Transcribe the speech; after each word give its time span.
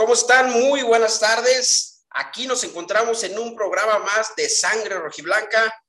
¿Cómo 0.00 0.14
están? 0.14 0.50
Muy 0.50 0.80
buenas 0.80 1.20
tardes. 1.20 2.06
Aquí 2.08 2.46
nos 2.46 2.64
encontramos 2.64 3.22
en 3.22 3.38
un 3.38 3.54
programa 3.54 3.98
más 3.98 4.34
de 4.34 4.48
Sangre 4.48 4.98
Rojiblanca, 4.98 5.84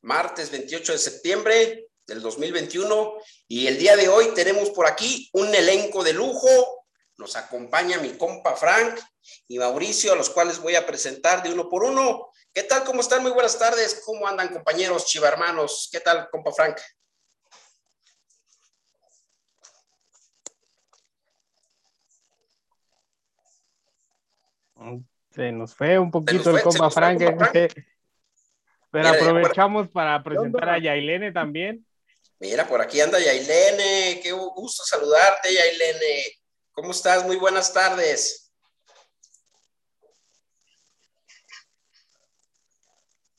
martes 0.00 0.50
28 0.50 0.92
de 0.92 0.98
septiembre 0.98 1.88
del 2.06 2.22
2021. 2.22 3.12
Y 3.46 3.66
el 3.66 3.76
día 3.76 3.96
de 3.96 4.08
hoy 4.08 4.32
tenemos 4.32 4.70
por 4.70 4.86
aquí 4.86 5.28
un 5.34 5.54
elenco 5.54 6.02
de 6.02 6.14
lujo. 6.14 6.86
Nos 7.18 7.36
acompaña 7.36 7.98
mi 7.98 8.16
compa 8.16 8.56
Frank 8.56 8.98
y 9.46 9.58
Mauricio, 9.58 10.14
a 10.14 10.16
los 10.16 10.30
cuales 10.30 10.58
voy 10.58 10.76
a 10.76 10.86
presentar 10.86 11.42
de 11.42 11.52
uno 11.52 11.68
por 11.68 11.84
uno. 11.84 12.30
¿Qué 12.50 12.62
tal? 12.62 12.82
¿Cómo 12.84 13.02
están? 13.02 13.20
Muy 13.20 13.32
buenas 13.32 13.58
tardes. 13.58 14.00
¿Cómo 14.06 14.26
andan, 14.26 14.54
compañeros 14.54 15.04
chivarmanos? 15.04 15.90
¿Qué 15.92 16.00
tal, 16.00 16.30
compa 16.30 16.50
Frank? 16.50 16.78
Se 25.30 25.50
nos 25.50 25.74
fue 25.74 25.98
un 25.98 26.10
poquito 26.10 26.50
el 26.50 26.62
compa 26.62 26.90
Frank. 26.90 27.20
Pero 28.90 29.08
aprovechamos 29.08 29.88
para 29.88 30.22
presentar 30.22 30.68
a 30.68 30.78
Yailene 30.78 31.32
también. 31.32 31.84
Mira, 32.38 32.68
por 32.68 32.80
aquí 32.80 33.00
anda 33.00 33.18
Yailene. 33.18 34.20
Qué 34.22 34.30
gusto 34.30 34.84
saludarte, 34.84 35.52
Yailene. 35.52 36.38
¿Cómo 36.70 36.92
estás? 36.92 37.24
Muy 37.24 37.36
buenas 37.36 37.72
tardes. 37.72 38.52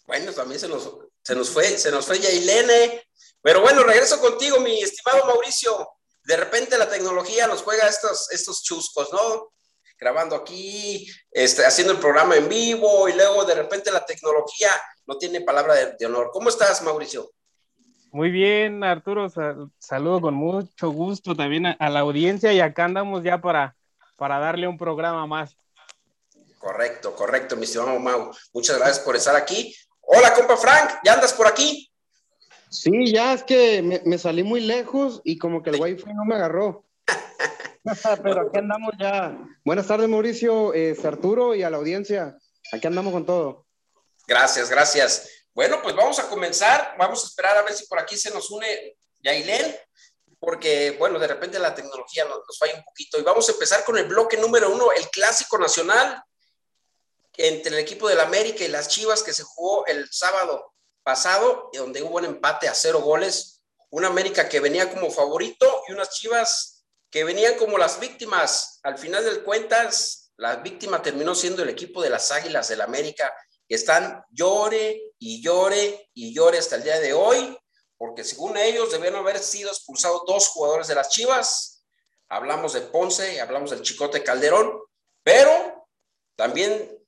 Bueno, 0.05 0.34
también 0.34 0.59
se 0.59 0.68
nos, 0.68 0.90
se 1.23 1.35
nos 1.35 1.49
fue, 1.49 1.66
se 1.77 1.91
nos 1.91 2.05
fue 2.05 2.20
Yailene. 2.20 3.04
Pero 3.41 3.62
bueno, 3.62 3.84
regreso 3.84 4.20
contigo, 4.20 4.59
mi 4.59 4.82
estimado 4.82 5.26
Mauricio. 5.26 5.88
De 6.23 6.35
repente 6.35 6.77
la 6.77 6.90
tecnología 6.90 7.48
nos 7.48 7.62
juega 7.62 7.88
estos, 7.88 8.30
estos 8.32 8.63
chuscos, 8.63 9.12
¿no? 9.13 9.54
Grabando 9.98 10.35
aquí, 10.35 11.07
este, 11.32 11.65
haciendo 11.65 11.93
el 11.93 11.99
programa 11.99 12.35
en 12.35 12.49
vivo 12.49 13.07
y 13.07 13.13
luego 13.13 13.46
de 13.46 13.55
repente 13.55 13.91
la 13.91 14.05
tecnología 14.05 14.70
no 15.05 15.18
tiene 15.18 15.41
palabra 15.41 15.76
de, 15.98 16.05
honor. 16.05 16.29
¿Cómo 16.32 16.49
estás, 16.49 16.82
Mauricio? 16.82 17.32
Muy 18.12 18.32
bien, 18.32 18.84
Arturo, 18.84 19.27
saludo 19.77 20.21
con 20.21 20.34
mucho 20.34 20.90
gusto 20.90 21.35
también 21.35 21.66
a, 21.66 21.90
la 21.90 21.99
audiencia 21.99 22.54
y 22.54 22.62
acá 22.62 22.85
andamos 22.85 23.23
ya 23.23 23.41
para, 23.41 23.76
para 24.16 24.40
darle 24.40 24.68
un 24.68 24.77
programa 24.77 25.27
más. 25.27 25.57
Correcto, 26.57 27.13
correcto, 27.16 27.55
mi 27.55 27.66
estimado 27.66 27.99
Mau. 27.99 28.32
Muchas 28.54 28.77
gracias 28.77 28.99
por 28.99 29.16
estar 29.16 29.35
aquí. 29.35 29.76
Hola, 30.01 30.34
compa 30.34 30.55
Frank, 30.55 30.99
¿ya 31.04 31.13
andas 31.13 31.34
por 31.34 31.48
aquí? 31.48 31.91
Sí, 32.70 33.12
ya 33.13 33.34
es 33.34 33.43
que 33.43 33.82
me, 33.82 34.01
me 34.05 34.18
salí 34.18 34.43
muy 34.43 34.62
lejos 34.62 35.21
y 35.23 35.38
como 35.38 35.62
que 35.62 35.71
el 35.71 35.82
wifi 35.82 36.13
no 36.13 36.26
me 36.26 36.35
agarró. 36.35 36.85
Pero 38.24 38.41
aquí 38.41 38.58
andamos 38.58 38.94
ya. 39.00 39.38
Buenas 39.64 39.88
tardes, 39.88 40.10
Mauricio, 40.10 40.74
eh, 40.74 40.98
Arturo 41.04 41.54
y 41.54 41.64
a 41.64 41.70
la 41.70 41.78
audiencia. 41.78 42.38
Aquí 42.72 42.88
andamos 42.88 43.14
con 43.14 43.26
todo. 43.26 43.68
Gracias, 44.28 44.70
gracias. 44.70 45.30
Bueno, 45.54 45.82
pues 45.82 45.96
vamos 45.96 46.18
a 46.20 46.28
comenzar. 46.28 46.96
Vamos 46.98 47.24
a 47.24 47.28
esperar 47.28 47.58
a 47.58 47.62
ver 47.62 47.74
si 47.74 47.86
por 47.86 48.00
aquí 48.00 48.18
se 48.18 48.32
nos 48.32 48.50
une 48.50 48.98
Yailén, 49.20 49.76
porque, 50.40 50.96
bueno, 50.98 51.20
de 51.20 51.28
repente 51.28 51.60
la 51.60 51.76
tecnología 51.76 52.26
nos, 52.26 52.40
nos 52.48 52.58
falla 52.58 52.76
un 52.76 52.84
poquito. 52.84 53.20
Y 53.20 53.24
vamos 53.24 53.48
a 53.48 53.52
empezar 53.52 53.84
con 53.84 53.98
el 53.98 54.06
bloque 54.08 54.38
número 54.38 54.72
uno, 54.72 54.91
el 54.91 55.08
Clásico 55.10 55.58
Nacional 55.58 56.24
entre 57.38 57.74
el 57.74 57.80
equipo 57.80 58.08
del 58.08 58.20
América 58.20 58.63
y 58.63 58.70
las 58.70 58.88
Chivas 58.88 59.22
que 59.22 59.34
se 59.34 59.44
jugó 59.44 59.86
el 59.88 60.08
sábado 60.10 60.74
pasado, 61.04 61.70
donde 61.74 62.02
hubo 62.02 62.18
un 62.18 62.26
empate 62.26 62.68
a 62.68 62.74
cero 62.74 63.02
goles. 63.02 63.62
Una 63.91 64.08
América 64.08 64.50
que 64.50 64.59
venía 64.59 64.90
como 64.90 65.12
favorito 65.12 65.84
y 65.88 65.91
unas 65.91 66.09
Chivas 66.09 66.75
que 67.16 67.24
venían 67.24 67.56
como 67.56 67.78
las 67.78 67.97
víctimas. 67.97 68.81
Al 68.84 68.97
final 68.97 69.24
de 69.24 69.41
cuentas, 69.41 70.34
la 70.35 70.58
víctima 70.58 71.02
terminó 71.02 71.34
siendo 71.34 71.63
el 71.63 71.69
equipo 71.69 72.02
de 72.02 72.09
las 72.09 72.30
Águilas 72.30 72.68
del 72.68 72.81
América, 72.81 73.34
que 73.66 73.75
están 73.75 74.22
llore 74.31 75.13
y 75.17 75.41
llore 75.41 76.09
y 76.13 76.35
llore 76.35 76.57
hasta 76.57 76.75
el 76.75 76.84
día 76.84 77.00
de 77.00 77.13
hoy, 77.13 77.57
porque 77.97 78.25
según 78.25 78.57
ellos 78.57 78.91
debieron 78.91 79.22
haber 79.22 79.39
sido 79.39 79.69
expulsados 79.69 80.23
dos 80.28 80.50
jugadores 80.50 80.89
de 80.89 80.95
las 80.95 81.07
Chivas. 81.07 81.85
Hablamos 82.28 82.73
de 82.73 82.81
Ponce, 82.81 83.39
hablamos 83.39 83.72
del 83.72 83.81
Chicote 83.81 84.22
Calderón, 84.22 84.78
pero 85.23 85.88
también 86.35 87.01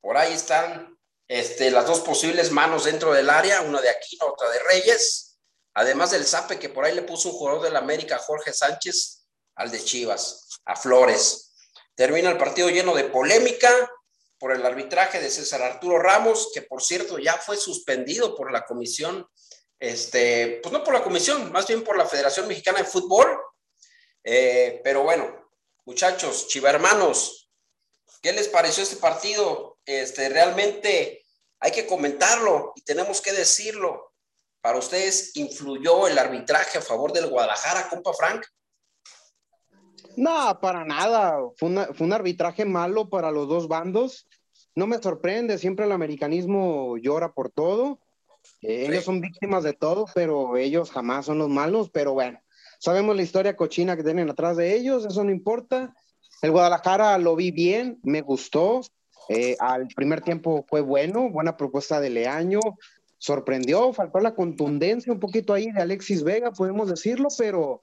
por 0.00 0.16
ahí 0.16 0.32
están 0.32 0.98
este, 1.28 1.70
las 1.70 1.84
dos 1.86 2.00
posibles 2.00 2.50
manos 2.50 2.84
dentro 2.84 3.12
del 3.12 3.28
área, 3.28 3.60
una 3.60 3.82
de 3.82 3.90
Aquino, 3.90 4.24
otra 4.24 4.48
de 4.48 4.58
Reyes, 4.60 5.38
además 5.74 6.12
del 6.12 6.24
zape 6.24 6.58
que 6.58 6.70
por 6.70 6.86
ahí 6.86 6.94
le 6.94 7.02
puso 7.02 7.28
un 7.28 7.34
jugador 7.34 7.60
del 7.60 7.76
América, 7.76 8.16
Jorge 8.16 8.54
Sánchez, 8.54 9.19
al 9.60 9.70
de 9.70 9.84
Chivas, 9.84 10.48
a 10.64 10.74
Flores. 10.74 11.52
Termina 11.94 12.30
el 12.30 12.38
partido 12.38 12.70
lleno 12.70 12.94
de 12.94 13.04
polémica 13.04 13.70
por 14.38 14.52
el 14.52 14.64
arbitraje 14.64 15.20
de 15.20 15.30
César 15.30 15.60
Arturo 15.60 15.98
Ramos, 15.98 16.50
que 16.54 16.62
por 16.62 16.82
cierto 16.82 17.18
ya 17.18 17.34
fue 17.34 17.58
suspendido 17.58 18.34
por 18.34 18.50
la 18.50 18.64
comisión, 18.64 19.28
este, 19.78 20.60
pues 20.62 20.72
no 20.72 20.82
por 20.82 20.94
la 20.94 21.02
comisión, 21.02 21.52
más 21.52 21.66
bien 21.66 21.84
por 21.84 21.98
la 21.98 22.06
Federación 22.06 22.48
Mexicana 22.48 22.78
de 22.78 22.84
Fútbol. 22.84 23.38
Eh, 24.24 24.80
pero 24.82 25.02
bueno, 25.02 25.52
muchachos, 25.84 26.48
chivermanos, 26.48 27.50
¿qué 28.22 28.32
les 28.32 28.48
pareció 28.48 28.82
este 28.82 28.96
partido? 28.96 29.78
Este, 29.84 30.30
realmente 30.30 31.26
hay 31.58 31.72
que 31.72 31.86
comentarlo 31.86 32.72
y 32.76 32.82
tenemos 32.82 33.20
que 33.20 33.32
decirlo. 33.32 34.14
¿Para 34.62 34.78
ustedes 34.78 35.36
influyó 35.36 36.06
el 36.06 36.18
arbitraje 36.18 36.78
a 36.78 36.82
favor 36.82 37.12
del 37.12 37.28
Guadalajara, 37.28 37.88
compa 37.88 38.12
Frank? 38.14 38.46
No, 40.16 40.58
para 40.60 40.84
nada. 40.84 41.38
Fue, 41.56 41.68
un 41.68 42.12
arbitraje 42.12 42.64
malo 42.64 43.08
para 43.08 43.30
los 43.30 43.48
dos 43.48 43.68
bandos. 43.68 44.28
No 44.74 44.86
me 44.86 44.98
sorprende, 44.98 45.58
siempre 45.58 45.86
el 45.86 45.92
americanismo 45.92 46.96
llora 46.98 47.32
por 47.32 47.50
todo. 47.50 48.00
Eh, 48.62 48.86
ellos 48.88 49.04
son 49.04 49.20
víctimas 49.20 49.64
de 49.64 49.72
todo, 49.72 50.06
pero 50.14 50.56
ellos 50.56 50.90
jamás 50.90 51.26
son 51.26 51.38
los 51.38 51.48
malos. 51.48 51.90
Pero 51.90 52.12
bueno, 52.12 52.40
sabemos 52.78 53.16
la 53.16 53.22
historia 53.22 53.56
cochina 53.56 53.96
que 53.96 54.04
tienen 54.04 54.30
atrás 54.30 54.56
de 54.56 54.74
ellos, 54.76 55.04
eso 55.04 55.24
no 55.24 55.30
importa. 55.30 55.94
El 56.42 56.52
Guadalajara 56.52 57.18
lo 57.18 57.36
vi 57.36 57.50
bien, 57.50 57.98
me 58.02 58.22
gustó. 58.22 58.80
Eh, 59.28 59.56
al 59.60 59.86
primer 59.88 60.22
tiempo 60.22 60.64
fue 60.68 60.80
bueno, 60.80 61.30
buena 61.30 61.56
propuesta 61.56 62.00
de 62.00 62.10
Leaño 62.10 62.60
sorprendió, 63.20 63.92
faltó 63.92 64.18
la 64.18 64.34
contundencia 64.34 65.12
un 65.12 65.20
poquito 65.20 65.52
ahí 65.52 65.70
de 65.70 65.82
Alexis 65.82 66.24
Vega, 66.24 66.52
podemos 66.52 66.88
decirlo, 66.88 67.28
pero 67.36 67.82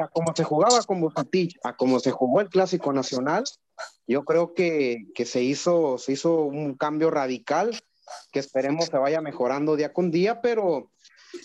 a 0.00 0.08
como 0.08 0.36
se 0.36 0.44
jugaba 0.44 0.82
con 0.82 1.00
Bozatich, 1.00 1.58
a 1.64 1.74
como 1.74 1.98
se 1.98 2.10
jugó 2.10 2.42
el 2.42 2.50
Clásico 2.50 2.92
Nacional, 2.92 3.44
yo 4.06 4.24
creo 4.24 4.52
que, 4.52 5.06
que, 5.14 5.24
se, 5.24 5.42
hizo, 5.42 5.96
se 5.96 6.12
hizo 6.12 6.42
un 6.42 6.74
cambio 6.74 7.10
radical 7.10 7.80
que 8.30 8.40
esperemos 8.40 8.86
se 8.86 8.98
vaya 8.98 9.22
mejorando 9.22 9.74
día 9.74 9.94
con 9.94 10.10
día, 10.10 10.42
pero 10.42 10.90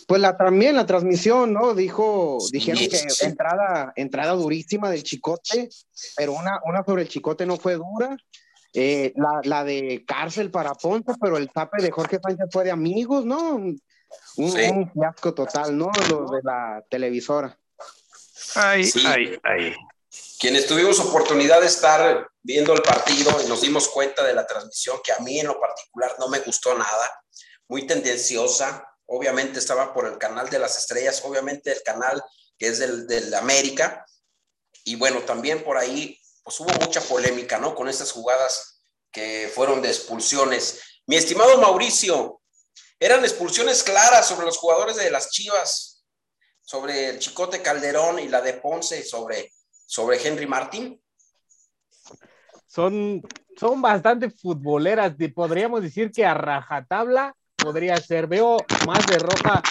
pues 0.06 0.20
la, 0.20 0.36
también 0.36 0.76
la 0.76 0.86
transmisión, 0.86 1.54
¿no? 1.54 1.74
Dijo, 1.76 2.40
dijeron 2.52 2.84
que 2.90 3.26
entrada, 3.26 3.94
entrada 3.96 4.34
durísima 4.34 4.90
del 4.90 5.04
Chicote, 5.04 5.70
pero 6.18 6.34
una, 6.34 6.60
una 6.66 6.84
sobre 6.84 7.04
el 7.04 7.08
Chicote 7.08 7.46
no 7.46 7.56
fue 7.56 7.76
dura, 7.76 8.18
eh, 8.74 9.14
la, 9.16 9.42
la, 9.44 9.64
de 9.64 10.04
cárcel 10.06 10.52
para 10.52 10.74
Ponce, 10.74 11.14
pero 11.20 11.38
el 11.38 11.52
tape 11.52 11.82
de 11.82 11.92
Jorge 11.92 12.20
Sánchez 12.22 12.48
fue 12.52 12.64
de 12.64 12.72
amigos, 12.72 13.26
¿no? 13.26 13.56
Un, 14.38 14.92
fiasco 14.94 15.34
total, 15.34 15.78
¿no? 15.78 15.92
Lo 16.10 16.30
de 16.30 16.42
la 16.44 16.84
televisora. 16.90 17.58
Ay, 18.56 18.90
ay, 19.06 19.40
ay. 19.44 19.76
Quienes 20.40 20.68
tuvimos 20.68 21.00
oportunidad 21.00 21.62
de 21.62 21.68
estar 21.68 22.30
viendo 22.44 22.74
el 22.74 22.82
partido 22.82 23.32
y 23.44 23.50
nos 23.50 23.62
dimos 23.62 23.88
cuenta 23.90 24.24
de 24.24 24.34
la 24.34 24.46
transmisión, 24.46 24.98
que 25.04 25.12
a 25.12 25.20
mí 25.20 25.40
en 25.40 25.48
lo 25.48 25.60
particular 25.60 26.16
no 26.20 26.28
me 26.30 26.40
gustó 26.40 26.78
nada, 26.78 27.24
muy 27.68 27.88
tendenciosa. 27.88 28.88
Obviamente 29.08 29.60
estaba 29.60 29.94
por 29.94 30.06
el 30.06 30.18
canal 30.18 30.50
de 30.50 30.60
las 30.60 30.78
estrellas, 30.78 31.24
obviamente 31.26 31.72
el 31.72 31.82
canal 31.84 32.22
que 32.58 32.68
es 32.68 32.80
del, 32.80 33.08
del 33.08 33.34
América. 33.34 34.06
Y 34.84 34.96
bueno, 34.96 35.20
también 35.22 35.64
por 35.64 35.78
ahí 35.78 36.20
pues 36.48 36.62
hubo 36.62 36.72
mucha 36.80 37.02
polémica, 37.02 37.58
¿no? 37.60 37.76
Con 37.76 37.90
estas 37.90 38.14
jugadas 38.14 38.82
que 39.12 39.52
fueron 39.54 39.82
de 39.82 39.90
expulsiones. 39.90 40.82
Mi 41.06 41.18
estimado 41.18 41.60
Mauricio, 41.60 42.40
eran 43.02 43.26
expulsiones 43.26 43.84
claras 43.84 44.30
sobre 44.30 44.46
los 44.46 44.56
jugadores 44.56 44.96
de 44.96 45.12
las 45.12 45.30
Chivas, 45.30 46.06
sobre 46.62 47.10
el 47.10 47.20
Chicote 47.20 47.62
Calderón 47.62 48.20
y 48.20 48.30
la 48.30 48.40
de 48.40 48.54
Ponce, 48.54 49.04
sobre, 49.04 49.52
sobre 49.86 50.26
Henry 50.26 50.48
Martín. 50.48 51.04
Son, 52.66 53.22
son 53.60 53.82
bastante 53.82 54.30
futboleras, 54.30 55.16
podríamos 55.36 55.82
decir 55.82 56.14
que 56.14 56.24
a 56.24 56.34
rajatabla 56.34 57.36
podría 57.58 57.98
ser. 57.98 58.28
Veo 58.28 58.56
más 58.86 59.06
de 59.06 59.20
roja, 59.20 59.62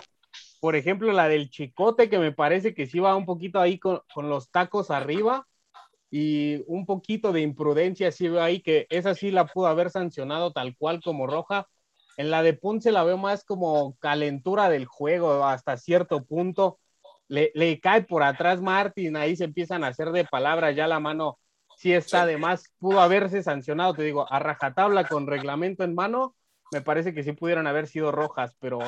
por 0.61 0.76
ejemplo, 0.76 1.11
la 1.12 1.26
del 1.26 1.49
Chicote, 1.49 2.11
que 2.11 2.19
me 2.19 2.32
parece 2.32 2.75
que 2.75 2.87
sí 2.87 2.99
va 2.99 3.17
un 3.17 3.25
poquito 3.25 3.61
ahí 3.61 3.79
con, 3.79 4.02
con 4.12 4.29
los 4.29 4.50
tacos 4.50 4.90
arriba 4.90 5.46
y 6.19 6.65
un 6.67 6.87
poquito 6.87 7.31
de 7.31 7.43
imprudencia 7.43 8.11
sí 8.11 8.27
veo 8.29 8.43
ahí 8.43 8.61
que 8.61 8.87
esa 8.89 9.15
sí 9.15 9.31
la 9.31 9.45
pudo 9.45 9.67
haber 9.67 9.91
sancionado 9.91 10.51
tal 10.51 10.75
cual 10.75 11.03
como 11.03 11.27
roja. 11.27 11.69
En 12.17 12.31
la 12.31 12.43
de 12.43 12.55
Ponce 12.55 12.91
la 12.91 13.05
veo 13.05 13.19
más 13.19 13.45
como 13.45 13.97
calentura 13.99 14.71
del 14.71 14.87
juego 14.87 15.45
hasta 15.45 15.77
cierto 15.77 16.25
punto. 16.25 16.79
Le, 17.29 17.53
cae 17.81 18.05
por 18.05 18.23
atrás 18.23 18.63
Martín, 18.63 19.15
ahí 19.15 19.37
se 19.37 19.45
empiezan 19.45 19.85
a 19.85 19.89
hacer 19.89 20.11
de 20.11 20.25
palabras 20.25 20.75
ya 20.75 20.87
la 20.87 21.01
mano 21.01 21.39
sí 21.77 21.93
está 21.93 22.23
además, 22.23 22.73
pudo 22.79 23.01
haberse 23.01 23.43
sancionado, 23.43 23.93
te 23.93 24.03
digo, 24.03 24.27
a 24.33 24.39
rajatabla 24.39 25.05
con 25.05 25.27
reglamento 25.27 25.85
en 25.85 25.95
mano, 25.95 26.35
me 26.73 26.81
parece 26.81 27.13
que 27.13 27.25
sí 27.25 27.33
pudieron 27.33 27.67
haber 27.67 27.89
sido 27.89 28.11
rojas, 28.11 28.57
pero, 28.59 28.79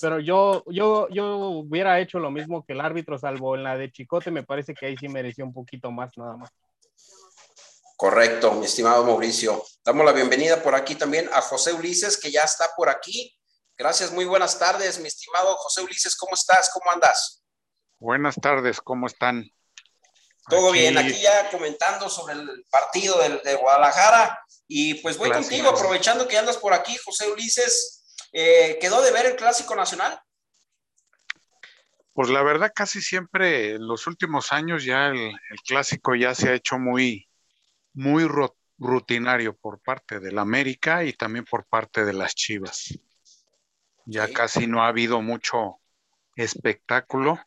pero 0.00 0.20
yo, 0.20 0.64
yo, 0.70 1.06
yo 1.10 1.36
hubiera 1.50 2.00
hecho 2.00 2.18
lo 2.18 2.30
mismo 2.30 2.64
que 2.64 2.72
el 2.72 2.80
árbitro, 2.80 3.18
salvo 3.18 3.56
en 3.56 3.64
la 3.64 3.76
de 3.76 3.92
Chicote, 3.92 4.30
me 4.30 4.44
parece 4.44 4.72
que 4.72 4.86
ahí 4.86 4.96
sí 4.96 5.10
mereció 5.10 5.44
un 5.44 5.52
poquito 5.52 5.90
más 5.90 6.16
nada 6.16 6.38
más. 6.38 6.50
Correcto, 8.02 8.50
mi 8.54 8.66
estimado 8.66 9.04
Mauricio. 9.04 9.64
Damos 9.84 10.04
la 10.04 10.10
bienvenida 10.10 10.60
por 10.60 10.74
aquí 10.74 10.96
también 10.96 11.30
a 11.32 11.40
José 11.40 11.72
Ulises, 11.72 12.16
que 12.16 12.32
ya 12.32 12.42
está 12.42 12.68
por 12.76 12.88
aquí. 12.88 13.32
Gracias, 13.78 14.10
muy 14.10 14.24
buenas 14.24 14.58
tardes, 14.58 14.98
mi 14.98 15.06
estimado 15.06 15.54
José 15.58 15.82
Ulises, 15.82 16.16
¿cómo 16.16 16.34
estás? 16.34 16.68
¿Cómo 16.74 16.90
andas? 16.90 17.44
Buenas 18.00 18.34
tardes, 18.34 18.80
¿cómo 18.80 19.06
están? 19.06 19.48
Todo 20.48 20.72
bien, 20.72 20.98
aquí 20.98 21.20
ya 21.20 21.48
comentando 21.52 22.08
sobre 22.08 22.34
el 22.34 22.66
partido 22.72 23.20
de, 23.44 23.54
Guadalajara. 23.54 24.36
Y 24.66 24.94
pues 24.94 25.16
voy 25.16 25.30
contigo, 25.30 25.68
aprovechando 25.68 26.26
que 26.26 26.36
andas 26.36 26.56
por 26.56 26.72
aquí, 26.74 26.96
José 27.04 27.30
Ulises. 27.30 28.02
Eh, 28.32 28.78
¿Quedó 28.80 29.00
de 29.00 29.12
ver 29.12 29.26
el 29.26 29.36
Clásico 29.36 29.76
Nacional? 29.76 30.20
Pues 32.14 32.30
la 32.30 32.42
verdad, 32.42 32.72
casi 32.74 33.00
siempre 33.00 33.76
en 33.76 33.86
los 33.86 34.08
últimos 34.08 34.50
años 34.50 34.82
ya 34.82 35.06
el, 35.06 35.36
Clásico 35.64 36.16
ya 36.16 36.34
se 36.34 36.48
ha 36.48 36.54
hecho 36.54 36.80
muy, 36.80 37.28
muy 37.94 38.28
rutinario 38.78 39.56
por 39.56 39.80
parte 39.80 40.20
del 40.20 40.38
América 40.38 41.04
y 41.04 41.12
también 41.12 41.44
por 41.44 41.66
parte 41.66 42.04
de 42.04 42.12
las 42.12 42.34
Chivas. 42.34 42.98
Ya 44.04 44.32
casi 44.32 44.66
no 44.66 44.82
ha 44.82 44.88
habido 44.88 45.22
mucho 45.22 45.80
espectáculo 46.36 47.38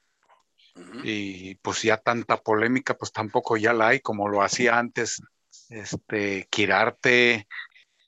y 1.03 1.56
pues 1.56 1.81
ya 1.81 1.97
tanta 1.97 2.38
polémica, 2.38 2.97
pues 2.97 3.12
tampoco 3.12 3.57
ya 3.57 3.74
la 3.74 3.89
hay 3.89 4.00
como 4.00 4.27
lo 4.27 4.42
hacía 4.42 4.77
antes, 4.77 5.21
este, 5.69 6.48
Quirarte, 6.50 7.48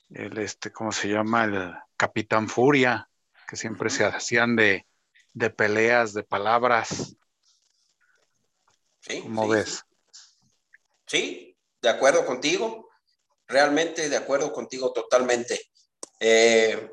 el, 0.10 0.38
este, 0.38 0.72
¿cómo 0.72 0.92
se 0.92 1.10
llama? 1.10 1.46
El 1.46 1.74
Capitán 1.96 2.48
Furia, 2.48 3.10
que 3.48 3.56
siempre 3.56 3.90
se 3.90 4.06
hacían 4.06 4.56
de, 4.56 4.86
peleas, 5.56 6.14
de 6.14 6.24
palabras. 6.24 7.16
Sí, 9.00 9.22
¿Cómo 9.22 9.48
ves? 9.48 9.86
Sí. 11.06 11.47
De 11.82 11.90
acuerdo 11.90 12.26
contigo, 12.26 12.90
realmente 13.48 14.10
de 14.10 14.18
acuerdo 14.18 14.52
contigo 14.52 14.92
totalmente. 14.92 15.60
Eh, 16.20 16.90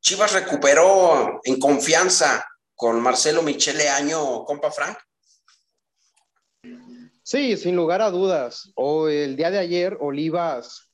Chivas 0.00 0.32
recuperó 0.32 1.40
en 1.44 1.58
confianza 1.58 2.44
con 2.74 3.00
Marcelo 3.00 3.42
Michele 3.42 3.88
Año, 3.88 4.44
compa 4.44 4.70
Frank? 4.70 4.98
Sí, 7.22 7.56
sin 7.56 7.74
lugar 7.74 8.02
a 8.02 8.10
dudas. 8.10 8.70
O 8.74 9.08
el 9.08 9.36
día 9.36 9.50
de 9.50 9.58
ayer, 9.58 9.96
Olivas 10.00 10.90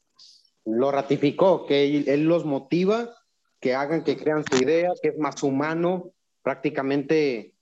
lo 0.64 0.92
ratificó, 0.92 1.66
que 1.66 2.04
él, 2.06 2.24
los 2.24 2.44
motiva, 2.44 3.16
que 3.60 3.74
hagan, 3.74 4.04
que 4.04 4.16
crean 4.16 4.44
su 4.48 4.62
idea, 4.62 4.90
que 5.02 5.08
es 5.08 5.18
más 5.18 5.42
humano, 5.42 6.12
prácticamente 6.42 7.54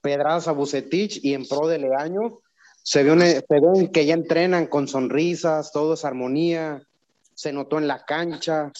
pedradas 0.00 0.48
a 0.48 0.52
Bucetich 0.52 1.20
y 1.22 1.34
en 1.34 1.46
pro 1.46 1.68
de 1.68 1.78
Leaño. 1.78 2.40
Se 2.86 3.02
ve 3.02 3.90
que 3.92 4.06
ya 4.06 4.14
entrenan 4.14 4.68
con 4.68 4.86
sonrisas, 4.86 5.72
todo 5.72 5.94
es 5.94 6.04
armonía, 6.04 6.86
se 7.34 7.52
notó 7.52 7.78
en 7.78 7.88
la 7.88 8.04
cancha. 8.04 8.70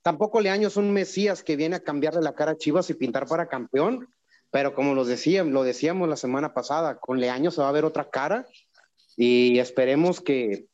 Tampoco 0.00 0.40
Leaño 0.40 0.68
es 0.68 0.78
un 0.78 0.90
Mesías 0.94 1.42
que 1.42 1.56
viene 1.56 1.76
a 1.76 1.80
cambiarle 1.80 2.22
la 2.22 2.34
cara 2.34 2.52
a 2.52 2.56
Chivas 2.56 2.88
y 2.88 2.94
pintar 2.94 3.26
para 3.26 3.48
campeón, 3.48 4.08
pero 4.50 4.74
como 4.74 4.94
los 4.94 5.08
decíamos, 5.08 5.52
lo 5.52 5.62
decíamos 5.62 6.08
la 6.08 6.16
semana 6.16 6.54
pasada, 6.54 6.98
con 6.98 7.20
Leaño 7.20 7.50
se 7.50 7.60
va 7.60 7.68
a 7.68 7.72
ver 7.72 7.84
otra 7.84 8.08
cara 8.08 8.46
y 9.14 9.58
esperemos 9.58 10.22
que, 10.22 10.64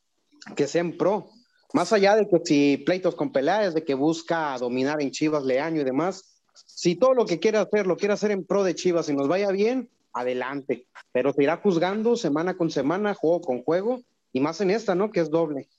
que 0.55 0.65
sea 0.65 0.79
en 0.79 0.97
pro. 0.97 1.29
Más 1.73 1.91
allá 1.91 2.15
de 2.15 2.25
que 2.25 2.39
si 2.45 2.77
pleitos 2.77 3.15
con 3.15 3.33
peleas, 3.33 3.73
de 3.73 3.83
que 3.83 3.95
busca 3.95 4.57
dominar 4.57 5.01
en 5.01 5.11
Chivas 5.11 5.43
Leaño 5.43 5.81
y 5.81 5.83
demás, 5.83 6.37
si 6.53 6.95
todo 6.95 7.13
lo 7.13 7.25
que 7.25 7.39
quiere 7.39 7.57
hacer 7.57 7.85
lo 7.85 7.97
quiere 7.97 8.13
hacer 8.13 8.31
en 8.31 8.45
pro 8.45 8.63
de 8.63 8.75
Chivas 8.75 9.09
y 9.09 9.13
nos 9.13 9.27
vaya 9.27 9.51
bien, 9.51 9.89
adelante. 10.13 10.87
Pero 11.11 11.33
se 11.33 11.43
irá 11.43 11.57
juzgando 11.57 12.15
semana 12.15 12.57
con 12.57 12.69
semana, 12.69 13.13
juego 13.13 13.41
con 13.41 13.63
juego, 13.63 14.01
y 14.33 14.39
más 14.39 14.61
en 14.61 14.71
esta, 14.71 14.95
¿no? 14.95 15.11
Que 15.11 15.21
es 15.21 15.29
doble. 15.29 15.69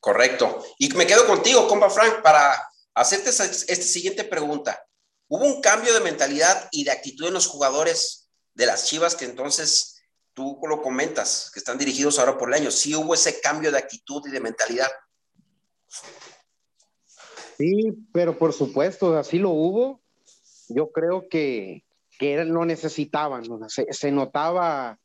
Correcto. 0.00 0.64
Y 0.78 0.88
me 0.94 1.06
quedo 1.06 1.26
contigo, 1.26 1.68
compa 1.68 1.90
Frank, 1.90 2.22
para 2.22 2.60
hacerte 2.94 3.30
esta 3.30 3.74
siguiente 3.74 4.24
pregunta. 4.24 4.82
Hubo 5.28 5.44
un 5.44 5.60
cambio 5.60 5.92
de 5.94 6.00
mentalidad 6.00 6.68
y 6.72 6.84
de 6.84 6.90
actitud 6.90 7.28
en 7.28 7.34
los 7.34 7.46
jugadores 7.46 8.30
de 8.54 8.66
las 8.66 8.86
Chivas 8.86 9.14
que 9.14 9.26
entonces 9.26 10.02
tú 10.34 10.58
lo 10.68 10.82
comentas, 10.82 11.50
que 11.52 11.60
están 11.60 11.78
dirigidos 11.78 12.18
ahora 12.18 12.38
por 12.38 12.48
el 12.48 12.54
año. 12.54 12.70
Sí 12.70 12.94
hubo 12.94 13.14
ese 13.14 13.40
cambio 13.40 13.70
de 13.70 13.78
actitud 13.78 14.22
y 14.26 14.30
de 14.30 14.40
mentalidad. 14.40 14.90
Sí, 17.58 17.92
pero 18.12 18.38
por 18.38 18.52
supuesto, 18.52 19.16
así 19.16 19.38
lo 19.38 19.50
hubo. 19.50 20.00
Yo 20.68 20.90
creo 20.92 21.28
que, 21.28 21.84
que 22.20 22.44
no 22.44 22.66
necesitaban, 22.66 23.44
se, 23.68 24.12
notaba 24.12 24.98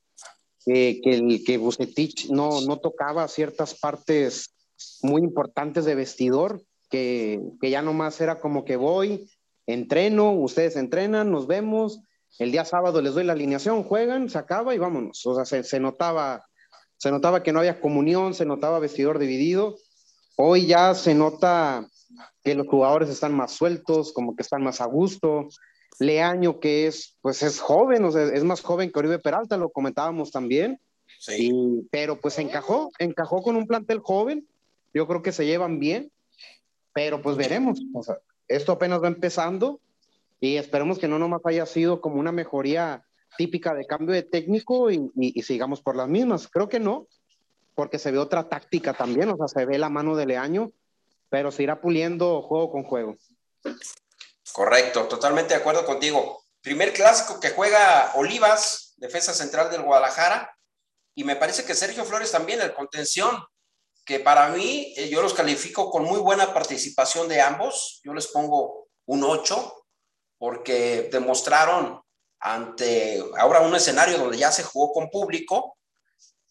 que, 0.66 1.00
que, 1.02 1.44
que 1.46 1.58
Bucetich 1.58 2.30
no, 2.30 2.60
no 2.68 2.78
tocaba 2.78 3.30
ciertas 3.30 3.74
partes 3.80 4.54
muy 5.02 5.22
importantes 5.22 5.86
de 5.86 5.96
vestidor, 5.96 6.62
que, 6.90 7.40
que 7.62 7.70
ya 7.70 7.82
nomás 7.82 8.20
era 8.20 8.42
como 8.42 8.66
que 8.66 8.76
voy, 8.76 9.30
entreno, 9.66 10.34
ustedes 10.34 10.76
entrenan, 10.76 11.32
nos 11.32 11.48
vemos, 11.48 12.02
el 12.38 12.52
día 12.52 12.66
sábado 12.66 13.02
les 13.02 13.14
doy 13.14 13.24
la 13.24 13.32
alineación, 13.32 13.84
juegan, 13.84 14.30
se 14.30 14.38
acaba 14.38 14.76
y 14.76 14.78
vámonos. 14.78 15.26
O 15.26 15.46
sea, 15.46 15.64
se, 15.64 15.80
notaba, 15.80 16.46
se 16.98 17.12
notaba 17.12 17.44
que 17.44 17.54
no 17.54 17.60
había 17.60 17.80
comunión, 17.80 18.34
se 18.34 18.46
notaba 18.46 18.80
vestidor 18.80 19.20
dividido. 19.20 19.78
Hoy 20.36 20.68
ya 20.68 20.94
se 20.96 21.16
nota 21.16 21.88
que 22.44 22.56
los 22.56 22.68
jugadores 22.68 23.10
están 23.10 23.34
más 23.34 23.54
sueltos, 23.54 24.12
como 24.12 24.36
que 24.36 24.42
están 24.42 24.64
más 24.64 24.82
a 24.82 24.86
gusto. 24.86 25.48
Leaño, 26.00 26.60
que 26.60 26.88
es, 26.88 27.16
pues 27.22 27.44
es 27.44 27.60
joven, 27.60 28.04
o 28.06 28.12
sea, 28.12 28.24
es 28.24 28.44
más 28.44 28.62
joven 28.62 28.92
que 28.92 29.00
Oribe 29.00 29.20
Peralta, 29.20 29.58
lo 29.58 29.70
comentábamos 29.70 30.32
también. 30.32 30.80
Sí. 31.20 31.88
pero 31.92 32.20
pues 32.20 32.38
encajó, 32.40 32.92
encajó 33.00 33.42
con 33.42 33.56
un 33.56 33.68
plantel 33.68 34.00
joven. 34.00 34.48
Yo 34.94 35.08
creo 35.08 35.22
que 35.22 35.32
se 35.32 35.46
llevan 35.46 35.80
bien, 35.80 36.12
pero 36.94 37.22
pues 37.22 37.36
veremos. 37.36 37.80
O 37.94 38.04
sea, 38.04 38.18
esto 38.48 38.74
apenas 38.74 39.02
va 39.02 39.08
empezando 39.08 39.80
y 40.40 40.58
esperemos 40.58 41.00
que 41.00 41.08
no 41.08 41.20
nomás 41.20 41.42
haya 41.46 41.66
sido 41.66 42.02
como 42.02 42.20
una 42.20 42.32
mejoría 42.32 43.04
típica 43.38 43.74
de 43.74 43.86
cambio 43.86 44.14
de 44.14 44.24
técnico 44.24 44.92
y, 44.92 45.42
sigamos 45.42 45.82
por 45.82 45.96
las 45.96 46.08
mismas. 46.08 46.48
Creo 46.48 46.70
que 46.70 46.80
no, 46.80 47.08
porque 47.74 48.00
se 48.00 48.12
ve 48.12 48.18
otra 48.18 48.48
táctica 48.48 48.94
también, 48.94 49.30
o 49.30 49.38
sea, 49.38 49.48
se 49.48 49.66
ve 49.66 49.78
la 49.78 49.90
mano 49.90 50.16
de 50.16 50.26
Leaño, 50.26 50.72
pero 51.30 51.52
se 51.52 51.64
irá 51.64 51.82
puliendo 51.82 52.42
juego 52.42 52.72
con 52.72 52.84
juego. 52.84 53.18
Correcto, 54.52 55.08
totalmente 55.08 55.54
de 55.54 55.60
acuerdo 55.60 55.86
contigo. 55.86 56.44
Primer 56.62 56.94
clásico 56.94 57.40
que 57.40 57.52
juega 57.52 58.12
Olivas, 58.16 58.94
defensa 58.98 59.34
central 59.34 59.70
del 59.70 59.82
Guadalajara, 59.82 60.56
y 61.16 61.24
me 61.24 61.36
parece 61.36 61.64
que 61.64 61.74
Sergio 61.74 62.06
Flores 62.06 62.32
también, 62.32 62.62
el 62.62 62.74
contención, 62.74 63.44
que 64.06 64.20
para 64.20 64.50
mí 64.50 64.94
eh, 64.98 65.10
yo 65.10 65.22
los 65.22 65.34
califico 65.34 65.90
con 65.90 66.04
muy 66.04 66.20
buena 66.20 66.54
participación 66.54 67.28
de 67.28 67.42
ambos. 67.42 68.02
Yo 68.04 68.14
les 68.14 68.28
pongo 68.28 68.88
un 69.06 69.24
8 69.24 69.86
porque 70.38 71.10
demostraron 71.12 72.02
ante 72.40 73.24
ahora 73.38 73.62
un 73.62 73.76
escenario 73.76 74.20
donde 74.20 74.38
ya 74.38 74.52
se 74.52 74.64
jugó 74.64 74.94
con 74.94 75.10
público, 75.10 75.78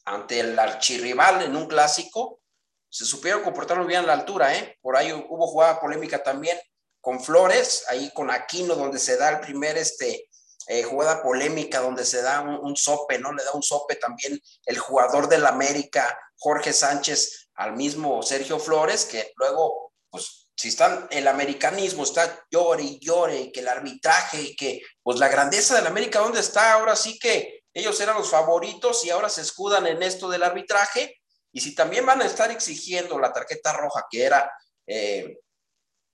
ante 0.05 0.41
el 0.41 0.59
archirrival 0.59 1.43
en 1.43 1.55
un 1.55 1.67
clásico, 1.67 2.41
se 2.89 3.05
supieron 3.05 3.43
comportar 3.43 3.79
muy 3.79 3.87
bien 3.87 4.01
a 4.01 4.07
la 4.07 4.13
altura, 4.15 4.57
¿eh? 4.57 4.77
Por 4.81 4.97
ahí 4.97 5.13
hubo 5.13 5.47
jugada 5.47 5.81
polémica 5.81 6.23
también 6.23 6.59
con 7.05 7.23
Flores, 7.23 7.85
ahí 7.89 8.11
con 8.15 8.31
Aquino, 8.31 8.75
donde 8.75 8.99
se 8.99 9.19
da 9.19 9.29
el 9.29 9.41
primer 9.41 9.77
este, 9.77 10.31
eh, 10.67 10.83
jugada 10.83 11.23
polémica, 11.23 11.81
donde 11.81 12.05
se 12.07 12.23
da 12.23 12.41
un, 12.41 12.55
un, 12.55 12.77
sope, 12.77 13.19
¿no? 13.19 13.33
Le 13.33 13.45
da 13.45 13.53
un 13.53 13.63
sope 13.63 13.97
también 13.97 14.41
el 14.65 14.79
jugador 14.79 15.29
del 15.29 15.45
América, 15.45 16.19
Jorge 16.39 16.73
Sánchez, 16.73 17.51
al 17.57 17.77
mismo 17.77 18.23
Sergio 18.23 18.59
Flores, 18.59 19.05
que 19.05 19.33
luego, 19.37 19.93
pues, 20.09 20.49
si 20.57 20.69
están, 20.69 21.07
el 21.11 21.29
americanismo 21.29 22.05
está 22.05 22.47
llore 22.51 22.83
y 22.83 22.99
llore, 23.01 23.53
que 23.53 23.61
el 23.61 23.69
arbitraje 23.69 24.41
y 24.41 24.57
que, 24.57 24.81
pues, 25.03 25.19
la 25.19 25.29
grandeza 25.29 25.75
del 25.77 25.87
América, 25.87 26.21
¿dónde 26.21 26.41
está? 26.41 26.73
Ahora 26.73 26.97
sí 26.97 27.19
que 27.19 27.65
ellos 27.75 28.01
eran 28.01 28.17
los 28.17 28.31
favoritos 28.31 29.05
y 29.05 29.11
ahora 29.11 29.29
se 29.29 29.43
escudan 29.43 29.87
en 29.87 30.03
esto 30.03 30.31
del 30.31 30.43
arbitraje. 30.43 31.21
Y 31.53 31.61
si 31.61 31.75
también 31.75 32.07
van 32.07 32.23
a 32.23 32.27
estar 32.27 32.51
exigiendo 32.51 33.19
la 33.19 33.33
tarjeta 33.33 33.75
roja 33.75 34.07
que 34.11 34.25
era 34.25 34.51
eh, 34.87 35.39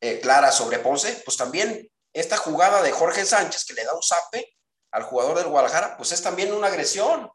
eh, 0.01 0.21
clara 0.21 0.51
sobre 0.53 0.79
Ponce, 0.79 1.23
pues 1.25 1.37
también 1.37 1.91
esta 2.13 2.37
jugada 2.37 2.83
de 2.83 2.93
Jorge 2.93 3.25
Sánchez 3.25 3.65
que 3.65 3.75
le 3.75 3.85
da 3.85 3.95
un 3.95 4.03
zape 4.03 4.57
al 4.93 5.05
jugador 5.05 5.39
del 5.39 5.49
Guadalajara, 5.49 5.97
pues 5.97 6.13
es 6.13 6.23
también 6.23 6.53
una 6.53 6.67
agresión, 6.67 7.31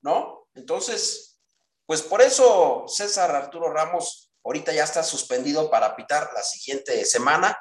¿no? 0.00 0.48
Entonces, 0.54 1.38
pues 1.86 2.02
por 2.02 2.22
eso 2.22 2.84
César 2.88 3.34
Arturo 3.34 3.72
Ramos 3.72 4.32
ahorita 4.44 4.72
ya 4.72 4.84
está 4.84 5.02
suspendido 5.02 5.70
para 5.70 5.94
pitar 5.94 6.30
la 6.34 6.42
siguiente 6.42 7.04
semana. 7.04 7.56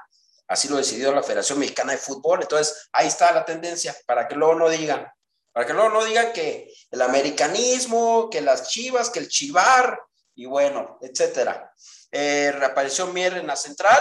Así 0.47 0.67
lo 0.67 0.77
decidió 0.77 1.13
la 1.13 1.23
Federación 1.23 1.59
Mexicana 1.59 1.93
de 1.93 1.97
Fútbol. 1.97 2.41
Entonces, 2.41 2.89
ahí 2.91 3.07
está 3.07 3.31
la 3.31 3.45
tendencia, 3.45 3.95
para 4.05 4.27
que 4.27 4.35
luego 4.35 4.55
no 4.55 4.69
digan 4.69 5.07
Para 5.53 5.65
que 5.65 5.73
luego 5.73 5.89
no 5.89 6.03
digan 6.03 6.33
que 6.33 6.73
el 6.89 7.01
americanismo, 7.01 8.29
que 8.29 8.41
las 8.41 8.69
chivas, 8.69 9.09
que 9.09 9.19
el 9.19 9.27
chivar, 9.27 9.99
y 10.35 10.45
bueno, 10.45 10.97
etcétera. 11.01 11.73
Eh, 12.11 12.51
reapareció 12.53 13.07
Mier 13.07 13.37
en 13.37 13.47
la 13.47 13.55
central, 13.55 13.99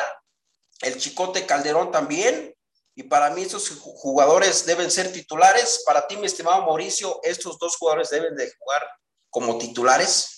el 0.83 0.97
Chicote 0.97 1.47
Calderón 1.47 1.91
también, 1.91 2.55
y 2.95 3.05
para 3.05 3.31
mí 3.31 3.43
estos 3.43 3.71
jugadores 3.71 4.67
deben 4.67 4.91
ser 4.91 5.13
titulares. 5.13 5.83
Para 5.87 6.07
ti, 6.07 6.17
mi 6.17 6.27
estimado 6.27 6.63
Mauricio, 6.63 7.21
estos 7.23 7.59
dos 7.59 7.77
jugadores 7.77 8.11
deben 8.11 8.35
de 8.37 8.51
jugar 8.59 8.83
como 9.31 9.59
titulares. 9.59 10.37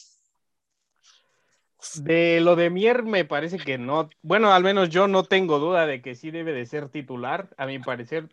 De 1.95 2.41
lo 2.41 2.55
de 2.55 2.71
Mier 2.71 3.03
me 3.03 3.25
parece 3.25 3.59
que 3.59 3.79
no, 3.79 4.09
bueno, 4.23 4.53
al 4.53 4.63
menos 4.63 4.89
yo 4.89 5.09
no 5.09 5.25
tengo 5.25 5.59
duda 5.59 5.87
de 5.87 6.01
que 6.01 6.15
sí 6.15 6.31
debe 6.31 6.53
de 6.53 6.65
ser 6.67 6.89
titular, 6.89 7.49
a 7.57 7.67
mi 7.67 7.81
parecer, 7.81 8.29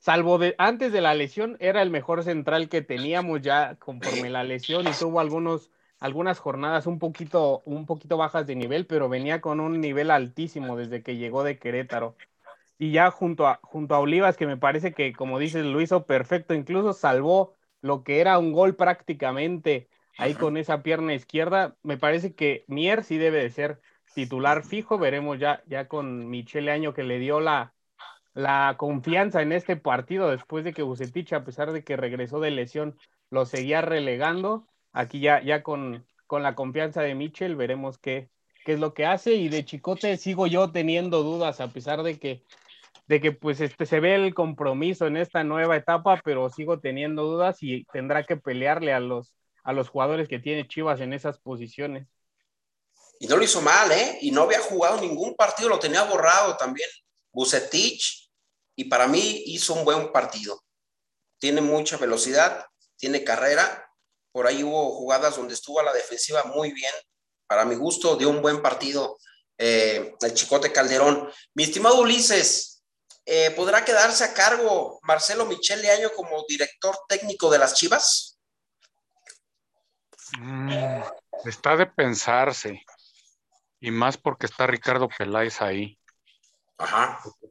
salvo 0.00 0.38
de 0.38 0.56
antes 0.58 0.92
de 0.92 1.00
la 1.00 1.14
lesión, 1.14 1.56
era 1.60 1.82
el 1.82 1.90
mejor 1.90 2.24
central 2.24 2.68
que 2.68 2.82
teníamos 2.82 3.42
ya 3.42 3.76
conforme 3.76 4.28
la 4.28 4.42
lesión 4.42 4.88
y 4.88 4.92
tuvo 4.92 5.20
algunos, 5.20 5.70
algunas 6.04 6.38
jornadas 6.38 6.86
un 6.86 6.98
poquito, 6.98 7.62
un 7.64 7.86
poquito 7.86 8.18
bajas 8.18 8.46
de 8.46 8.54
nivel, 8.54 8.86
pero 8.86 9.08
venía 9.08 9.40
con 9.40 9.58
un 9.58 9.80
nivel 9.80 10.10
altísimo 10.10 10.76
desde 10.76 11.02
que 11.02 11.16
llegó 11.16 11.42
de 11.44 11.58
Querétaro. 11.58 12.14
Y 12.78 12.92
ya 12.92 13.10
junto 13.10 13.46
a, 13.46 13.58
junto 13.62 13.94
a 13.94 14.00
Olivas, 14.00 14.36
que 14.36 14.46
me 14.46 14.58
parece 14.58 14.92
que, 14.92 15.14
como 15.14 15.38
dices, 15.38 15.64
lo 15.64 15.80
hizo 15.80 16.04
perfecto, 16.04 16.52
incluso 16.52 16.92
salvó 16.92 17.54
lo 17.80 18.04
que 18.04 18.20
era 18.20 18.38
un 18.38 18.52
gol 18.52 18.76
prácticamente 18.76 19.88
ahí 20.18 20.34
con 20.34 20.58
esa 20.58 20.82
pierna 20.82 21.14
izquierda. 21.14 21.78
Me 21.82 21.96
parece 21.96 22.34
que 22.34 22.66
Mier 22.68 23.02
sí 23.02 23.16
debe 23.16 23.42
de 23.42 23.48
ser 23.50 23.80
titular 24.14 24.62
fijo. 24.62 24.98
Veremos 24.98 25.38
ya, 25.38 25.62
ya 25.66 25.88
con 25.88 26.28
Michele 26.28 26.70
Año 26.70 26.92
que 26.92 27.04
le 27.04 27.18
dio 27.18 27.40
la, 27.40 27.74
la 28.34 28.74
confianza 28.76 29.40
en 29.40 29.52
este 29.52 29.76
partido 29.76 30.30
después 30.30 30.64
de 30.64 30.74
que 30.74 30.82
Bucetich, 30.82 31.32
a 31.32 31.44
pesar 31.44 31.72
de 31.72 31.82
que 31.82 31.96
regresó 31.96 32.40
de 32.40 32.50
lesión, 32.50 32.98
lo 33.30 33.46
seguía 33.46 33.80
relegando. 33.80 34.68
Aquí 34.94 35.20
ya, 35.20 35.42
ya 35.42 35.62
con, 35.62 36.06
con 36.26 36.42
la 36.42 36.54
confianza 36.54 37.02
de 37.02 37.14
Michel 37.14 37.56
veremos 37.56 37.98
qué, 37.98 38.30
qué 38.64 38.72
es 38.72 38.80
lo 38.80 38.94
que 38.94 39.04
hace. 39.04 39.34
Y 39.34 39.50
de 39.50 39.66
Chicote 39.66 40.16
sigo 40.16 40.46
yo 40.46 40.72
teniendo 40.72 41.22
dudas, 41.22 41.60
a 41.60 41.68
pesar 41.68 42.02
de 42.02 42.18
que 42.18 42.42
de 43.06 43.20
que 43.20 43.32
pues 43.32 43.60
este 43.60 43.84
se 43.84 44.00
ve 44.00 44.14
el 44.14 44.32
compromiso 44.32 45.06
en 45.06 45.18
esta 45.18 45.44
nueva 45.44 45.76
etapa, 45.76 46.22
pero 46.24 46.48
sigo 46.48 46.80
teniendo 46.80 47.24
dudas 47.24 47.58
y 47.60 47.84
tendrá 47.92 48.24
que 48.24 48.38
pelearle 48.38 48.94
a 48.94 49.00
los 49.00 49.34
a 49.62 49.74
los 49.74 49.90
jugadores 49.90 50.28
que 50.28 50.38
tiene 50.38 50.68
Chivas 50.68 51.00
en 51.00 51.12
esas 51.12 51.38
posiciones. 51.38 52.06
Y 53.18 53.26
no 53.26 53.36
lo 53.36 53.44
hizo 53.44 53.60
mal, 53.62 53.90
¿eh? 53.92 54.18
Y 54.20 54.30
no 54.30 54.42
había 54.42 54.60
jugado 54.60 55.00
ningún 55.00 55.34
partido, 55.34 55.68
lo 55.68 55.78
tenía 55.78 56.02
borrado 56.04 56.56
también. 56.56 56.88
Bucetich, 57.32 58.30
y 58.76 58.84
para 58.84 59.06
mí 59.06 59.42
hizo 59.46 59.74
un 59.74 59.84
buen 59.84 60.12
partido. 60.12 60.62
Tiene 61.38 61.60
mucha 61.60 61.96
velocidad, 61.96 62.66
tiene 62.96 63.24
carrera. 63.24 63.90
Por 64.34 64.48
ahí 64.48 64.64
hubo 64.64 64.90
jugadas 64.90 65.36
donde 65.36 65.54
estuvo 65.54 65.78
a 65.78 65.84
la 65.84 65.92
defensiva 65.92 66.42
muy 66.42 66.72
bien. 66.72 66.92
Para 67.46 67.64
mi 67.64 67.76
gusto, 67.76 68.16
dio 68.16 68.30
un 68.30 68.42
buen 68.42 68.60
partido 68.60 69.16
eh, 69.56 70.12
el 70.20 70.34
Chicote 70.34 70.72
Calderón. 70.72 71.30
Mi 71.54 71.62
estimado 71.62 72.00
Ulises, 72.00 72.82
eh, 73.24 73.52
¿podrá 73.52 73.84
quedarse 73.84 74.24
a 74.24 74.34
cargo 74.34 74.98
Marcelo 75.02 75.46
Michel 75.46 75.88
Año 75.88 76.10
como 76.16 76.44
director 76.48 76.98
técnico 77.08 77.48
de 77.48 77.58
las 77.58 77.74
Chivas? 77.74 78.40
Mm, 80.40 81.00
está 81.44 81.76
de 81.76 81.86
pensarse. 81.86 82.82
Y 83.78 83.92
más 83.92 84.16
porque 84.16 84.46
está 84.46 84.66
Ricardo 84.66 85.08
Peláez 85.16 85.62
ahí. 85.62 85.96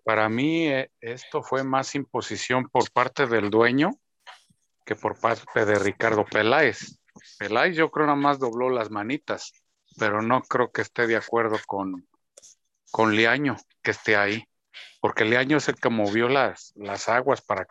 Para 0.04 0.28
mí 0.28 0.68
eh, 0.68 0.92
esto 1.00 1.44
fue 1.44 1.64
más 1.64 1.96
imposición 1.96 2.68
por 2.68 2.92
parte 2.92 3.26
del 3.26 3.50
dueño 3.50 3.98
que 4.86 4.96
por 4.96 5.20
parte 5.20 5.66
de 5.66 5.76
Ricardo 5.80 6.26
Peláez. 6.26 7.00
Peláez 7.38 7.76
yo 7.76 7.92
creo 7.92 8.06
nada 8.06 8.18
más 8.18 8.40
dobló 8.40 8.70
las 8.70 8.90
manitas, 8.90 9.54
pero 9.98 10.22
no 10.22 10.42
creo 10.42 10.72
que 10.72 10.82
esté 10.82 11.08
de 11.08 11.16
acuerdo 11.16 11.58
con, 11.68 12.08
con 12.92 13.16
Leaño 13.16 13.56
que 13.82 13.92
esté 13.92 14.16
ahí, 14.16 14.44
porque 15.02 15.26
Leaño 15.26 15.58
es 15.58 15.68
el 15.68 15.76
que 15.76 15.90
movió 15.90 16.30
las, 16.30 16.74
las 16.76 17.10
aguas 17.10 17.42
para 17.42 17.68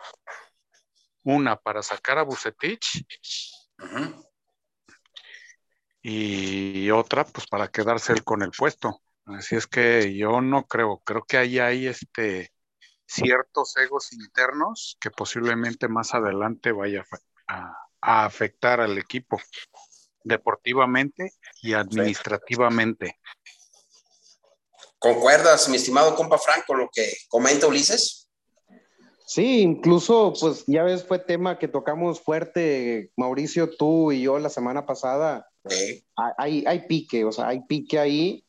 una, 1.23 1.55
para 1.55 1.81
sacar 1.81 2.17
a 2.17 2.23
Bucetich 2.23 3.05
y 6.01 6.91
otra, 6.91 7.23
pues 7.25 7.47
para 7.47 7.69
quedarse 7.69 8.13
él 8.13 8.23
con 8.23 8.43
el 8.43 8.51
puesto. 8.51 9.01
Así 9.25 9.55
es 9.55 9.67
que 9.67 10.15
yo 10.15 10.41
no 10.41 10.65
creo, 10.65 11.01
creo 11.05 11.23
que 11.23 11.37
ahí 11.37 11.59
hay 11.59 11.87
este 11.87 12.52
ciertos 13.13 13.77
egos 13.77 14.11
internos 14.11 14.97
que 14.99 15.11
posiblemente 15.11 15.87
más 15.87 16.13
adelante 16.13 16.71
vaya 16.71 17.05
a, 17.47 17.77
afectar 18.01 18.81
al 18.81 18.97
equipo 18.97 19.39
deportivamente 20.23 21.31
y 21.61 21.73
administrativamente. 21.73 23.19
¿Concuerdas, 24.99 25.69
mi 25.69 25.77
estimado 25.77 26.15
compa 26.15 26.37
Frank, 26.37 26.65
con 26.65 26.79
lo 26.79 26.89
que 26.91 27.13
comenta 27.29 27.67
Ulises? 27.67 28.29
Sí, 29.25 29.61
incluso, 29.61 30.33
pues 30.39 30.63
ya 30.67 30.83
ves, 30.83 31.05
fue 31.05 31.19
tema 31.19 31.57
que 31.57 31.67
tocamos 31.67 32.19
fuerte, 32.19 33.11
Mauricio, 33.15 33.69
tú 33.69 34.11
y 34.11 34.23
yo 34.23 34.37
la 34.39 34.49
semana 34.49 34.85
pasada, 34.85 35.49
hay, 36.37 36.63
hay 36.67 36.87
pique, 36.87 37.23
o 37.23 37.31
sea, 37.31 37.47
hay 37.47 37.61
pique 37.61 37.99
ahí. 37.99 38.45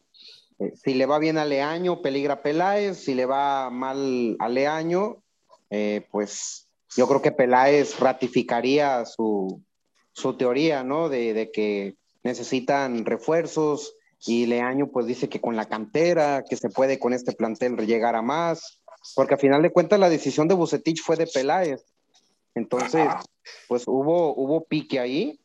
Eh, 0.58 0.72
si 0.74 0.94
le 0.94 1.06
va 1.06 1.18
bien 1.18 1.38
a 1.38 1.44
Leaño, 1.44 2.02
peligra 2.02 2.42
Peláez. 2.42 2.98
Si 2.98 3.14
le 3.14 3.26
va 3.26 3.70
mal 3.70 4.36
a 4.38 4.48
Leaño, 4.48 5.22
eh, 5.70 6.06
pues 6.10 6.68
yo 6.96 7.08
creo 7.08 7.22
que 7.22 7.32
Peláez 7.32 7.98
ratificaría 7.98 9.04
su, 9.04 9.62
su 10.12 10.36
teoría, 10.36 10.84
¿no? 10.84 11.08
De, 11.08 11.34
de, 11.34 11.50
que 11.50 11.96
necesitan 12.22 13.04
refuerzos 13.04 13.94
y 14.26 14.46
Leaño 14.46 14.90
pues 14.90 15.06
dice 15.06 15.28
que 15.28 15.40
con 15.40 15.56
la 15.56 15.66
cantera, 15.66 16.44
que 16.48 16.56
se 16.56 16.70
puede 16.70 16.98
con 16.98 17.12
este 17.12 17.32
plantel 17.32 17.76
llegar 17.86 18.16
a 18.16 18.22
más, 18.22 18.80
porque 19.14 19.34
a 19.34 19.38
final 19.38 19.60
de 19.62 19.70
cuentas 19.70 20.00
la 20.00 20.08
decisión 20.08 20.48
de 20.48 20.54
Bucetich 20.54 21.02
fue 21.02 21.16
de 21.16 21.26
Peláez. 21.26 21.84
Entonces, 22.54 23.08
pues 23.68 23.82
hubo, 23.86 24.34
hubo 24.34 24.64
pique 24.64 25.00
ahí 25.00 25.38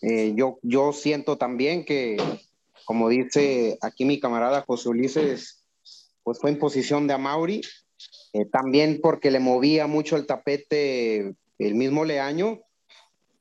eh, 0.00 0.32
yo, 0.36 0.58
yo 0.62 0.92
siento 0.92 1.38
también 1.38 1.84
que, 1.84 2.16
como 2.88 3.10
dice 3.10 3.76
aquí 3.82 4.06
mi 4.06 4.18
camarada 4.18 4.64
José 4.66 4.88
Ulises, 4.88 5.62
pues 6.22 6.38
fue 6.38 6.48
en 6.48 6.58
posición 6.58 7.06
de 7.06 7.12
Amauri, 7.12 7.60
eh, 8.32 8.46
también 8.46 9.00
porque 9.02 9.30
le 9.30 9.40
movía 9.40 9.86
mucho 9.86 10.16
el 10.16 10.24
tapete 10.24 11.34
el 11.58 11.74
mismo 11.74 12.06
Leaño, 12.06 12.60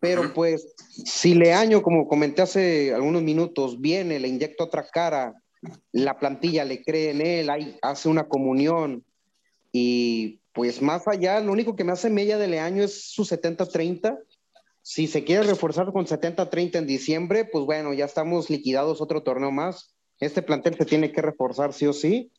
pero 0.01 0.33
pues 0.33 0.75
si 1.05 1.33
Leaño, 1.33 1.81
como 1.81 2.09
comenté 2.09 2.41
hace 2.41 2.93
algunos 2.93 3.23
minutos, 3.23 3.79
viene, 3.79 4.19
le 4.19 4.27
inyecta 4.27 4.65
otra 4.65 4.85
cara, 4.85 5.33
la 5.93 6.19
plantilla 6.19 6.65
le 6.65 6.83
cree 6.83 7.11
en 7.11 7.21
él, 7.21 7.77
hace 7.81 8.09
una 8.09 8.27
comunión 8.27 9.05
y 9.71 10.41
pues 10.51 10.81
más 10.81 11.07
allá, 11.07 11.39
lo 11.39 11.53
único 11.53 11.73
que 11.77 11.85
me 11.85 11.93
hace 11.93 12.09
media 12.09 12.37
de 12.37 12.49
Leaño 12.49 12.83
es 12.83 13.13
su 13.13 13.23
70-30 13.23 14.19
si 14.87 15.07
se 15.07 15.25
quiere 15.25 15.43
reforzar 15.43 15.91
con 15.91 16.05
70-30 16.05 16.77
en 16.77 16.87
diciembre, 16.87 17.43
pues 17.43 17.65
bueno, 17.65 17.93
ya 17.93 18.05
estamos 18.05 18.49
liquidados 18.49 19.01
otro 19.01 19.21
torneo 19.21 19.51
más. 19.51 19.93
Este 20.21 20.41
plantel 20.41 20.77
se 20.77 20.85
tiene 20.85 21.11
que 21.11 21.21
reforzar 21.21 21.73
sí 21.73 21.87
o 21.87 21.91
sí, 21.91 22.31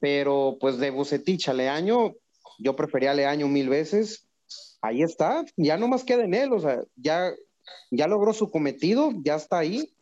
pero 0.00 0.56
pues 0.58 0.78
de 0.78 0.88
Bucetich 0.88 1.46
a 1.50 1.52
Leaño, 1.52 2.14
yo 2.58 2.74
prefería 2.74 3.10
a 3.10 3.14
Leaño 3.14 3.48
mil 3.48 3.68
veces. 3.68 4.26
Ahí 4.80 5.02
está, 5.02 5.44
ya 5.58 5.76
no 5.76 5.86
más 5.86 6.04
queda 6.04 6.24
en 6.24 6.32
él, 6.32 6.54
o 6.54 6.58
sea, 6.58 6.80
ya, 6.96 7.34
ya 7.90 8.06
logró 8.06 8.32
su 8.32 8.50
cometido, 8.50 9.12
ya 9.22 9.34
está 9.34 9.58
ahí. 9.58 9.94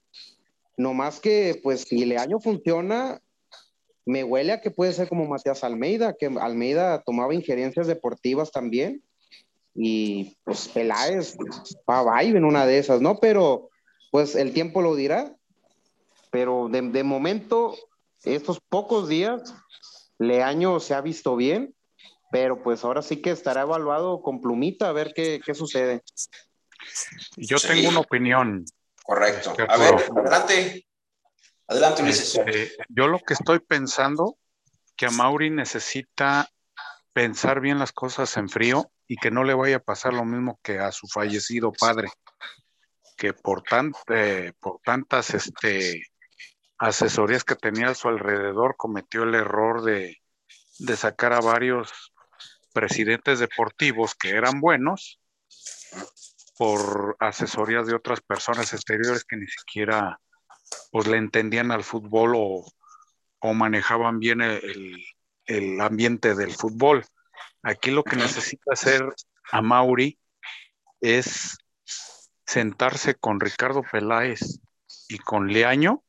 No 0.77 0.95
más 0.95 1.19
que, 1.19 1.59
pues, 1.65 1.81
si 1.81 2.05
Leaño 2.05 2.39
funciona, 2.39 3.21
me 4.07 4.23
huele 4.23 4.53
a 4.53 4.61
que 4.61 4.71
puede 4.71 4.93
ser 4.93 5.09
como 5.09 5.27
Matías 5.27 5.65
Almeida, 5.65 6.15
que 6.17 6.27
Almeida 6.27 7.03
tomaba 7.05 7.35
injerencias 7.35 7.89
deportivas 7.89 8.53
también 8.53 9.03
y 9.75 10.37
pues 10.45 10.69
Peláez 10.69 11.37
va 11.89 12.17
a 12.17 12.23
en 12.23 12.45
una 12.45 12.67
de 12.67 12.79
esas, 12.79 13.01
¿no? 13.01 13.19
Pero 13.19 13.71
pues 14.11 14.35
el 14.35 14.53
tiempo 14.53 14.83
lo 14.83 14.95
dirá. 14.95 15.35
Pero 16.31 16.69
de, 16.71 17.03
momento, 17.03 17.77
estos 18.25 18.59
pocos 18.61 19.09
días, 19.09 19.55
Leaño 20.19 20.81
se 20.81 20.95
ha 20.95 21.03
visto 21.03 21.37
bien, 21.37 21.75
pero 22.31 22.63
pues 22.63 22.85
ahora 22.85 23.03
sí 23.03 23.21
que 23.21 23.31
estará 23.31 23.63
evaluado 23.63 24.23
con 24.23 24.41
plumita 24.41 24.89
a 24.89 24.93
ver 24.93 25.13
qué, 25.15 25.41
sucede. 25.55 26.03
Yo 27.37 27.59
tengo 27.59 27.91
una 27.91 28.01
opinión. 28.01 28.65
Correcto. 29.05 29.55
A 29.69 29.77
ver, 29.77 29.95
adelante. 30.17 30.87
Adelante, 31.67 32.03
Luis. 32.03 32.35
Este, 32.35 32.73
yo 32.89 33.09
lo 33.09 33.19
que 33.19 33.35
estoy 33.35 33.59
pensando, 33.61 34.39
que 34.97 35.07
a 35.07 35.11
Mauri 35.11 35.51
necesita 35.51 36.49
pensar 37.13 37.61
bien 37.61 37.79
las 37.79 37.93
cosas 37.93 38.37
en 38.37 38.49
frío 38.49 38.92
y 39.07 39.17
que 39.17 39.31
no 39.31 39.45
le 39.45 39.55
vaya 39.55 39.77
a 39.77 39.83
pasar 39.83 40.15
lo 40.15 40.25
mismo 40.25 40.59
que 40.63 40.79
a 40.79 40.93
su 40.93 41.07
fallecido 41.07 41.73
padre, 41.73 42.09
que 43.17 43.33
por, 43.33 43.63
eh, 44.09 44.53
por 44.61 44.81
tantas 44.83 45.35
este, 45.35 46.03
asesorías 46.83 47.45
que 47.45 47.55
tenía 47.55 47.91
a 47.91 47.95
su 47.95 48.09
alrededor 48.09 48.75
cometió 48.77 49.23
el 49.23 49.37
error 49.37 49.83
de, 49.83 50.19
sacar 50.97 51.33
a 51.33 51.41
varios 51.41 52.13
presidentes 52.73 53.39
deportivos 53.39 54.17
que 54.17 54.31
eran 54.31 54.61
buenos 54.61 55.21
por 56.59 57.17
asesorías 57.21 57.87
de 57.87 57.95
otras 57.95 58.21
personas 58.21 58.73
exteriores 58.73 59.25
que 59.25 59.37
ni 59.37 59.47
siquiera 59.47 60.19
pues 60.91 61.07
le 61.07 61.19
entendían 61.19 61.71
al 61.71 61.85
fútbol 61.85 62.33
o, 62.35 62.65
manejaban 63.55 64.19
bien 64.19 64.41
el, 64.41 65.05
el, 65.47 65.81
ambiente 65.81 66.35
del 66.35 66.53
fútbol. 66.53 67.05
Aquí 67.63 67.91
lo 67.91 68.03
que 68.03 68.17
necesita 68.17 68.73
hacer 68.73 69.03
a 69.51 69.63
Mauri 69.63 70.19
es 71.01 71.57
sentarse 72.47 73.15
con 73.15 73.41
Ricardo 73.41 73.83
Peláez 73.83 74.41
y 75.09 75.19
con 75.19 75.53
Leaño 75.53 76.03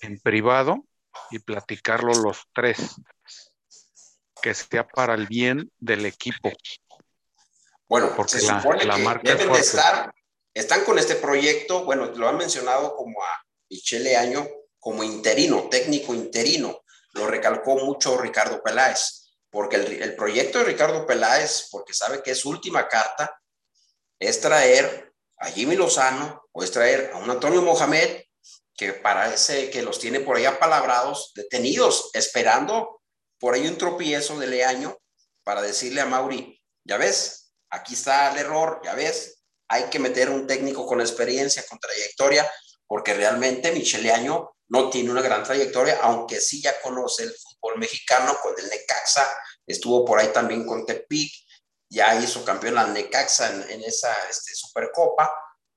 en 0.00 0.18
privado 0.20 0.86
y 1.30 1.38
platicarlo 1.38 2.12
los 2.14 2.42
tres, 2.54 2.96
que 4.40 4.54
sea 4.54 4.86
para 4.86 5.14
el 5.14 5.26
bien 5.26 5.70
del 5.78 6.06
equipo. 6.06 6.50
Bueno, 7.88 8.12
porque 8.16 8.32
se 8.32 8.40
supone 8.40 8.84
la, 8.84 8.96
marca 8.98 9.34
deben 9.34 9.52
de 9.52 9.60
estar, 9.60 10.12
están 10.52 10.84
con 10.84 10.98
este 10.98 11.16
proyecto, 11.16 11.84
bueno, 11.84 12.06
lo 12.06 12.28
han 12.28 12.36
mencionado 12.36 12.96
como 12.96 13.22
a 13.22 13.46
Michele 13.70 14.16
Año 14.16 14.46
como 14.78 15.02
interino, 15.02 15.68
técnico 15.68 16.14
interino. 16.14 16.82
Lo 17.14 17.26
recalcó 17.26 17.76
mucho 17.76 18.18
Ricardo 18.18 18.62
Peláez, 18.62 19.25
porque 19.56 19.76
el, 19.76 20.14
proyecto 20.14 20.58
de 20.58 20.66
Ricardo 20.66 21.06
Peláez, 21.06 21.68
porque 21.70 21.94
sabe 21.94 22.22
que 22.22 22.32
es 22.32 22.44
última 22.44 22.86
carta, 22.86 23.40
es 24.18 24.38
traer 24.38 25.14
a 25.38 25.46
Jimmy 25.46 25.76
Lozano 25.76 26.42
o 26.52 26.62
es 26.62 26.70
traer 26.70 27.12
a 27.14 27.16
un 27.16 27.30
Antonio 27.30 27.62
Mohamed 27.62 28.20
que 28.76 28.92
parece 28.92 29.70
que 29.70 29.80
los 29.80 29.98
tiene 29.98 30.20
por 30.20 30.36
ahí 30.36 30.44
apalabrados, 30.44 31.32
detenidos, 31.34 32.10
esperando 32.12 33.00
por 33.38 33.54
ahí 33.54 33.66
un 33.66 33.78
tropiezo 33.78 34.38
de 34.38 34.46
Leaño 34.46 34.94
para 35.42 35.62
decirle 35.62 36.02
a 36.02 36.06
Mauri, 36.06 36.62
ya 36.84 36.98
ves, 36.98 37.54
aquí 37.70 37.94
está 37.94 38.30
el 38.32 38.36
error, 38.36 38.82
ya 38.84 38.92
ves, 38.92 39.42
hay 39.68 39.84
que 39.84 39.98
meter 39.98 40.28
un 40.28 40.46
técnico 40.46 40.84
con 40.84 41.00
experiencia, 41.00 41.64
con 41.66 41.78
trayectoria, 41.78 42.46
porque 42.86 43.14
realmente 43.14 43.72
Michele 43.72 44.12
Año 44.12 44.50
no 44.68 44.90
tiene 44.90 45.12
una 45.12 45.22
gran 45.22 45.44
trayectoria, 45.44 46.00
aunque 46.02 46.42
sí 46.42 46.60
ya 46.60 46.78
conoce 46.82 47.22
el 47.22 47.30
fútbol 47.30 47.55
mexicano 47.76 48.36
con 48.42 48.54
el 48.58 48.68
Necaxa, 48.68 49.26
estuvo 49.66 50.04
por 50.04 50.18
ahí 50.18 50.28
también 50.28 50.66
con 50.66 50.86
Tepic, 50.86 51.32
ya 51.88 52.18
hizo 52.20 52.44
campeón 52.44 52.74
la 52.74 52.86
Necaxa 52.86 53.70
en, 53.70 53.82
esa 53.82 54.12
este, 54.28 54.54
Supercopa, 54.54 55.32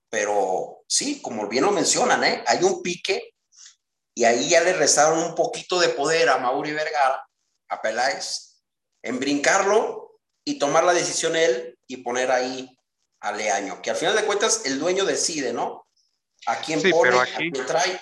pero 0.09 0.83
sí, 0.87 1.21
como 1.21 1.47
bien 1.47 1.63
lo 1.63 1.71
mencionan, 1.71 2.23
¿eh? 2.23 2.43
hay 2.47 2.63
un 2.63 2.81
pique 2.81 3.33
y 4.15 4.25
ahí 4.25 4.49
ya 4.49 4.61
le 4.61 4.73
restaron 4.73 5.19
un 5.19 5.35
poquito 5.35 5.79
de 5.79 5.89
poder 5.89 6.29
a 6.29 6.37
Mauri 6.37 6.71
Vergara, 6.73 7.25
a 7.69 7.81
Peláez, 7.81 8.63
en 9.03 9.19
brincarlo 9.19 10.19
y 10.43 10.59
tomar 10.59 10.83
la 10.83 10.93
decisión 10.93 11.35
él 11.35 11.77
y 11.87 11.97
poner 11.97 12.31
ahí 12.31 12.75
a 13.21 13.31
Leaño, 13.31 13.81
que 13.81 13.91
al 13.91 13.95
final 13.95 14.15
de 14.15 14.25
cuentas 14.25 14.65
el 14.65 14.79
dueño 14.79 15.05
decide, 15.05 15.53
¿no? 15.53 15.85
A 16.45 16.57
quién 16.57 16.81
pone, 16.89 17.17
a 17.17 17.25
quién 17.25 17.53
trae. 17.65 18.01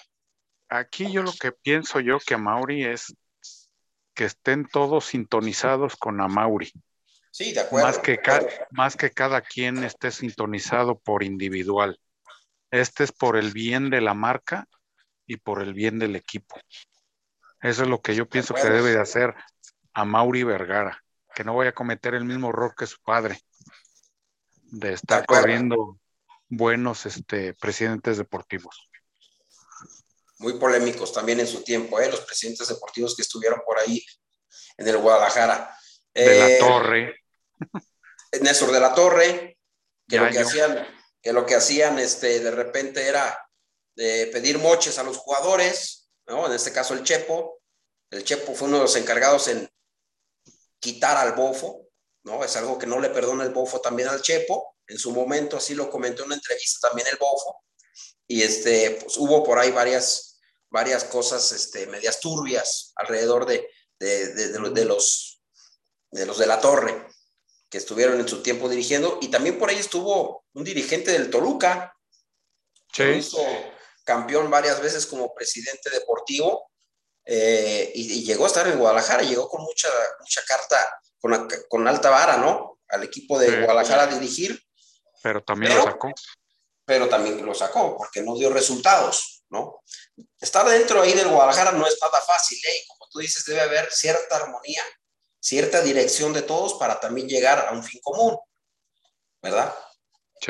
Aquí 0.70 1.12
yo 1.12 1.24
lo 1.24 1.34
que 1.34 1.52
pienso 1.52 2.00
yo 2.00 2.20
que 2.20 2.36
a 2.36 2.38
Mauri 2.38 2.86
es 2.86 3.14
que 4.18 4.26
estén 4.26 4.66
todos 4.66 5.06
sintonizados 5.06 5.96
con 5.96 6.20
a 6.22 6.28
Mauri. 6.28 6.74
Sí, 7.30 7.54
de 7.54 7.60
acuerdo. 7.60 7.86
Más 7.86 8.00
que, 8.00 8.20
más 8.72 8.98
que 8.98 9.12
cada 9.12 9.42
quien 9.42 9.84
esté 9.84 10.10
sintonizado 10.10 10.98
por 10.98 11.22
individual. 11.22 12.00
Este 12.72 13.04
es 13.04 13.12
por 13.12 13.38
el 13.38 13.52
bien 13.52 13.92
de 13.92 14.02
la 14.02 14.16
marca 14.16 14.68
y 15.28 15.38
por 15.38 15.62
el 15.62 15.76
bien 15.76 16.00
del 16.00 16.16
equipo. 16.16 16.60
Eso 17.62 17.84
es 17.84 17.88
lo 17.88 18.02
que 18.02 18.16
yo 18.16 18.28
pienso 18.28 18.56
que 18.56 18.68
debe 18.68 18.90
de 18.90 19.00
hacer 19.00 19.36
a 19.94 20.04
Mauri 20.04 20.44
Vergara, 20.44 21.04
que 21.36 21.44
no 21.44 21.56
vaya 21.56 21.70
a 21.70 21.76
cometer 21.76 22.16
el 22.16 22.26
mismo 22.26 22.50
error 22.50 22.74
que 22.76 22.88
su 22.88 22.98
padre, 23.04 23.40
de 24.64 24.94
estar 24.94 25.28
corriendo 25.28 26.00
buenos 26.50 27.06
este, 27.06 27.54
presidentes 27.54 28.18
deportivos. 28.18 28.87
Muy 30.40 30.54
polémicos 30.54 31.12
también 31.12 31.40
en 31.40 31.48
su 31.48 31.64
tiempo, 31.64 32.00
¿eh? 32.00 32.10
los 32.10 32.22
presidentes 32.22 32.68
deportivos 32.68 33.16
que 33.16 33.24
estuvieron 33.24 33.62
por 33.66 33.80
ahí 33.80 34.06
en 34.78 34.88
el 34.88 34.98
Guadalajara. 34.98 35.76
De 36.14 36.40
la 36.40 36.50
eh, 36.50 36.60
Torre. 36.60 37.16
Néstor 38.42 38.72
de 38.72 38.80
la 38.80 38.94
Torre, 38.94 39.58
que 40.08 40.18
lo 40.20 40.30
que 40.30 40.40
hacían, 40.40 40.88
que 41.22 41.34
lo 41.34 41.46
que 41.46 41.56
hacían 41.56 41.98
este, 42.00 42.40
de 42.40 42.52
repente 42.52 43.08
era 43.08 43.48
de 43.96 44.28
pedir 44.28 44.60
moches 44.60 45.00
a 45.00 45.04
los 45.04 45.18
jugadores, 45.18 46.10
¿no? 46.28 46.46
En 46.46 46.54
este 46.54 46.72
caso 46.72 46.94
el 46.94 47.04
Chepo. 47.04 47.62
El 48.12 48.24
Chepo 48.24 48.54
fue 48.54 48.68
uno 48.68 48.78
de 48.78 48.84
los 48.84 48.96
encargados 48.96 49.48
en 49.48 49.68
quitar 50.80 51.18
al 51.18 51.34
Bofo, 51.34 51.88
¿no? 52.24 52.44
Es 52.44 52.56
algo 52.58 52.78
que 52.78 52.86
no 52.86 53.00
le 53.00 53.10
perdona 53.10 53.44
el 53.44 53.50
Bofo 53.50 53.82
también 53.82 54.08
al 54.08 54.22
Chepo. 54.22 54.76
En 54.88 54.98
su 54.98 55.12
momento 55.12 55.58
así 55.58 55.74
lo 55.74 55.90
comentó 55.90 56.22
en 56.22 56.28
una 56.28 56.36
entrevista 56.36 56.88
también 56.88 57.08
el 57.12 57.18
Bofo. 57.18 57.64
Y 58.28 58.44
este, 58.44 59.00
pues 59.02 59.18
hubo 59.18 59.44
por 59.44 59.58
ahí 59.58 59.72
varias, 59.72 60.27
varias 60.70 61.04
cosas 61.06 61.52
este, 61.52 61.88
medias 61.88 62.20
turbias 62.20 62.94
alrededor 62.96 63.46
de, 63.46 63.70
de, 64.00 64.34
de, 64.34 64.86
los, 64.86 65.42
de 66.12 66.26
los 66.26 66.38
de 66.38 66.46
la 66.46 66.60
torre 66.60 67.08
que 67.70 67.78
estuvieron 67.78 68.20
en 68.20 68.28
su 68.28 68.42
tiempo 68.42 68.70
dirigiendo. 68.70 69.20
Y 69.22 69.30
también 69.30 69.58
por 69.60 69.70
ahí 69.70 69.78
estuvo 69.78 70.46
un 70.54 70.64
dirigente 70.64 71.12
del 71.12 71.30
Toluca, 71.30 71.94
que 72.92 73.18
hizo 73.18 73.40
campeón 74.04 74.50
varias 74.50 74.82
veces 74.82 75.06
como 75.06 75.34
presidente 75.34 75.90
deportivo. 75.90 76.72
Eh, 77.26 77.92
y, 77.94 78.24
llegó 78.24 78.46
a 78.46 78.48
estar 78.48 78.68
en 78.68 78.80
Guadalajara, 78.80 79.24
llegó 79.24 79.50
con 79.50 79.62
mucha, 79.62 79.90
mucha 80.20 80.42
carta, 80.48 80.78
con, 81.20 81.48
con 81.68 81.88
alta 81.88 82.10
vara, 82.10 82.38
¿no? 82.38 82.80
Al 82.88 83.04
equipo 83.04 83.38
de 83.38 83.64
Guadalajara 83.64 84.04
a 84.04 84.08
dirigir. 84.08 84.62
Pero 85.22 85.44
también 85.44 85.76
lo 85.76 85.84
sacó. 85.84 86.14
Pero 86.86 87.10
también 87.10 87.46
lo 87.46 87.54
sacó, 87.54 87.98
porque 87.98 88.22
no 88.22 88.38
dio 88.38 88.50
resultados, 88.50 89.37
¿no? 89.50 89.82
Estar 90.40 90.68
dentro 90.68 91.02
ahí 91.02 91.14
del 91.14 91.30
Guadalajara 91.30 91.72
no 91.72 91.88
es 91.88 91.98
nada 92.02 92.22
fácil, 92.22 92.58
¿eh? 92.68 92.84
Como 92.88 93.10
tú 93.10 93.20
dices, 93.20 93.46
debe 93.46 93.62
haber 93.62 93.92
cierta 93.92 94.38
armonía 94.38 94.84
cierta 95.40 95.82
dirección 95.82 96.34
de 96.34 96.42
todos 96.42 96.74
para 96.74 97.00
también 97.00 97.30
llegar 97.30 97.68
a 97.70 97.72
un 97.72 97.84
fin 97.84 98.02
común, 98.04 98.38
¿verdad? 99.42 99.74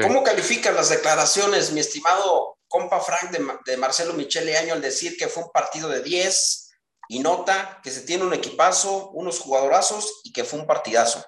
¿Cómo 0.02 0.24
califican 0.24 0.76
las 0.76 0.90
declaraciones, 0.90 1.72
mi 1.72 1.80
estimado 1.80 2.58
compa 2.68 3.00
Frank 3.00 3.32
de, 3.66 3.78
Marcelo 3.78 4.14
Michele 4.14 4.58
Año 4.58 4.74
al 4.74 4.82
decir 4.82 5.16
que 5.16 5.28
fue 5.28 5.44
un 5.44 5.52
partido 5.52 5.88
de 5.88 6.02
10 6.02 6.72
y 7.10 7.20
nota 7.20 7.80
que 7.84 7.92
se 7.92 8.02
tiene 8.02 8.26
un 8.26 8.34
equipazo, 8.34 9.12
unos 9.12 9.40
jugadorazos 9.40 10.22
y 10.24 10.34
que 10.34 10.44
fue 10.44 10.60
un 10.60 10.66
partidazo? 10.68 11.24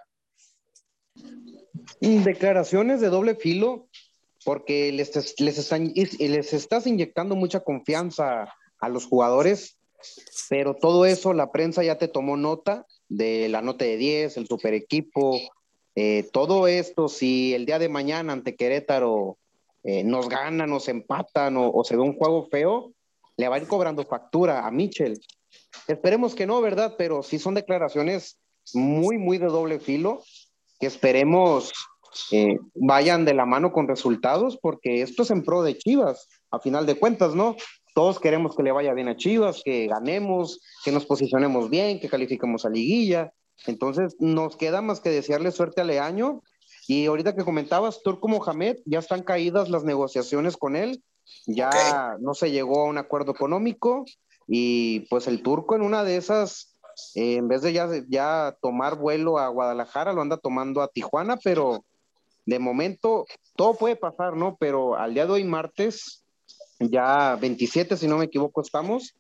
Declaraciones 2.01 3.01
de 3.01 3.09
doble 3.09 3.35
filo, 3.35 3.88
porque 4.45 4.91
les, 4.91 5.39
les, 5.39 6.19
les 6.19 6.53
estás 6.53 6.87
inyectando 6.87 7.35
mucha 7.35 7.59
confianza 7.61 8.53
a 8.79 8.89
los 8.89 9.05
jugadores, 9.05 9.77
pero 10.49 10.75
todo 10.75 11.05
eso 11.05 11.33
la 11.33 11.51
prensa 11.51 11.83
ya 11.83 11.97
te 11.97 12.07
tomó 12.07 12.37
nota 12.37 12.85
de 13.09 13.49
la 13.49 13.61
nota 13.61 13.85
de 13.85 13.97
10, 13.97 14.37
el 14.37 14.47
super 14.47 14.73
equipo, 14.73 15.39
eh, 15.95 16.29
todo 16.31 16.67
esto, 16.67 17.09
si 17.09 17.53
el 17.53 17.65
día 17.65 17.79
de 17.79 17.89
mañana 17.89 18.31
ante 18.31 18.55
Querétaro 18.55 19.37
eh, 19.83 20.03
nos 20.03 20.29
ganan, 20.29 20.69
nos 20.69 20.87
empatan 20.87 21.57
o, 21.57 21.83
se 21.83 21.95
ve 21.95 22.03
un 22.03 22.15
juego 22.15 22.47
feo, 22.49 22.93
le 23.35 23.47
va 23.47 23.55
a 23.55 23.59
ir 23.59 23.67
cobrando 23.67 24.05
factura 24.05 24.65
a 24.65 24.71
Mitchell. 24.71 25.19
Esperemos 25.87 26.35
que 26.35 26.45
no, 26.45 26.61
¿verdad? 26.61 26.95
Pero 26.97 27.23
sí 27.23 27.39
son 27.39 27.55
declaraciones 27.55 28.39
muy, 28.73 29.17
muy 29.17 29.39
de 29.39 29.47
doble 29.47 29.79
filo, 29.79 30.23
que 30.79 30.87
esperemos 30.87 31.73
eh, 32.31 32.59
vayan 32.75 33.25
de 33.25 33.33
la 33.33 33.45
mano 33.45 33.71
con 33.71 33.87
resultados, 33.87 34.57
porque 34.61 35.01
esto 35.01 35.23
es 35.23 35.31
en 35.31 35.43
pro 35.43 35.63
de 35.63 35.77
Chivas, 35.77 36.27
a 36.51 36.59
final 36.59 36.85
de 36.85 36.95
cuentas, 36.95 37.35
¿no? 37.35 37.55
Todos 37.93 38.19
queremos 38.19 38.55
que 38.55 38.63
le 38.63 38.71
vaya 38.71 38.93
bien 38.93 39.07
a 39.07 39.17
Chivas, 39.17 39.61
que 39.63 39.87
ganemos, 39.87 40.61
que 40.83 40.91
nos 40.91 41.05
posicionemos 41.05 41.69
bien, 41.69 41.99
que 41.99 42.09
califiquemos 42.09 42.65
a 42.65 42.69
liguilla. 42.69 43.33
Entonces, 43.65 44.15
nos 44.19 44.55
queda 44.55 44.81
más 44.81 45.01
que 45.01 45.09
desearle 45.09 45.51
suerte 45.51 45.81
a 45.81 45.83
Leaño. 45.83 46.41
Y 46.87 47.05
ahorita 47.05 47.35
que 47.35 47.43
comentabas, 47.43 48.01
Turco 48.01 48.27
Mohamed, 48.27 48.77
ya 48.85 48.99
están 48.99 49.23
caídas 49.23 49.69
las 49.69 49.83
negociaciones 49.83 50.57
con 50.57 50.75
él, 50.75 51.03
ya 51.45 52.17
no 52.19 52.33
se 52.33 52.51
llegó 52.51 52.81
a 52.81 52.85
un 52.85 52.97
acuerdo 52.97 53.31
económico 53.31 54.05
y 54.47 55.01
pues 55.01 55.27
el 55.27 55.43
Turco 55.43 55.75
en 55.75 55.83
una 55.83 56.03
de 56.03 56.17
esas, 56.17 56.75
eh, 57.13 57.35
en 57.35 57.47
vez 57.47 57.61
de 57.61 57.73
ya, 57.73 57.87
ya 58.07 58.57
tomar 58.61 58.97
vuelo 58.97 59.37
a 59.37 59.47
Guadalajara, 59.47 60.13
lo 60.13 60.21
anda 60.21 60.37
tomando 60.37 60.81
a 60.81 60.87
Tijuana, 60.87 61.37
pero 61.43 61.85
de 62.49 62.57
momento 62.57 63.27
todo 63.55 63.75
puede 63.75 63.95
pasar, 63.95 64.35
¿no? 64.35 64.57
Pero 64.59 64.97
al 64.97 65.13
día 65.13 65.27
de 65.27 65.33
hoy, 65.33 65.43
martes, 65.43 66.23
ya 66.79 67.35
27, 67.35 67.95
si 67.95 68.07
no 68.07 68.17
me 68.17 68.25
equivoco, 68.25 68.61
estamos. 68.61 69.13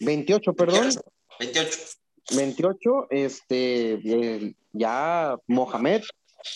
28, 0.00 0.52
perdón. 0.54 0.90
28. 1.38 1.78
28, 2.34 3.06
este, 3.10 4.56
ya 4.72 5.36
Mohamed 5.46 6.02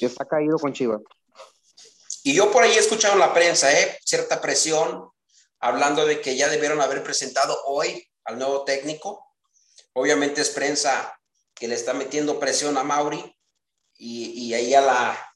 está 0.00 0.24
caído 0.24 0.58
con 0.58 0.72
Chivas. 0.72 1.00
Y 2.24 2.34
yo 2.34 2.50
por 2.50 2.64
ahí 2.64 2.72
he 2.72 2.78
escuchado 2.78 3.14
en 3.14 3.20
la 3.20 3.32
prensa, 3.32 3.70
¿eh? 3.78 3.98
cierta 4.04 4.40
presión, 4.40 5.10
hablando 5.60 6.06
de 6.06 6.20
que 6.20 6.36
ya 6.36 6.48
debieron 6.48 6.80
haber 6.80 7.04
presentado 7.04 7.56
hoy 7.66 8.04
al 8.24 8.38
nuevo 8.38 8.64
técnico. 8.64 9.24
Obviamente 9.92 10.40
es 10.40 10.50
prensa 10.50 11.16
que 11.54 11.68
le 11.68 11.74
está 11.74 11.94
metiendo 11.94 12.40
presión 12.40 12.76
a 12.76 12.82
Mauri 12.82 13.36
y, 13.96 14.30
y 14.30 14.54
ahí 14.54 14.74
a 14.74 14.80
la, 14.80 15.27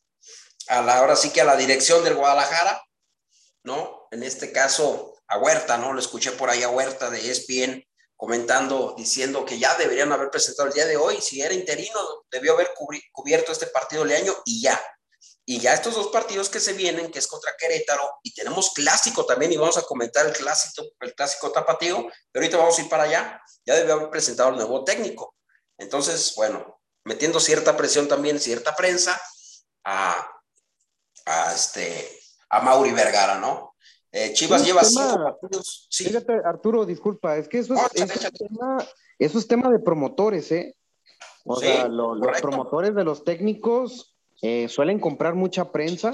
a 0.68 0.82
la, 0.82 0.98
ahora 0.98 1.16
sí 1.16 1.30
que 1.30 1.40
a 1.40 1.44
la 1.44 1.56
dirección 1.56 2.04
del 2.04 2.14
Guadalajara, 2.14 2.82
¿no? 3.64 4.08
En 4.10 4.22
este 4.22 4.52
caso, 4.52 5.14
a 5.26 5.38
Huerta, 5.38 5.78
¿no? 5.78 5.92
Lo 5.92 6.00
escuché 6.00 6.32
por 6.32 6.50
ahí 6.50 6.62
a 6.62 6.68
Huerta 6.68 7.10
de 7.10 7.30
ESPN 7.30 7.84
comentando, 8.16 8.94
diciendo 8.96 9.44
que 9.44 9.58
ya 9.58 9.74
deberían 9.76 10.12
haber 10.12 10.30
presentado 10.30 10.68
el 10.68 10.74
día 10.74 10.86
de 10.86 10.96
hoy, 10.96 11.20
si 11.20 11.42
era 11.42 11.54
interino, 11.54 11.98
debió 12.30 12.52
haber 12.52 12.70
cubierto 13.12 13.50
este 13.50 13.66
partido 13.66 14.04
de 14.04 14.16
año 14.16 14.32
y 14.44 14.62
ya. 14.62 14.80
Y 15.44 15.58
ya 15.58 15.74
estos 15.74 15.94
dos 15.94 16.08
partidos 16.08 16.48
que 16.48 16.60
se 16.60 16.72
vienen, 16.72 17.10
que 17.10 17.18
es 17.18 17.26
contra 17.26 17.56
Querétaro, 17.58 18.20
y 18.22 18.32
tenemos 18.32 18.70
clásico 18.74 19.26
también, 19.26 19.52
y 19.52 19.56
vamos 19.56 19.76
a 19.76 19.82
comentar 19.82 20.24
el 20.24 20.32
clásico, 20.32 20.86
el 21.00 21.14
clásico 21.14 21.50
tapatío, 21.50 22.06
pero 22.30 22.44
ahorita 22.44 22.58
vamos 22.58 22.78
a 22.78 22.82
ir 22.82 22.88
para 22.88 23.02
allá, 23.04 23.42
ya 23.66 23.74
debió 23.74 23.94
haber 23.94 24.10
presentado 24.10 24.50
el 24.50 24.56
nuevo 24.56 24.84
técnico. 24.84 25.34
Entonces, 25.76 26.32
bueno, 26.36 26.80
metiendo 27.04 27.40
cierta 27.40 27.76
presión 27.76 28.06
también, 28.06 28.38
cierta 28.38 28.76
prensa, 28.76 29.20
a, 29.84 30.31
a 31.26 31.52
este, 31.54 32.08
a 32.48 32.60
Mauri 32.60 32.92
Vergara, 32.92 33.38
¿no? 33.38 33.74
Eh, 34.10 34.32
Chivas 34.34 34.64
lleva 34.64 34.84
cinco 34.84 35.22
partidos. 35.22 35.88
Fíjate, 35.90 36.34
Arturo, 36.44 36.84
disculpa, 36.84 37.36
es 37.36 37.48
que 37.48 37.58
eso 37.58 37.74
es, 37.74 37.90
tema, 38.32 38.78
eso 39.18 39.38
es 39.38 39.48
tema 39.48 39.70
de 39.70 39.78
promotores, 39.78 40.52
¿eh? 40.52 40.76
O 41.44 41.56
sea, 41.56 41.88
los 41.88 42.40
promotores 42.40 42.94
de 42.94 43.04
los 43.04 43.24
técnicos 43.24 44.14
eh, 44.42 44.68
suelen 44.68 45.00
comprar 45.00 45.34
mucha 45.34 45.72
prensa 45.72 46.12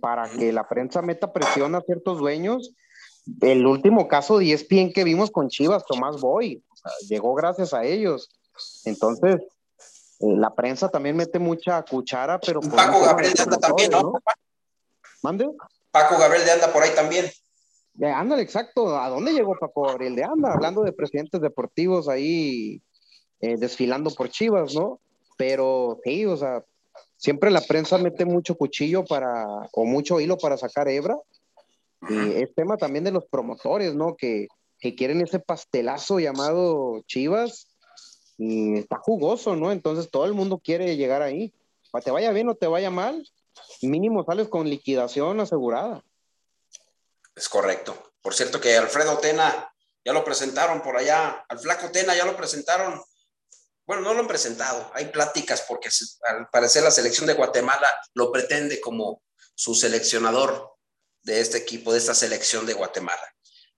para 0.00 0.28
que 0.28 0.52
la 0.52 0.68
prensa 0.68 1.00
meta 1.00 1.32
presión 1.32 1.74
a 1.74 1.80
ciertos 1.82 2.18
dueños. 2.18 2.74
El 3.40 3.66
último 3.66 4.08
caso 4.08 4.38
de 4.38 4.52
ESPN 4.52 4.92
que 4.92 5.04
vimos 5.04 5.30
con 5.30 5.48
Chivas, 5.48 5.84
Tomás 5.86 6.20
Boy, 6.20 6.62
llegó 7.08 7.34
gracias 7.34 7.72
a 7.72 7.84
ellos. 7.84 8.30
Entonces, 8.84 9.36
eh, 10.22 10.36
la 10.36 10.54
prensa 10.54 10.88
también 10.88 11.16
mete 11.16 11.38
mucha 11.38 11.82
cuchara, 11.82 12.38
pero... 12.38 12.60
Paco 12.60 13.00
Gabriel 13.04 13.34
de 13.34 13.42
anda 13.42 13.58
también, 13.58 13.90
¿no? 13.90 14.12
¿Mande? 15.22 15.50
Paco 15.90 16.16
Gabriel 16.16 16.44
de 16.44 16.52
anda 16.52 16.72
por 16.72 16.82
ahí 16.82 16.90
también. 16.94 17.26
ándale, 18.00 18.42
exacto. 18.42 18.96
¿A 18.98 19.08
dónde 19.08 19.32
llegó 19.32 19.56
Paco 19.58 19.82
Gabriel 19.82 20.14
de 20.14 20.24
anda? 20.24 20.52
Hablando 20.52 20.82
de 20.82 20.92
presidentes 20.92 21.40
deportivos 21.40 22.08
ahí 22.08 22.80
eh, 23.40 23.56
desfilando 23.56 24.10
por 24.10 24.30
Chivas, 24.30 24.74
¿no? 24.74 25.00
Pero 25.36 25.98
sí, 26.04 26.24
o 26.24 26.36
sea, 26.36 26.64
siempre 27.16 27.50
la 27.50 27.60
prensa 27.60 27.98
mete 27.98 28.24
mucho 28.24 28.56
cuchillo 28.56 29.04
para, 29.04 29.44
o 29.72 29.84
mucho 29.84 30.20
hilo 30.20 30.38
para 30.38 30.56
sacar 30.56 30.88
hebra. 30.88 31.16
Y 32.08 32.42
es 32.42 32.54
tema 32.54 32.76
también 32.76 33.04
de 33.04 33.12
los 33.12 33.26
promotores, 33.26 33.94
¿no? 33.94 34.16
Que, 34.16 34.46
que 34.78 34.94
quieren 34.94 35.20
ese 35.20 35.40
pastelazo 35.40 36.20
llamado 36.20 37.02
Chivas 37.06 37.71
está 38.78 38.98
jugoso, 38.98 39.56
¿no? 39.56 39.72
Entonces 39.72 40.10
todo 40.10 40.24
el 40.24 40.34
mundo 40.34 40.60
quiere 40.62 40.96
llegar 40.96 41.22
ahí. 41.22 41.54
Para 41.90 42.04
te 42.04 42.10
vaya 42.10 42.32
bien 42.32 42.48
o 42.48 42.54
te 42.54 42.66
vaya 42.66 42.90
mal, 42.90 43.28
mínimo 43.82 44.24
sales 44.24 44.48
con 44.48 44.68
liquidación 44.68 45.40
asegurada. 45.40 46.02
Es 47.36 47.48
correcto. 47.48 48.12
Por 48.22 48.34
cierto 48.34 48.60
que 48.60 48.76
Alfredo 48.76 49.18
Tena 49.18 49.72
ya 50.04 50.12
lo 50.12 50.24
presentaron 50.24 50.82
por 50.82 50.96
allá, 50.96 51.44
al 51.48 51.58
flaco 51.58 51.90
Tena 51.90 52.16
ya 52.16 52.24
lo 52.24 52.36
presentaron. 52.36 53.00
Bueno, 53.84 54.02
no 54.02 54.14
lo 54.14 54.20
han 54.20 54.28
presentado, 54.28 54.90
hay 54.94 55.06
pláticas 55.06 55.64
porque 55.68 55.88
al 56.28 56.48
parecer 56.50 56.82
la 56.82 56.90
selección 56.90 57.26
de 57.26 57.34
Guatemala 57.34 57.88
lo 58.14 58.30
pretende 58.30 58.80
como 58.80 59.22
su 59.54 59.74
seleccionador 59.74 60.76
de 61.22 61.40
este 61.40 61.58
equipo, 61.58 61.92
de 61.92 61.98
esta 61.98 62.14
selección 62.14 62.64
de 62.64 62.74
Guatemala. 62.74 63.22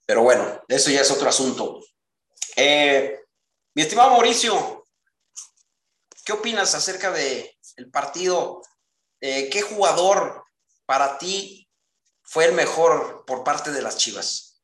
Pero 0.07 0.23
bueno, 0.23 0.63
eso 0.69 0.91
ya 0.91 1.01
es 1.01 1.11
otro 1.11 1.29
asunto. 1.29 1.81
Eh, 2.57 3.24
mi 3.75 3.83
estimado 3.83 4.11
Mauricio, 4.11 4.85
¿qué 6.25 6.33
opinas 6.33 6.75
acerca 6.75 7.11
del 7.11 7.51
el 7.77 7.91
partido? 7.91 8.63
Eh, 9.21 9.49
¿Qué 9.51 9.63
jugador 9.63 10.45
para 10.87 11.19
ti 11.19 11.69
fue 12.23 12.47
el 12.47 12.53
mejor 12.53 13.25
por 13.27 13.43
parte 13.43 13.73
de 13.73 13.83
las 13.83 13.97
Chivas? 13.97 14.63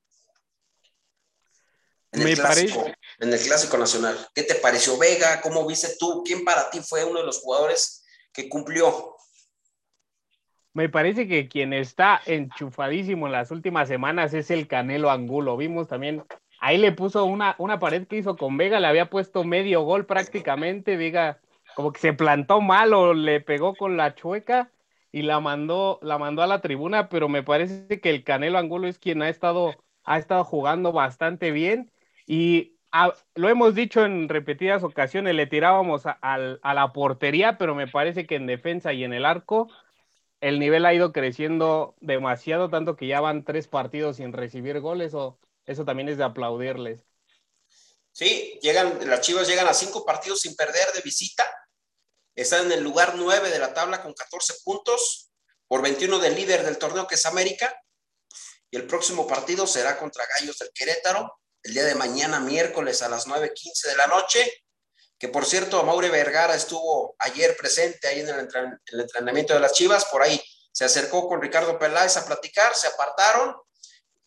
En 2.12 2.22
el, 2.22 2.34
clásico, 2.36 2.86
en 3.20 3.32
el 3.32 3.38
clásico 3.40 3.78
nacional. 3.78 4.28
¿Qué 4.34 4.42
te 4.42 4.56
pareció 4.56 4.98
Vega? 4.98 5.40
¿Cómo 5.40 5.64
viste 5.66 5.94
tú? 5.98 6.24
¿Quién 6.24 6.44
para 6.44 6.68
ti 6.68 6.80
fue 6.80 7.04
uno 7.04 7.20
de 7.20 7.26
los 7.26 7.38
jugadores 7.38 8.04
que 8.32 8.48
cumplió? 8.48 9.16
Me 10.72 10.88
parece 10.88 11.26
que 11.26 11.48
quien 11.48 11.72
está 11.72 12.20
enchufadísimo 12.26 13.26
en 13.26 13.32
las 13.32 13.50
últimas 13.50 13.88
semanas 13.88 14.34
es 14.34 14.50
el 14.50 14.68
Canelo 14.68 15.10
Angulo. 15.10 15.56
Vimos 15.56 15.88
también 15.88 16.24
Ahí 16.60 16.78
le 16.78 16.92
puso 16.92 17.24
una, 17.24 17.56
una 17.58 17.78
pared 17.78 18.06
que 18.06 18.18
hizo 18.18 18.36
con 18.36 18.56
Vega, 18.56 18.80
le 18.80 18.86
había 18.86 19.10
puesto 19.10 19.44
medio 19.44 19.82
gol 19.82 20.06
prácticamente. 20.06 20.96
Vega 20.96 21.40
como 21.74 21.92
que 21.92 22.00
se 22.00 22.12
plantó 22.12 22.60
mal 22.60 22.92
o 22.92 23.14
le 23.14 23.40
pegó 23.40 23.74
con 23.74 23.96
la 23.96 24.14
chueca 24.14 24.70
y 25.12 25.22
la 25.22 25.40
mandó, 25.40 25.98
la 26.02 26.18
mandó 26.18 26.42
a 26.42 26.46
la 26.46 26.60
tribuna, 26.60 27.08
pero 27.08 27.28
me 27.28 27.42
parece 27.42 28.00
que 28.00 28.10
el 28.10 28.24
Canelo 28.24 28.58
Angulo 28.58 28.88
es 28.88 28.98
quien 28.98 29.22
ha 29.22 29.28
estado, 29.28 29.74
ha 30.04 30.18
estado 30.18 30.44
jugando 30.44 30.92
bastante 30.92 31.50
bien 31.50 31.90
y 32.26 32.76
lo 33.34 33.48
hemos 33.48 33.74
dicho 33.74 34.04
en 34.04 34.28
repetidas 34.28 34.82
ocasiones, 34.82 35.34
le 35.34 35.46
tirábamos 35.46 36.06
a, 36.06 36.18
a, 36.20 36.74
la 36.74 36.92
portería, 36.92 37.56
pero 37.56 37.74
me 37.74 37.86
parece 37.86 38.26
que 38.26 38.34
en 38.34 38.46
defensa 38.46 38.92
y 38.92 39.04
en 39.04 39.12
el 39.12 39.24
arco 39.24 39.68
el 40.40 40.58
nivel 40.58 40.86
ha 40.86 40.94
ido 40.94 41.12
creciendo 41.12 41.94
demasiado, 42.00 42.70
tanto 42.70 42.96
que 42.96 43.06
ya 43.06 43.20
van 43.20 43.44
tres 43.44 43.68
partidos 43.68 44.16
sin 44.16 44.32
recibir 44.32 44.80
goles 44.80 45.14
o 45.14 45.38
eso 45.70 45.84
también 45.84 46.08
es 46.08 46.18
de 46.18 46.24
aplaudirles. 46.24 47.06
Sí, 48.12 48.58
llegan, 48.60 49.08
las 49.08 49.20
Chivas 49.20 49.46
llegan 49.46 49.68
a 49.68 49.74
cinco 49.74 50.04
partidos 50.04 50.40
sin 50.40 50.56
perder 50.56 50.92
de 50.92 51.00
visita. 51.00 51.48
Están 52.34 52.66
en 52.66 52.72
el 52.72 52.82
lugar 52.82 53.14
nueve 53.14 53.50
de 53.50 53.58
la 53.60 53.72
tabla 53.72 54.02
con 54.02 54.12
14 54.12 54.54
puntos 54.64 55.30
por 55.68 55.80
21 55.80 56.18
del 56.18 56.34
líder 56.34 56.64
del 56.64 56.76
torneo 56.76 57.06
que 57.06 57.14
es 57.14 57.24
América. 57.24 57.72
Y 58.68 58.76
el 58.76 58.86
próximo 58.86 59.28
partido 59.28 59.66
será 59.66 59.96
contra 59.96 60.26
Gallos 60.26 60.58
del 60.58 60.70
Querétaro 60.74 61.40
el 61.62 61.74
día 61.74 61.84
de 61.84 61.94
mañana, 61.94 62.40
miércoles 62.40 63.02
a 63.02 63.08
las 63.08 63.28
9.15 63.28 63.88
de 63.88 63.96
la 63.96 64.08
noche. 64.08 64.64
Que 65.18 65.28
por 65.28 65.44
cierto, 65.46 65.84
Maure 65.84 66.10
Vergara 66.10 66.56
estuvo 66.56 67.14
ayer 67.20 67.56
presente 67.56 68.08
ahí 68.08 68.20
en 68.20 68.28
el, 68.28 68.48
el 68.86 69.00
entrenamiento 69.00 69.54
de 69.54 69.60
las 69.60 69.72
Chivas. 69.72 70.06
Por 70.06 70.22
ahí 70.22 70.42
se 70.72 70.84
acercó 70.84 71.28
con 71.28 71.40
Ricardo 71.40 71.78
Peláez 71.78 72.16
a 72.16 72.26
platicar, 72.26 72.74
se 72.74 72.88
apartaron 72.88 73.54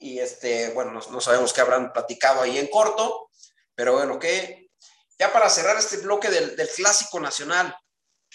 y 0.04 0.20
este, 0.20 0.74
bueno, 0.74 0.92
no, 0.92 1.22
sabemos 1.22 1.54
qué 1.54 1.62
habrán 1.62 1.94
platicado 1.94 2.42
ahí 2.42 2.58
en 2.58 2.68
corto, 2.68 3.30
pero 3.74 3.94
bueno, 3.94 4.20
que 4.20 4.70
ya 5.18 5.32
para 5.32 5.50
cerrar 5.50 5.78
este 5.78 5.96
bloque 5.98 6.30
del, 6.30 6.58
clásico 6.76 7.22
nacional, 7.22 7.74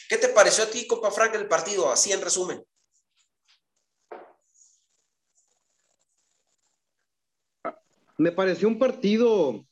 ¿qué 0.08 0.16
te 0.16 0.28
pareció 0.28 0.64
a 0.64 0.70
ti, 0.70 0.86
Copa 0.86 1.10
Frank, 1.10 1.34
el 1.34 1.46
partido? 1.46 1.92
Así 1.92 2.10
en 2.10 2.22
resumen. 2.22 2.64
Me 8.16 8.32
pareció 8.32 8.66
un 8.66 8.78
partido 8.78 9.62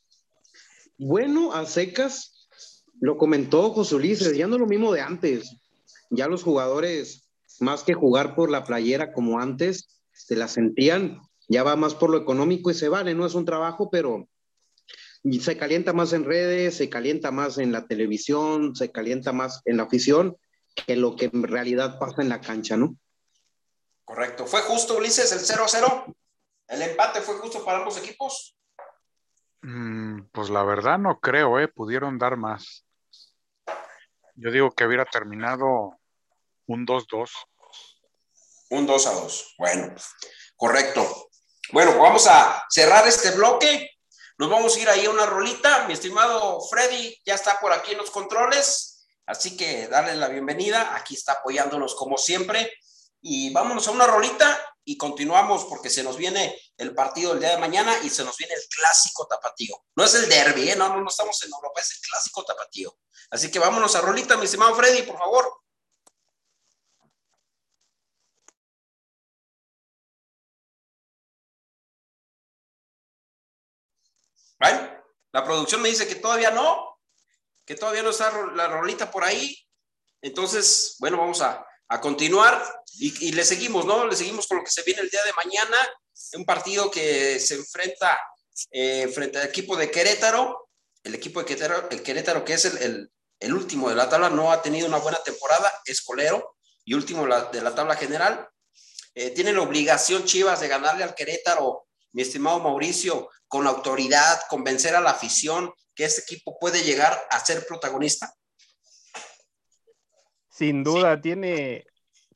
bueno 0.99 1.55
a 1.55 1.65
secas. 1.65 2.47
Lo 3.01 3.17
comentó 3.17 3.71
José 3.73 3.95
Ulises, 3.95 4.37
ya 4.37 4.47
no 4.47 4.59
lo 4.59 4.67
mismo 4.67 4.93
de 4.93 5.01
antes. 5.01 5.57
Ya 6.11 6.29
los 6.29 6.43
jugadores, 6.43 7.31
más 7.59 7.85
que 7.85 7.95
jugar 7.95 8.35
por 8.35 8.51
la 8.51 8.65
playera 8.65 9.15
como 9.15 9.41
antes, 9.41 9.89
se 10.13 10.37
la 10.37 10.47
sentían 10.47 11.26
ya 11.49 11.63
va 11.63 11.77
más 11.77 11.95
por 11.95 12.11
lo 12.11 12.19
económico 12.19 12.71
y 12.71 12.75
se 12.75 12.89
vale, 12.89 13.15
no 13.15 13.27
es 13.27 13.35
un 13.35 13.45
trabajo, 13.45 13.91
pero 13.91 14.29
se 15.41 15.57
calienta 15.57 15.93
más 15.93 16.13
en 16.13 16.25
redes, 16.25 16.77
se 16.77 16.89
calienta 16.89 17.31
más 17.31 17.59
en 17.59 17.73
la 17.73 17.87
televisión, 17.87 18.77
se 18.77 18.93
calienta 18.93 19.33
más 19.33 19.63
en 19.65 19.77
la 19.77 19.85
afición 19.85 20.37
que 20.75 20.97
lo 20.97 21.17
que 21.17 21.31
en 21.33 21.43
realidad 21.43 21.99
pasa 21.99 22.23
en 22.23 22.29
la 22.29 22.41
cancha, 22.41 22.77
¿no? 22.77 22.97
Correcto. 24.05 24.47
¿Fue 24.47 24.61
justo, 24.61 24.97
Ulises, 24.97 25.33
el 25.33 25.41
0-0? 25.41 26.15
¿El 26.69 26.83
empate 26.83 27.21
fue 27.21 27.37
justo 27.37 27.65
para 27.65 27.79
ambos 27.79 27.99
equipos? 27.99 28.57
Mm, 29.63 30.29
pues 30.33 30.51
la 30.51 30.63
verdad 30.63 30.99
no 30.99 31.19
creo, 31.19 31.59
¿eh? 31.59 31.69
Pudieron 31.69 32.19
dar 32.19 32.37
más. 32.37 32.87
Yo 34.35 34.51
digo 34.51 34.71
que 34.71 34.85
hubiera 34.85 35.05
terminado 35.07 35.99
un 36.67 36.87
2-2. 36.87 37.31
Un 38.71 38.87
2-2. 38.87 39.55
Bueno, 39.59 39.95
correcto. 40.57 41.26
Bueno, 41.73 41.99
vamos 41.99 42.27
a 42.29 42.65
cerrar 42.71 43.07
este 43.09 43.33
bloque. 43.33 43.91
Nos 44.39 44.49
vamos 44.49 44.77
a 44.77 44.81
ir 44.81 44.89
ahí 44.89 45.07
a 45.07 45.11
una 45.11 45.27
rolita. 45.27 45.87
Mi 45.87 45.95
estimado 45.95 46.61
Freddy 46.61 47.21
ya 47.25 47.35
está 47.35 47.59
por 47.61 47.73
aquí 47.73 47.93
en 47.93 47.99
los 47.99 48.11
controles. 48.11 49.09
Así 49.27 49.57
que 49.57 49.89
darle 49.89 50.15
la 50.15 50.29
bienvenida. 50.29 50.95
Aquí 50.95 51.15
está 51.15 51.33
apoyándonos 51.33 51.97
como 51.97 52.19
siempre. 52.19 52.73
Y 53.21 53.53
vámonos 53.53 53.89
a 53.89 53.91
una 53.91 54.07
rolita 54.07 54.65
y 54.85 54.97
continuamos 54.97 55.65
porque 55.65 55.91
se 55.91 56.05
nos 56.05 56.17
viene 56.17 56.57
el 56.77 56.95
partido 56.95 57.33
el 57.33 57.41
día 57.41 57.51
de 57.51 57.59
mañana 57.59 57.99
y 58.05 58.11
se 58.11 58.23
nos 58.23 58.37
viene 58.37 58.55
el 58.55 58.63
clásico 58.69 59.27
tapatío. 59.27 59.77
No 59.97 60.05
es 60.05 60.15
el 60.15 60.29
derby, 60.29 60.71
¿eh? 60.71 60.77
no, 60.77 60.89
no, 60.91 61.01
no 61.01 61.09
estamos 61.09 61.43
en 61.43 61.51
Europa, 61.53 61.81
es 61.81 61.91
el 61.91 62.01
clásico 62.09 62.45
tapatío. 62.45 62.97
Así 63.31 63.51
que 63.51 63.59
vámonos 63.59 63.97
a 63.97 64.03
rolita, 64.03 64.37
mi 64.37 64.45
estimado 64.45 64.77
Freddy, 64.77 65.03
por 65.03 65.19
favor. 65.19 65.53
La 74.59 75.45
producción 75.45 75.83
me 75.83 75.89
dice 75.89 76.09
que 76.09 76.15
todavía 76.17 76.51
no, 76.51 76.99
que 77.65 77.75
todavía 77.75 78.03
no 78.03 78.11
está 78.11 78.33
la 78.55 78.69
rolita 78.69 79.11
por 79.11 79.25
ahí. 79.25 79.57
Entonces, 80.23 80.97
bueno, 80.99 81.19
vamos 81.19 81.43
a, 81.43 81.67
a 81.89 82.01
continuar 82.01 82.63
y, 82.99 83.33
le 83.33 83.45
seguimos, 83.45 83.85
¿no? 83.85 84.07
Le 84.07 84.17
seguimos 84.17 84.47
con 84.47 84.59
lo 84.59 84.65
que 84.65 84.71
se 84.71 84.83
viene 84.83 85.03
el 85.03 85.11
día 85.11 85.23
de 85.25 85.33
mañana, 85.33 85.77
un 86.35 86.45
partido 86.45 86.91
que 86.91 87.39
se 87.39 87.55
enfrenta 87.55 88.19
eh, 88.71 89.09
frente 89.15 89.39
al 89.39 89.47
equipo 89.47 89.77
de 89.77 89.91
Querétaro, 89.91 90.71
el 91.05 91.15
equipo 91.15 91.41
de 91.41 91.47
Querétaro, 91.47 91.89
el 91.91 92.03
Querétaro 92.03 92.45
que 92.45 92.55
es 92.55 92.65
el, 92.65 93.11
el, 93.39 93.55
último 93.55 93.89
de 93.89 93.95
la 93.95 94.09
tabla, 94.09 94.31
no 94.31 94.51
ha 94.51 94.63
tenido 94.63 94.89
una 94.89 94.99
buena 94.99 95.23
temporada, 95.23 95.73
es 95.85 96.01
colero 96.03 96.57
y 96.85 96.95
último 96.95 97.27
de 97.27 97.61
la 97.61 97.75
tabla 97.75 97.97
general. 97.97 98.49
Eh, 99.15 99.31
tiene 99.31 99.53
la 99.53 99.63
obligación 99.63 100.25
Chivas 100.25 100.61
de 100.61 100.69
ganarle 100.69 101.05
al 101.05 101.15
Querétaro, 101.15 101.86
mi 102.17 102.23
estimado 102.23 102.61
Mauricio, 102.61 103.29
con 103.47 103.67
autoridad, 103.67 104.39
convencer 104.49 104.97
a 104.97 105.03
la 105.03 105.11
afición 105.11 105.71
que 105.95 106.07
este 106.07 106.23
equipo 106.23 106.59
puede 106.59 106.83
llegar 106.83 107.15
a 107.29 107.39
ser 107.41 107.67
protagonista. 107.67 108.33
Sin 110.49 110.83
duda, 110.83 111.21
tiene, 111.21 111.85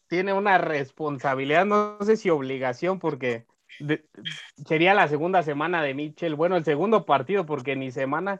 tiene 0.06 0.34
una 0.34 0.58
responsabilidad, 0.58 1.64
no 1.64 1.96
sé 2.02 2.18
si 2.18 2.28
obligación, 2.28 2.98
porque 2.98 3.46
sería 4.68 4.92
la 4.92 5.08
segunda 5.08 5.42
semana 5.42 5.82
de 5.82 5.94
Mitchell, 5.94 6.34
bueno, 6.34 6.58
el 6.58 6.64
segundo 6.66 7.06
partido, 7.06 7.46
porque 7.46 7.74
ni 7.74 7.90
semana, 7.90 8.38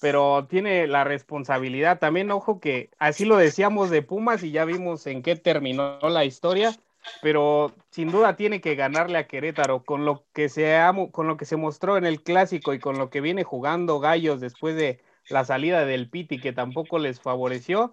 pero 0.00 0.48
tiene 0.50 0.88
la 0.88 1.04
responsabilidad. 1.04 2.00
También, 2.00 2.32
ojo 2.32 2.58
que 2.58 2.90
así 2.98 3.24
lo 3.24 3.36
decíamos 3.36 3.90
de 3.90 4.02
Pumas 4.02 4.42
y 4.42 4.50
ya 4.50 4.64
vimos 4.64 5.06
en 5.06 5.22
qué 5.22 5.36
terminó 5.36 6.00
la 6.00 6.24
historia, 6.24 6.74
pero 7.22 7.74
sin 7.90 8.10
duda 8.10 8.36
tiene 8.36 8.60
que 8.60 8.74
ganarle 8.74 9.18
a 9.18 9.26
Querétaro 9.26 9.84
con 9.84 10.04
lo 10.04 10.24
que 10.32 10.48
se, 10.48 10.78
con 11.12 11.26
lo 11.26 11.36
que 11.36 11.44
se 11.44 11.56
mostró 11.56 11.96
en 11.96 12.06
el 12.06 12.22
clásico 12.22 12.74
y 12.74 12.78
con 12.78 12.98
lo 12.98 13.10
que 13.10 13.20
viene 13.20 13.44
jugando 13.44 14.00
Gallos 14.00 14.40
después 14.40 14.76
de 14.76 15.00
la 15.28 15.44
salida 15.44 15.84
del 15.84 16.08
Piti, 16.10 16.40
que 16.40 16.52
tampoco 16.52 16.98
les 16.98 17.20
favoreció 17.20 17.92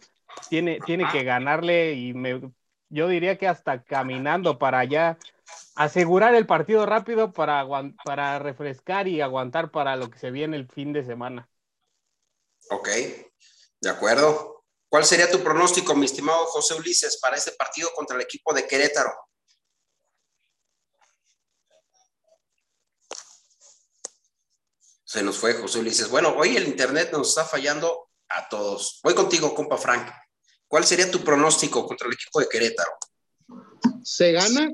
tiene, 0.49 0.79
tiene 0.85 1.05
que 1.11 1.23
ganarle 1.23 1.93
y 1.93 2.13
me, 2.13 2.41
yo 2.89 3.07
diría 3.07 3.37
que 3.37 3.47
hasta 3.47 3.83
caminando 3.83 4.57
para 4.57 4.79
allá, 4.79 5.17
asegurar 5.75 6.35
el 6.35 6.45
partido 6.45 6.85
rápido 6.85 7.31
para, 7.31 7.65
para 8.03 8.39
refrescar 8.39 9.07
y 9.07 9.21
aguantar 9.21 9.71
para 9.71 9.95
lo 9.95 10.09
que 10.09 10.19
se 10.19 10.31
viene 10.31 10.57
el 10.57 10.67
fin 10.67 10.93
de 10.93 11.03
semana. 11.03 11.49
Ok, 12.69 12.89
de 13.81 13.89
acuerdo. 13.89 14.56
¿Cuál 14.89 15.03
sería 15.03 15.29
tu 15.29 15.43
pronóstico, 15.43 15.95
mi 15.95 16.05
estimado 16.05 16.45
José 16.45 16.75
Ulises, 16.75 17.17
para 17.17 17.35
este 17.35 17.51
partido 17.51 17.91
contra 17.93 18.15
el 18.15 18.21
equipo 18.21 18.53
de 18.53 18.65
Querétaro? 18.65 19.11
Se 25.03 25.21
nos 25.23 25.37
fue 25.37 25.53
José 25.53 25.79
Ulises. 25.79 26.09
Bueno, 26.09 26.35
hoy 26.37 26.55
el 26.55 26.67
internet 26.67 27.09
nos 27.11 27.29
está 27.29 27.43
fallando 27.43 28.09
a 28.29 28.47
todos. 28.49 28.99
Voy 29.03 29.13
contigo, 29.13 29.53
compa 29.53 29.77
Frank. 29.77 30.09
¿Cuál 30.67 30.85
sería 30.85 31.09
tu 31.09 31.23
pronóstico 31.23 31.85
contra 31.85 32.07
el 32.07 32.13
equipo 32.13 32.39
de 32.39 32.47
Querétaro? 32.49 32.91
Se 34.03 34.31
gana, 34.31 34.69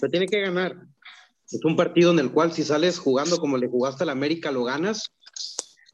se 0.00 0.08
tiene 0.08 0.26
que 0.26 0.40
ganar. 0.40 0.76
Es 1.50 1.64
un 1.64 1.76
partido 1.76 2.12
en 2.12 2.20
el 2.20 2.32
cual 2.32 2.52
si 2.52 2.62
sales 2.64 2.98
jugando 2.98 3.38
como 3.38 3.56
le 3.58 3.68
jugaste 3.68 4.04
al 4.04 4.10
América, 4.10 4.52
lo 4.52 4.64
ganas. 4.64 5.12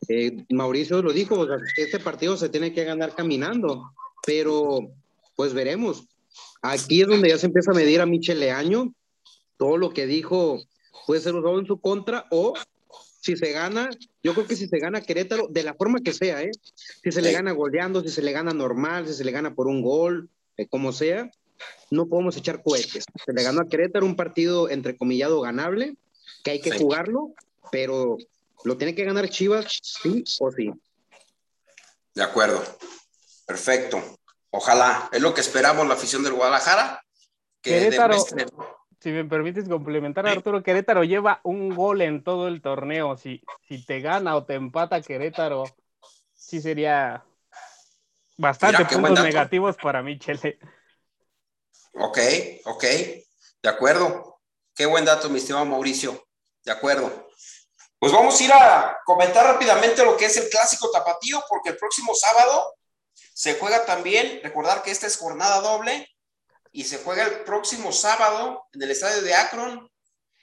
Eh, 0.08 0.44
Mauricio 0.50 1.02
lo 1.02 1.12
dijo, 1.12 1.46
este 1.76 1.98
partido 1.98 2.36
se 2.36 2.48
tiene 2.48 2.72
que 2.72 2.84
ganar 2.84 3.14
caminando, 3.14 3.90
pero 4.24 4.92
pues 5.34 5.52
veremos. 5.52 6.04
Aquí 6.62 7.02
es 7.02 7.08
donde 7.08 7.28
ya 7.28 7.38
se 7.38 7.46
empieza 7.46 7.70
a 7.70 7.74
medir 7.74 8.00
a 8.00 8.06
Michel 8.06 8.40
Leaño. 8.40 8.92
Todo 9.56 9.76
lo 9.76 9.90
que 9.90 10.06
dijo 10.06 10.60
puede 11.06 11.20
ser 11.20 11.34
usado 11.34 11.58
en 11.58 11.66
su 11.66 11.80
contra 11.80 12.26
o 12.30 12.54
si 13.20 13.36
se 13.36 13.50
gana, 13.52 13.90
yo 14.22 14.34
creo 14.34 14.46
que 14.46 14.54
si 14.54 14.68
se 14.68 14.78
gana 14.78 15.00
Querétaro, 15.00 15.48
de 15.50 15.64
la 15.64 15.74
forma 15.74 16.00
que 16.00 16.12
sea, 16.12 16.42
¿eh? 16.42 16.52
si 17.02 17.10
se 17.10 17.22
le 17.22 17.32
gana 17.32 17.50
goleando, 17.52 18.00
si 18.02 18.08
se 18.08 18.22
le 18.22 18.30
gana 18.30 18.52
normal, 18.52 19.08
si 19.08 19.14
se 19.14 19.24
le 19.24 19.32
gana 19.32 19.54
por 19.54 19.66
un 19.66 19.82
gol, 19.82 20.28
eh, 20.56 20.68
como 20.68 20.92
sea, 20.92 21.28
no 21.90 22.06
podemos 22.06 22.36
echar 22.36 22.62
cohetes. 22.62 23.04
Se 23.24 23.32
le 23.32 23.42
ganó 23.42 23.62
a 23.62 23.68
Querétaro 23.68 24.06
un 24.06 24.14
partido 24.14 24.68
entrecomillado 24.68 25.40
ganable, 25.40 25.96
que 26.44 26.52
hay 26.52 26.60
que 26.60 26.78
jugarlo, 26.78 27.32
pero 27.72 28.16
lo 28.66 28.76
tiene 28.76 28.96
que 28.96 29.04
ganar 29.04 29.28
Chivas, 29.28 29.78
sí 29.80 30.24
o 30.40 30.50
sí. 30.50 30.72
De 32.12 32.22
acuerdo. 32.24 32.60
Perfecto. 33.46 34.02
Ojalá. 34.50 35.08
Es 35.12 35.22
lo 35.22 35.32
que 35.32 35.40
esperamos 35.40 35.86
la 35.86 35.94
afición 35.94 36.24
del 36.24 36.32
Guadalajara. 36.32 37.00
Que 37.60 37.70
Querétaro, 37.70 38.16
si 38.98 39.10
me 39.10 39.24
permites 39.24 39.68
complementar, 39.68 40.26
Arturo, 40.26 40.64
Querétaro 40.64 41.04
lleva 41.04 41.40
un 41.44 41.76
gol 41.76 42.02
en 42.02 42.24
todo 42.24 42.48
el 42.48 42.60
torneo. 42.60 43.16
Si, 43.16 43.40
si 43.68 43.86
te 43.86 44.00
gana 44.00 44.34
o 44.34 44.44
te 44.44 44.54
empata 44.54 45.00
Querétaro, 45.00 45.62
sí 46.34 46.60
sería 46.60 47.24
bastante 48.36 48.84
puntos 48.86 49.22
negativos 49.22 49.76
para 49.76 50.02
mí, 50.02 50.18
Chele. 50.18 50.58
Ok, 51.92 52.18
ok, 52.64 52.84
de 53.62 53.68
acuerdo. 53.68 54.40
Qué 54.74 54.86
buen 54.86 55.04
dato, 55.04 55.30
mi 55.30 55.38
estimado 55.38 55.64
Mauricio. 55.66 56.26
De 56.64 56.72
acuerdo. 56.72 57.26
Pues 57.98 58.12
vamos 58.12 58.38
a 58.38 58.44
ir 58.44 58.52
a 58.52 58.98
comentar 59.04 59.46
rápidamente 59.46 60.04
lo 60.04 60.16
que 60.16 60.26
es 60.26 60.36
el 60.36 60.50
clásico 60.50 60.90
tapatío, 60.90 61.42
porque 61.48 61.70
el 61.70 61.76
próximo 61.76 62.14
sábado 62.14 62.74
se 63.32 63.58
juega 63.58 63.86
también, 63.86 64.40
recordar 64.42 64.82
que 64.82 64.90
esta 64.90 65.06
es 65.06 65.16
jornada 65.16 65.60
doble, 65.60 66.06
y 66.72 66.84
se 66.84 66.98
juega 66.98 67.24
el 67.24 67.44
próximo 67.44 67.92
sábado 67.92 68.66
en 68.72 68.82
el 68.82 68.90
estadio 68.90 69.22
de 69.22 69.34
Akron, 69.34 69.90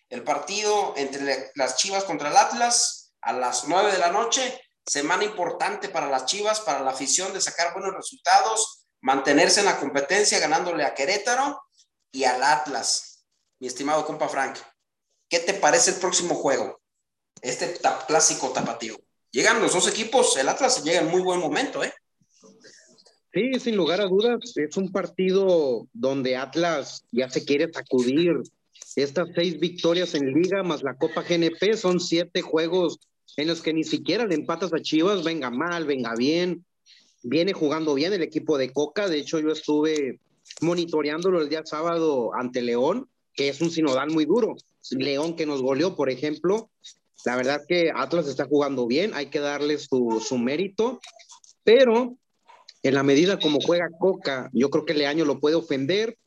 el 0.10 0.24
partido 0.24 0.94
entre 0.98 1.52
las 1.56 1.76
Chivas 1.76 2.06
contra 2.06 2.30
el 2.30 2.38
Atlas 2.38 3.14
a 3.22 3.34
las 3.34 3.68
9 3.68 3.92
de 3.92 3.98
la 4.00 4.12
noche. 4.12 4.60
Semana 4.86 5.24
importante 5.24 5.90
para 5.90 6.10
las 6.10 6.26
Chivas, 6.26 6.60
para 6.60 6.82
la 6.82 6.92
afición 6.92 7.34
de 7.34 7.42
sacar 7.42 7.74
buenos 7.74 7.94
resultados, 7.94 8.88
mantenerse 9.02 9.60
en 9.60 9.68
la 9.68 9.80
competencia 9.80 10.40
ganándole 10.40 10.84
a 10.84 10.94
Querétaro 10.94 11.64
y 12.12 12.24
al 12.24 12.44
Atlas. 12.44 13.26
Mi 13.60 13.68
estimado 13.68 14.06
compa 14.06 14.28
Frank, 14.28 14.58
¿qué 15.30 15.40
te 15.40 15.54
parece 15.54 15.92
el 15.92 15.98
próximo 15.98 16.36
juego? 16.36 16.83
Este 17.44 17.78
clásico 18.08 18.52
tapatío. 18.52 18.96
Llegan 19.32 19.62
los 19.62 19.74
dos 19.74 19.88
equipos, 19.88 20.38
el 20.38 20.48
Atlas 20.48 20.84
llega 20.84 21.02
en 21.02 21.10
muy 21.10 21.22
buen 21.22 21.40
momento, 21.40 21.84
¿eh? 21.84 21.92
Sí, 23.34 23.60
sin 23.60 23.76
lugar 23.76 24.00
a 24.00 24.06
dudas, 24.06 24.56
es 24.56 24.78
un 24.78 24.92
partido 24.92 25.88
donde 25.92 26.38
Atlas 26.38 27.04
ya 27.12 27.30
se 27.30 27.44
quiere 27.44 27.72
sacudir 27.74 28.32
estas 28.96 29.30
seis 29.34 29.60
victorias 29.60 30.14
en 30.14 30.34
liga 30.34 30.62
más 30.62 30.84
la 30.84 30.96
Copa 30.96 31.24
GNP, 31.24 31.76
son 31.76 32.00
siete 32.00 32.42
juegos 32.42 33.00
en 33.36 33.48
los 33.48 33.62
que 33.62 33.74
ni 33.74 33.84
siquiera 33.84 34.28
le 34.28 34.36
empatas 34.36 34.72
a 34.72 34.82
Chivas, 34.82 35.24
venga 35.24 35.50
mal, 35.50 35.86
venga 35.86 36.14
bien, 36.16 36.64
viene 37.24 37.54
jugando 37.54 37.96
bien 37.96 38.14
el 38.14 38.22
equipo 38.22 38.58
de 38.58 38.72
Coca, 38.72 39.10
de 39.10 39.18
hecho 39.18 39.40
yo 39.40 39.52
estuve 39.52 40.20
monitoreándolo 40.62 41.42
el 41.42 41.50
día 41.50 41.64
sábado 41.66 42.36
ante 42.36 42.62
León, 42.62 43.10
que 43.34 43.50
es 43.50 43.62
un 43.62 43.72
sinodal 43.72 44.12
muy 44.12 44.26
duro, 44.26 44.56
León 44.92 45.36
que 45.36 45.48
nos 45.48 45.62
goleó, 45.62 45.96
por 45.96 46.12
ejemplo, 46.12 46.70
la 47.26 47.36
verdad 47.36 47.62
que 47.68 47.92
Atlas 47.96 48.28
está 48.28 48.46
jugando 48.46 48.88
bien, 48.88 49.14
hay 49.14 49.28
que 49.28 49.40
darle 49.40 49.78
su, 49.78 50.24
su 50.26 50.38
mérito, 50.38 51.00
pero 51.64 52.18
en 52.84 52.94
la 52.94 53.04
medida 53.04 53.40
como 53.40 53.60
juega 53.62 53.88
Coca, 53.98 54.50
yo 54.52 54.70
creo 54.70 54.86
que 54.86 54.94
Leaño 54.94 55.24
lo 55.24 55.40
puede 55.40 55.56
ofender. 55.56 56.18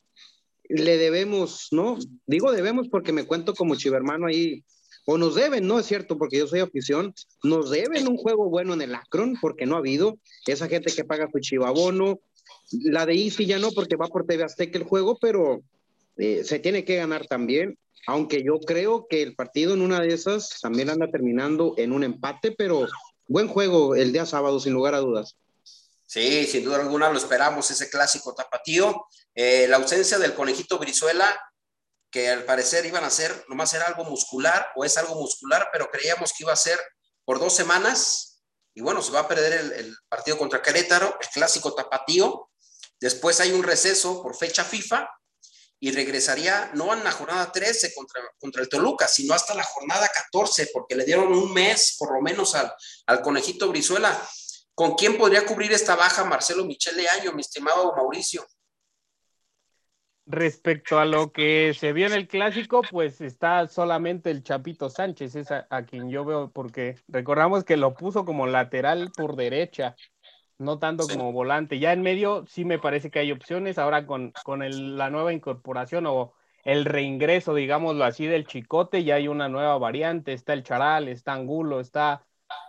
Le 0.69 0.97
debemos, 0.97 1.69
¿no? 1.71 1.97
Digo 2.25 2.51
debemos 2.51 2.89
porque 2.89 3.13
me 3.13 3.25
cuento 3.25 3.53
como 3.53 3.75
chivermano 3.75 4.25
ahí, 4.27 4.63
o 5.05 5.17
nos 5.17 5.35
deben, 5.35 5.65
¿no? 5.65 5.79
Es 5.79 5.85
cierto, 5.85 6.17
porque 6.17 6.37
yo 6.37 6.47
soy 6.47 6.59
afición, 6.59 7.13
nos 7.41 7.69
deben 7.69 8.09
un 8.09 8.17
juego 8.17 8.49
bueno 8.49 8.73
en 8.73 8.81
el 8.81 8.93
Akron, 8.93 9.37
porque 9.39 9.65
no 9.65 9.75
ha 9.75 9.79
habido. 9.79 10.17
Esa 10.47 10.67
gente 10.67 10.91
que 10.93 11.05
paga 11.05 11.29
su 11.31 11.39
chivabono, 11.39 12.19
la 12.71 13.05
de 13.05 13.13
Easy 13.13 13.45
ya 13.45 13.59
no, 13.59 13.71
porque 13.71 13.95
va 13.95 14.07
por 14.07 14.25
TV 14.25 14.43
Azteca 14.43 14.77
el 14.77 14.83
juego, 14.83 15.17
pero 15.21 15.61
eh, 16.17 16.43
se 16.43 16.59
tiene 16.59 16.83
que 16.83 16.97
ganar 16.97 17.25
también. 17.27 17.77
Aunque 18.07 18.41
yo 18.41 18.59
creo 18.61 19.05
que 19.09 19.21
el 19.21 19.35
partido 19.35 19.73
en 19.73 19.81
una 19.81 19.99
de 19.99 20.13
esas 20.13 20.61
también 20.61 20.89
anda 20.89 21.11
terminando 21.11 21.73
en 21.77 21.91
un 21.91 22.05
empate, 22.05 22.53
pero 22.53 22.87
buen 23.27 23.49
juego 23.49 23.95
el 23.95 24.13
día 24.13 24.25
sábado, 24.25 24.61
sin 24.61 24.71
lugar 24.71 24.95
a 24.95 24.99
dudas. 24.99 25.35
Sí, 26.05 26.47
sin 26.47 26.63
duda 26.63 26.77
alguna 26.77 27.09
lo 27.09 27.17
esperamos, 27.17 27.69
ese 27.69 27.89
clásico 27.89 28.33
tapatío. 28.33 29.07
Eh, 29.35 29.67
la 29.67 29.75
ausencia 29.75 30.17
del 30.17 30.33
conejito 30.33 30.79
Brizuela, 30.79 31.37
que 32.09 32.29
al 32.29 32.45
parecer 32.45 32.85
iban 32.85 33.03
a 33.03 33.09
ser, 33.09 33.43
nomás 33.49 33.73
era 33.73 33.83
algo 33.83 34.05
muscular 34.05 34.67
o 34.77 34.85
es 34.85 34.97
algo 34.97 35.15
muscular, 35.15 35.67
pero 35.73 35.89
creíamos 35.91 36.31
que 36.31 36.45
iba 36.45 36.53
a 36.53 36.55
ser 36.55 36.79
por 37.25 37.39
dos 37.39 37.53
semanas. 37.53 38.41
Y 38.73 38.79
bueno, 38.79 39.01
se 39.01 39.11
va 39.11 39.19
a 39.19 39.27
perder 39.27 39.73
el, 39.75 39.97
partido 40.07 40.37
contra 40.37 40.61
Querétaro, 40.61 41.17
el 41.19 41.27
clásico 41.27 41.75
tapatío. 41.75 42.49
Después 43.01 43.41
hay 43.41 43.51
un 43.51 43.63
receso 43.63 44.23
por 44.23 44.33
fecha 44.33 44.63
FIFA 44.63 45.09
y 45.79 45.91
regresaría 45.91 46.71
no 46.73 46.93
en 46.93 47.03
la 47.03 47.11
jornada 47.11 47.51
13 47.51 47.93
contra, 47.93 48.21
contra 48.39 48.61
el 48.61 48.69
Toluca, 48.69 49.07
sino 49.07 49.33
hasta 49.33 49.53
la 49.53 49.63
jornada 49.63 50.09
14, 50.13 50.69
porque 50.73 50.95
le 50.95 51.05
dieron 51.05 51.31
un 51.33 51.53
mes 51.53 51.95
por 51.99 52.13
lo 52.13 52.21
menos 52.21 52.55
al, 52.55 52.73
al 53.05 53.21
conejito 53.21 53.69
Brizuela. 53.69 54.19
¿Con 54.73 54.95
quién 54.95 55.17
podría 55.17 55.45
cubrir 55.45 55.71
esta 55.71 55.95
baja 55.95 56.23
Marcelo 56.23 56.63
Michele 56.65 57.07
Año, 57.09 57.31
mi 57.33 57.41
estimado 57.41 57.95
Mauricio? 57.95 58.45
Respecto 60.29 60.99
a 60.99 61.05
lo 61.05 61.31
que 61.31 61.73
se 61.73 61.93
vio 61.93 62.05
en 62.05 62.11
el 62.11 62.27
clásico, 62.27 62.81
pues 62.91 63.21
está 63.21 63.65
solamente 63.67 64.29
el 64.29 64.43
Chapito 64.43 64.89
Sánchez, 64.89 65.35
es 65.37 65.47
a, 65.51 65.85
quien 65.85 66.09
yo 66.09 66.25
veo, 66.25 66.51
porque 66.51 66.97
recordamos 67.07 67.63
que 67.63 67.77
lo 67.77 67.95
puso 67.95 68.25
como 68.25 68.45
lateral 68.45 69.09
por 69.15 69.37
derecha. 69.37 69.95
No 70.59 70.79
tanto 70.79 71.07
como 71.07 71.31
volante. 71.31 71.79
Ya 71.79 71.93
en 71.93 72.01
medio 72.01 72.45
sí 72.47 72.65
me 72.65 72.79
parece 72.79 73.11
que 73.11 73.19
hay 73.19 73.31
opciones. 73.31 73.77
Ahora 73.77 74.05
con, 74.05 74.33
con 74.43 74.61
la 74.97 75.09
nueva 75.09 75.33
incorporación 75.33 76.05
o 76.07 76.33
el 76.63 76.85
reingreso, 76.85 77.53
digámoslo 77.53 78.03
así, 78.03 78.25
del 78.25 78.45
Chicote, 78.45 79.03
ya 79.03 79.15
hay 79.15 79.27
una 79.27 79.49
nueva 79.49 79.77
variante. 79.77 80.33
Está 80.33 80.53
el 80.53 80.63
Charal, 80.63 81.07
está 81.07 81.33
Angulo, 81.33 81.79
está 81.79 82.25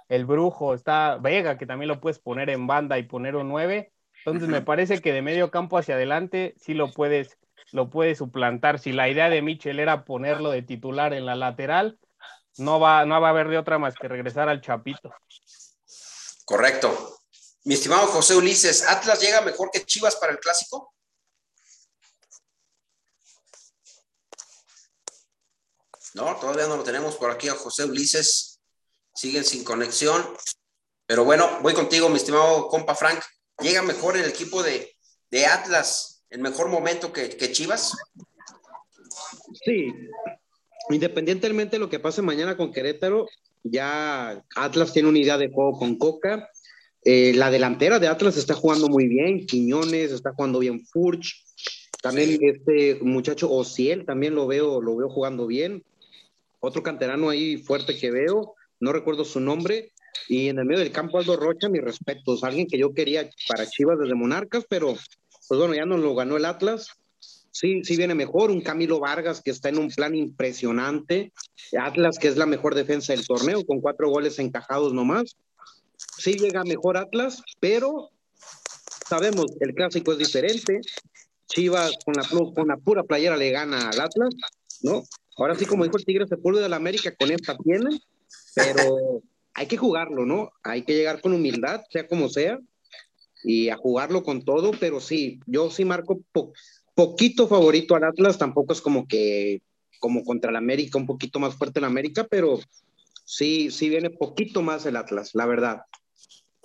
el 0.08 0.24
Brujo, 0.24 0.74
está 0.74 1.16
Vega, 1.16 1.58
que 1.58 1.66
también 1.66 1.88
lo 1.88 2.00
puedes 2.00 2.18
poner 2.18 2.50
en 2.50 2.66
banda 2.66 2.98
y 2.98 3.02
poner 3.02 3.36
un 3.36 3.48
9. 3.48 3.92
Entonces 4.24 4.48
me 4.48 4.62
parece 4.62 5.00
que 5.00 5.12
de 5.12 5.22
medio 5.22 5.50
campo 5.50 5.78
hacia 5.78 5.94
adelante 5.94 6.54
sí 6.58 6.74
lo 6.74 6.90
puedes, 6.92 7.38
lo 7.72 7.90
puedes 7.90 8.18
suplantar. 8.18 8.78
Si 8.78 8.92
la 8.92 9.08
idea 9.08 9.30
de 9.30 9.42
Michel 9.42 9.80
era 9.80 10.04
ponerlo 10.04 10.50
de 10.50 10.62
titular 10.62 11.12
en 11.12 11.26
la 11.26 11.34
lateral, 11.34 11.98
no 12.56 12.80
va, 12.80 13.04
no 13.04 13.20
va 13.20 13.28
a 13.28 13.30
haber 13.30 13.48
de 13.48 13.58
otra 13.58 13.78
más 13.78 13.94
que 13.94 14.08
regresar 14.08 14.48
al 14.48 14.60
Chapito. 14.60 15.12
Correcto. 16.44 17.17
Mi 17.68 17.74
estimado 17.74 18.06
José 18.06 18.34
Ulises, 18.34 18.82
¿Atlas 18.88 19.20
llega 19.20 19.42
mejor 19.42 19.70
que 19.70 19.84
Chivas 19.84 20.16
para 20.16 20.32
el 20.32 20.38
clásico? 20.38 20.94
No, 26.14 26.34
todavía 26.36 26.66
no 26.66 26.78
lo 26.78 26.82
tenemos 26.82 27.16
por 27.16 27.30
aquí 27.30 27.50
a 27.50 27.54
José 27.54 27.84
Ulises. 27.84 28.62
Siguen 29.14 29.44
sin 29.44 29.64
conexión. 29.64 30.26
Pero 31.04 31.24
bueno, 31.24 31.58
voy 31.60 31.74
contigo, 31.74 32.08
mi 32.08 32.16
estimado 32.16 32.68
compa 32.68 32.94
Frank. 32.94 33.22
¿Llega 33.60 33.82
mejor 33.82 34.16
el 34.16 34.24
equipo 34.24 34.62
de, 34.62 34.96
Atlas 35.44 36.24
en 36.30 36.40
mejor 36.40 36.68
momento 36.68 37.12
que, 37.12 37.36
que, 37.36 37.52
Chivas? 37.52 37.94
Sí. 39.66 39.92
Independientemente 40.88 41.76
de 41.76 41.80
lo 41.80 41.90
que 41.90 42.00
pase 42.00 42.22
mañana 42.22 42.56
con 42.56 42.72
Querétaro, 42.72 43.26
ya 43.62 44.42
Atlas 44.56 44.94
tiene 44.94 45.10
una 45.10 45.18
idea 45.18 45.36
de 45.36 45.50
juego 45.50 45.78
con 45.78 45.98
Coca 45.98 46.48
eh, 47.04 47.32
la 47.34 47.50
delantera 47.50 47.98
de 47.98 48.08
Atlas 48.08 48.36
está 48.36 48.54
jugando 48.54 48.88
muy 48.88 49.08
bien, 49.08 49.46
Quiñones 49.46 50.12
está 50.12 50.32
jugando 50.32 50.58
bien, 50.58 50.84
Furch, 50.86 51.44
también 52.02 52.38
este 52.40 52.98
muchacho 53.02 53.50
Ociel 53.50 54.04
también 54.04 54.34
lo 54.34 54.46
veo, 54.46 54.80
lo 54.80 54.96
veo 54.96 55.08
jugando 55.08 55.46
bien. 55.46 55.84
Otro 56.60 56.82
canterano 56.82 57.28
ahí 57.28 57.56
fuerte 57.58 57.96
que 57.98 58.10
veo, 58.10 58.54
no 58.80 58.92
recuerdo 58.92 59.24
su 59.24 59.40
nombre. 59.40 59.92
Y 60.28 60.48
en 60.48 60.58
el 60.58 60.64
medio 60.64 60.80
del 60.80 60.92
campo 60.92 61.18
Aldo 61.18 61.36
Rocha, 61.36 61.68
mis 61.68 61.82
respetos, 61.82 62.44
alguien 62.44 62.66
que 62.66 62.78
yo 62.78 62.92
quería 62.92 63.28
para 63.48 63.66
Chivas 63.66 63.98
desde 63.98 64.14
Monarcas, 64.14 64.64
pero 64.68 64.96
pues 65.48 65.58
bueno, 65.58 65.74
ya 65.74 65.86
no 65.86 65.96
lo 65.96 66.14
ganó 66.14 66.36
el 66.36 66.44
Atlas. 66.44 66.88
Sí, 67.50 67.82
sí 67.82 67.96
viene 67.96 68.14
mejor, 68.14 68.50
un 68.50 68.60
Camilo 68.60 69.00
Vargas 69.00 69.40
que 69.42 69.50
está 69.50 69.68
en 69.68 69.78
un 69.78 69.88
plan 69.88 70.14
impresionante. 70.14 71.32
Atlas 71.78 72.18
que 72.18 72.28
es 72.28 72.36
la 72.36 72.46
mejor 72.46 72.74
defensa 72.74 73.12
del 73.12 73.26
torneo, 73.26 73.64
con 73.64 73.80
cuatro 73.80 74.08
goles 74.08 74.38
encajados 74.38 74.92
nomás 74.92 75.36
sí 76.18 76.34
llega 76.34 76.64
mejor 76.64 76.96
Atlas, 76.96 77.42
pero 77.60 78.10
sabemos 79.08 79.46
el 79.60 79.74
clásico 79.74 80.12
es 80.12 80.18
diferente. 80.18 80.80
Chivas 81.46 81.92
con 82.04 82.14
la, 82.14 82.28
con 82.54 82.68
la 82.68 82.76
pura 82.76 83.02
playera 83.04 83.36
le 83.36 83.50
gana 83.50 83.88
al 83.88 84.00
Atlas, 84.00 84.34
¿no? 84.82 85.02
Ahora 85.36 85.54
sí, 85.54 85.64
como 85.64 85.84
dijo 85.84 85.96
el 85.96 86.04
Tigre 86.04 86.26
Sepulveda 86.26 86.64
de 86.64 86.68
la 86.68 86.76
América, 86.76 87.14
con 87.14 87.30
esta 87.30 87.56
tiene, 87.56 88.00
pero 88.54 89.22
hay 89.54 89.66
que 89.66 89.76
jugarlo, 89.76 90.26
¿no? 90.26 90.50
Hay 90.62 90.82
que 90.82 90.94
llegar 90.94 91.20
con 91.20 91.32
humildad, 91.32 91.82
sea 91.90 92.06
como 92.06 92.28
sea, 92.28 92.58
y 93.44 93.68
a 93.70 93.76
jugarlo 93.76 94.24
con 94.24 94.44
todo, 94.44 94.72
pero 94.78 95.00
sí, 95.00 95.40
yo 95.46 95.70
sí 95.70 95.84
marco 95.84 96.20
poquito 96.94 97.48
favorito 97.48 97.94
al 97.94 98.04
Atlas, 98.04 98.36
tampoco 98.36 98.72
es 98.72 98.80
como 98.80 99.06
que, 99.06 99.62
como 100.00 100.24
contra 100.24 100.50
el 100.50 100.56
América, 100.56 100.98
un 100.98 101.06
poquito 101.06 101.38
más 101.38 101.54
fuerte 101.54 101.78
el 101.78 101.84
América, 101.84 102.26
pero 102.28 102.58
sí, 103.24 103.70
sí 103.70 103.88
viene 103.88 104.10
poquito 104.10 104.60
más 104.62 104.84
el 104.86 104.96
Atlas, 104.96 105.30
la 105.34 105.46
verdad. 105.46 105.82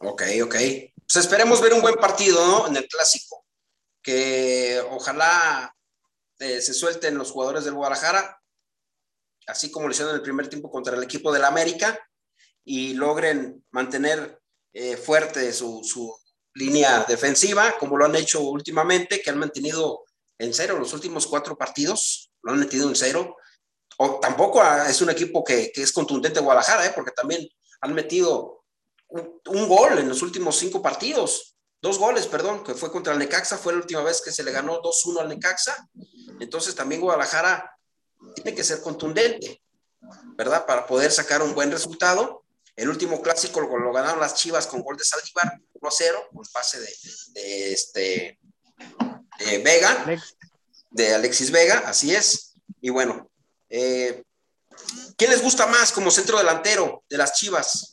Ok, 0.04 0.24
ok. 0.44 0.56
Pues 0.56 1.16
esperemos 1.16 1.62
ver 1.62 1.74
un 1.74 1.82
buen 1.82 1.96
partido, 1.96 2.46
¿no? 2.46 2.68
En 2.68 2.76
el 2.76 2.88
clásico. 2.88 3.46
Que 4.02 4.82
ojalá 4.92 5.76
eh, 6.40 6.62
se 6.62 6.74
suelten 6.74 7.18
los 7.18 7.32
jugadores 7.32 7.64
del 7.64 7.74
Guadalajara, 7.74 8.42
así 9.48 9.72
como 9.72 9.88
lo 9.88 9.94
hicieron 9.94 10.12
en 10.12 10.18
el 10.18 10.24
primer 10.24 10.50
tiempo 10.50 10.70
contra 10.70 10.96
el 10.96 11.04
equipo 11.04 11.32
del 11.32 11.46
América, 11.46 12.00
y 12.66 12.94
logren 12.94 13.64
mantener 13.72 14.40
eh, 14.74 14.98
fuerte 14.98 15.52
su, 15.54 15.82
su, 15.84 16.14
línea 16.56 17.04
defensiva, 17.08 17.76
como 17.80 17.98
lo 17.98 18.06
han 18.06 18.16
hecho 18.16 18.42
últimamente, 18.42 19.22
que 19.22 19.30
han 19.32 19.40
mantenido 19.40 20.04
en 20.38 20.54
cero 20.54 20.78
los 20.78 20.94
últimos 20.94 21.26
cuatro 21.26 21.58
partidos, 21.58 22.32
lo 22.44 22.52
han 22.52 22.60
metido 22.60 22.88
en 22.88 22.96
cero 22.96 23.36
o 23.98 24.20
tampoco 24.20 24.64
es 24.88 25.02
un 25.02 25.10
equipo 25.10 25.44
que, 25.44 25.72
es 25.74 25.92
contundente 25.92 26.40
Guadalajara, 26.40 26.86
¿eh? 26.86 26.92
porque 26.96 27.12
también 27.12 27.48
han 27.82 27.94
metido 27.94 28.63
un, 29.14 29.68
gol 29.68 30.00
en 30.00 30.10
los 30.10 30.22
últimos 30.22 30.58
cinco 30.58 30.82
partidos, 30.82 31.56
dos 31.82 31.98
goles, 32.00 32.28
perdón, 32.28 32.64
que 32.64 32.74
fue 32.74 32.92
contra 32.92 33.14
el 33.14 33.20
Necaxa, 33.20 33.58
fue 33.58 33.74
la 33.74 33.80
última 33.80 34.02
vez 34.02 34.22
que 34.22 34.32
se 34.32 34.44
le 34.44 34.52
ganó 34.52 34.82
2-1 34.82 35.20
al 35.22 35.30
Necaxa. 35.30 35.88
Entonces 36.40 36.76
también 36.76 37.02
Guadalajara 37.02 37.78
tiene 38.36 38.56
que 38.56 38.64
ser 38.64 38.82
contundente, 38.82 39.62
¿verdad? 40.36 40.66
Para 40.66 40.88
poder 40.88 41.12
sacar 41.12 41.42
un 41.42 41.54
buen 41.54 41.72
resultado. 41.72 42.44
El 42.76 42.90
último 42.90 43.22
clásico 43.22 43.62
lo, 43.62 43.94
ganaron 43.94 44.20
las 44.20 44.36
Chivas 44.36 44.66
con 44.66 44.82
gol 44.82 44.98
de 44.98 45.04
Saldívar, 45.04 45.60
1-0, 45.80 46.30
con 46.34 46.44
pase 46.52 46.80
de, 46.80 47.74
este 47.74 48.40
Vega, 49.64 50.06
de 50.90 51.14
Alexis 51.14 51.52
Vega, 51.52 51.84
así 51.86 52.16
es. 52.16 52.56
Y 52.82 52.90
bueno, 52.90 53.30
eh, 53.70 54.24
¿Quién 55.18 55.30
les 55.30 55.42
gusta 55.42 55.68
más 55.68 55.92
como 55.92 56.12
centro 56.12 56.38
delantero 56.38 57.04
de 57.10 57.18
las 57.18 57.34
Chivas? 57.34 57.93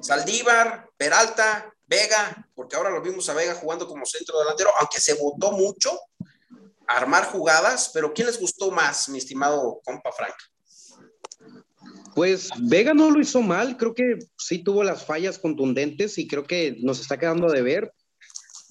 Saldívar, 0.00 0.88
Peralta, 0.96 1.72
Vega, 1.86 2.48
porque 2.54 2.76
ahora 2.76 2.90
lo 2.90 3.02
vimos 3.02 3.28
a 3.28 3.34
Vega 3.34 3.54
jugando 3.54 3.86
como 3.86 4.04
centro 4.06 4.38
delantero, 4.38 4.70
aunque 4.78 5.00
se 5.00 5.14
votó 5.14 5.52
mucho 5.52 5.98
armar 6.86 7.26
jugadas, 7.26 7.90
pero 7.92 8.12
¿quién 8.12 8.26
les 8.26 8.40
gustó 8.40 8.70
más, 8.70 9.08
mi 9.08 9.18
estimado 9.18 9.80
compa 9.84 10.12
Frank? 10.12 10.34
Pues 12.14 12.48
Vega 12.58 12.94
no 12.94 13.10
lo 13.10 13.20
hizo 13.20 13.42
mal, 13.42 13.76
creo 13.76 13.94
que 13.94 14.18
sí 14.38 14.62
tuvo 14.64 14.82
las 14.82 15.04
fallas 15.04 15.38
contundentes 15.38 16.16
y 16.18 16.26
creo 16.26 16.44
que 16.44 16.76
nos 16.80 17.00
está 17.00 17.18
quedando 17.18 17.50
de 17.50 17.62
ver. 17.62 17.92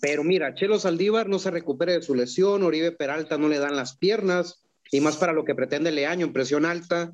Pero 0.02 0.24
mira, 0.24 0.54
Chelo 0.56 0.80
Saldívar 0.80 1.30
no 1.30 1.40
se 1.40 1.52
recupera 1.52 1.94
de 1.94 2.02
su 2.02 2.16
lesión, 2.16 2.64
Oribe 2.64 2.92
Peralta 2.92 3.38
no 3.38 3.48
le 3.48 3.60
dan 3.60 3.76
las 3.76 3.98
piernas, 3.98 4.64
y 4.92 5.00
más 5.00 5.18
para 5.18 5.34
lo 5.34 5.46
que 5.46 5.56
pretende 5.56 5.92
Leaño 5.92 6.26
en 6.26 6.34
presión 6.34 6.66
alta. 6.66 7.12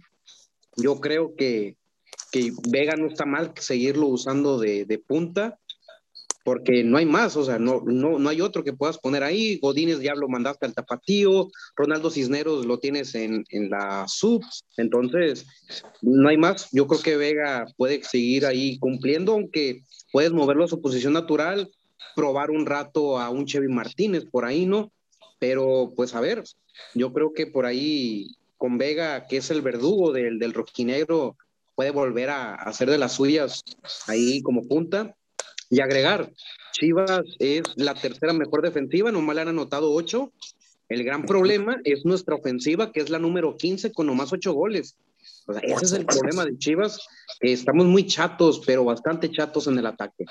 Yo 0.77 0.99
creo 0.99 1.35
que, 1.35 1.77
que 2.31 2.51
Vega 2.69 2.95
no 2.95 3.07
está 3.07 3.25
mal 3.25 3.53
seguirlo 3.57 4.07
usando 4.07 4.57
de, 4.57 4.85
de, 4.85 4.97
punta, 4.97 5.59
porque 6.43 6.83
no 6.83 6.97
hay 6.97 7.05
más, 7.05 7.35
o 7.35 7.43
sea, 7.43 7.59
no, 7.59 7.81
no, 7.85 8.17
no 8.17 8.29
hay 8.29 8.41
otro 8.41 8.63
que 8.63 8.73
puedas 8.73 8.97
poner 8.97 9.23
ahí. 9.23 9.59
Godínez 9.59 9.99
ya 9.99 10.15
lo 10.15 10.27
mandaste 10.27 10.65
al 10.65 10.73
tapatío, 10.73 11.49
Ronaldo 11.75 12.09
Cisneros 12.09 12.65
lo 12.65 12.79
tienes 12.79 13.13
en, 13.13 13.43
en 13.49 13.69
la 13.69 14.05
sub, 14.07 14.41
entonces 14.77 15.45
no 16.01 16.29
hay 16.29 16.37
más. 16.37 16.69
Yo 16.71 16.87
creo 16.87 17.01
que 17.01 17.17
Vega 17.17 17.65
puede 17.77 18.01
seguir 18.03 18.45
ahí 18.45 18.79
cumpliendo, 18.79 19.33
aunque 19.33 19.83
puedes 20.11 20.31
moverlo 20.31 20.63
a 20.63 20.69
su 20.69 20.81
posición 20.81 21.13
natural, 21.13 21.69
probar 22.15 22.49
un 22.49 22.65
rato 22.65 23.19
a 23.19 23.29
un 23.29 23.45
Chevy 23.45 23.67
Martínez 23.67 24.25
por 24.25 24.45
ahí, 24.45 24.65
¿no? 24.65 24.91
Pero 25.37 25.93
pues 25.95 26.15
a 26.15 26.21
ver, 26.21 26.43
yo 26.95 27.13
creo 27.13 27.33
que 27.33 27.47
por 27.47 27.65
ahí 27.65 28.35
con 28.57 28.77
Vega, 28.77 29.27
que 29.27 29.37
es 29.37 29.49
el 29.51 29.61
verdugo 29.61 30.11
del, 30.11 30.39
del 30.39 30.53
rojinegro, 30.53 31.35
puede 31.81 31.89
volver 31.89 32.29
a, 32.29 32.53
hacer 32.53 32.91
de 32.91 32.99
las 32.99 33.13
suyas 33.13 33.63
ahí 34.05 34.43
como 34.43 34.67
punta 34.67 35.15
y 35.67 35.81
agregar. 35.81 36.31
Chivas 36.73 37.23
es 37.39 37.63
la 37.75 37.95
tercera 37.95 38.33
mejor 38.33 38.61
defensiva, 38.61 39.11
nomás 39.11 39.35
le 39.35 39.41
han 39.41 39.47
anotado 39.47 39.91
ocho. 39.91 40.31
El 40.89 41.03
gran 41.03 41.25
problema 41.25 41.79
es 41.83 42.05
nuestra 42.05 42.35
ofensiva, 42.35 42.91
que 42.91 42.99
es 42.99 43.09
la 43.09 43.17
número 43.17 43.57
15 43.57 43.93
con 43.93 44.05
nomás 44.05 44.31
ocho 44.31 44.53
goles. 44.53 44.95
O 45.47 45.53
sea, 45.53 45.61
ese 45.63 45.85
es 45.85 45.91
el 45.93 46.05
problema 46.05 46.45
de 46.45 46.55
Chivas. 46.59 46.99
estamos 47.39 47.87
muy 47.87 48.05
chatos, 48.05 48.61
pero 48.63 48.83
bastante 48.83 49.31
chatos 49.31 49.65
en 49.65 49.79
el 49.79 49.87
ataque. 49.87 50.25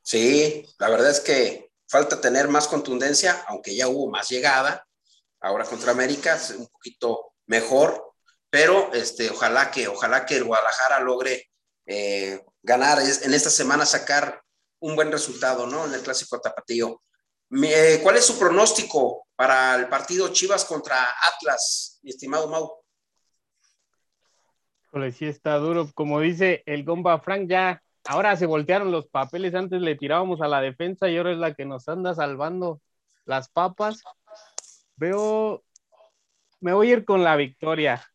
Sí, 0.00 0.64
la 0.78 0.90
verdad 0.90 1.10
es 1.10 1.18
que 1.18 1.72
falta 1.88 2.20
tener 2.20 2.46
más 2.46 2.68
contundencia, 2.68 3.42
aunque 3.48 3.74
ya 3.74 3.88
hubo 3.88 4.08
más 4.08 4.28
llegada. 4.28 4.86
Ahora 5.40 5.64
contra 5.64 5.90
América 5.90 6.36
es 6.36 6.50
un 6.50 6.68
poquito 6.68 7.32
mejor, 7.46 8.11
pero 8.52 8.92
este, 8.92 9.30
ojalá 9.30 9.70
que, 9.70 9.88
ojalá 9.88 10.26
que 10.26 10.36
el 10.36 10.44
Guadalajara 10.44 11.00
logre 11.00 11.48
eh, 11.86 12.38
ganar 12.62 12.98
en 13.00 13.32
esta 13.32 13.48
semana, 13.48 13.86
sacar 13.86 14.42
un 14.78 14.94
buen 14.94 15.10
resultado, 15.10 15.66
¿no? 15.66 15.86
En 15.86 15.94
el 15.94 16.02
clásico 16.02 16.38
tapatío. 16.38 17.00
Eh, 17.64 18.00
¿Cuál 18.02 18.16
es 18.18 18.26
su 18.26 18.38
pronóstico 18.38 19.26
para 19.34 19.76
el 19.76 19.88
partido 19.88 20.28
Chivas 20.34 20.66
contra 20.66 20.96
Atlas, 21.22 21.98
mi 22.02 22.10
estimado 22.10 22.46
Mau? 22.50 22.70
Sí 25.12 25.24
está 25.24 25.56
duro. 25.56 25.90
Como 25.94 26.20
dice 26.20 26.62
el 26.66 26.84
Gomba 26.84 27.20
Frank, 27.20 27.48
ya 27.48 27.82
ahora 28.04 28.36
se 28.36 28.44
voltearon 28.44 28.92
los 28.92 29.06
papeles, 29.06 29.54
antes 29.54 29.80
le 29.80 29.96
tirábamos 29.96 30.42
a 30.42 30.48
la 30.48 30.60
defensa 30.60 31.08
y 31.08 31.16
ahora 31.16 31.32
es 31.32 31.38
la 31.38 31.54
que 31.54 31.64
nos 31.64 31.88
anda 31.88 32.14
salvando 32.14 32.82
las 33.24 33.48
papas. 33.48 34.02
Veo, 34.96 35.64
me 36.60 36.74
voy 36.74 36.90
a 36.90 36.92
ir 36.92 37.06
con 37.06 37.24
la 37.24 37.34
victoria. 37.36 38.06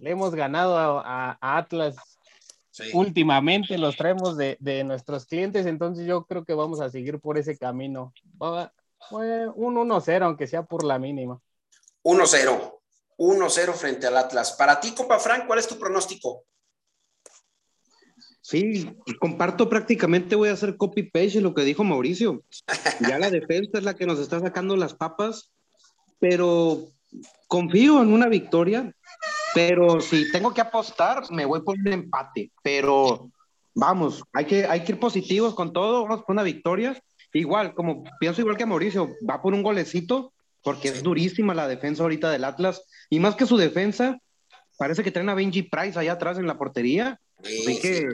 Le 0.00 0.10
hemos 0.10 0.34
ganado 0.34 0.76
a, 0.78 1.38
Atlas 1.40 1.96
últimamente 2.92 3.78
los 3.78 3.96
traemos 3.96 4.36
de, 4.36 4.84
nuestros 4.84 5.26
clientes, 5.26 5.66
entonces 5.66 6.06
yo 6.06 6.24
creo 6.24 6.44
que 6.44 6.54
vamos 6.54 6.80
a 6.80 6.90
seguir 6.90 7.20
por 7.20 7.38
ese 7.38 7.56
camino. 7.56 8.12
un 9.10 9.74
1-0, 9.74 10.22
aunque 10.22 10.46
sea 10.46 10.62
por 10.62 10.84
la 10.84 10.98
mínima. 10.98 11.40
1-0. 12.02 12.72
1-0 13.18 13.72
frente 13.72 14.06
al 14.06 14.16
Atlas. 14.16 14.52
Para 14.52 14.78
ti, 14.78 14.92
compa 14.92 15.18
Frank, 15.18 15.46
¿cuál 15.46 15.58
es 15.58 15.66
tu 15.66 15.78
pronóstico? 15.78 16.44
Sí, 18.42 18.96
comparto 19.18 19.68
prácticamente, 19.68 20.36
voy 20.36 20.50
a 20.50 20.52
hacer 20.52 20.76
copy-paste 20.76 21.40
lo 21.40 21.52
que 21.52 21.62
dijo 21.62 21.82
Mauricio. 21.82 22.44
Ya 23.00 23.18
la 23.18 23.28
defensa 23.30 23.78
es 23.78 23.82
la 23.82 23.94
que 23.94 24.06
nos 24.06 24.20
está 24.20 24.38
sacando 24.38 24.76
las 24.76 24.94
papas, 24.94 25.50
pero 26.20 26.92
confío 27.48 28.02
en 28.02 28.12
una 28.12 28.28
victoria. 28.28 28.94
Pero 29.56 30.02
si 30.02 30.30
tengo 30.30 30.52
que 30.52 30.60
apostar, 30.60 31.30
me 31.30 31.46
voy 31.46 31.62
por 31.62 31.78
un 31.78 31.90
empate. 31.90 32.52
Pero 32.62 33.30
vamos, 33.74 34.22
hay 34.34 34.44
que, 34.44 34.66
hay 34.66 34.84
que 34.84 34.92
ir 34.92 35.00
positivos 35.00 35.54
con 35.54 35.72
todo, 35.72 36.02
vamos 36.02 36.24
por 36.24 36.34
una 36.34 36.42
victoria. 36.42 37.02
Igual, 37.32 37.74
como 37.74 38.04
pienso 38.20 38.42
igual 38.42 38.58
que 38.58 38.66
Mauricio, 38.66 39.14
va 39.28 39.40
por 39.40 39.54
un 39.54 39.62
golecito, 39.62 40.34
porque 40.62 40.88
es 40.88 41.02
durísima 41.02 41.54
la 41.54 41.68
defensa 41.68 42.02
ahorita 42.02 42.30
del 42.30 42.44
Atlas. 42.44 42.82
Y 43.08 43.18
más 43.18 43.34
que 43.34 43.46
su 43.46 43.56
defensa, 43.56 44.18
parece 44.76 45.02
que 45.02 45.10
traen 45.10 45.30
a 45.30 45.34
Benji 45.34 45.62
Price 45.62 45.98
allá 45.98 46.12
atrás 46.12 46.36
en 46.36 46.46
la 46.46 46.58
portería. 46.58 47.18
Así 47.38 47.80
que 47.80 48.10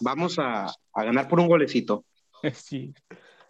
vamos 0.00 0.38
a, 0.38 0.64
a 0.64 1.04
ganar 1.04 1.28
por 1.28 1.40
un 1.40 1.48
golecito. 1.48 2.04
Sí. 2.54 2.94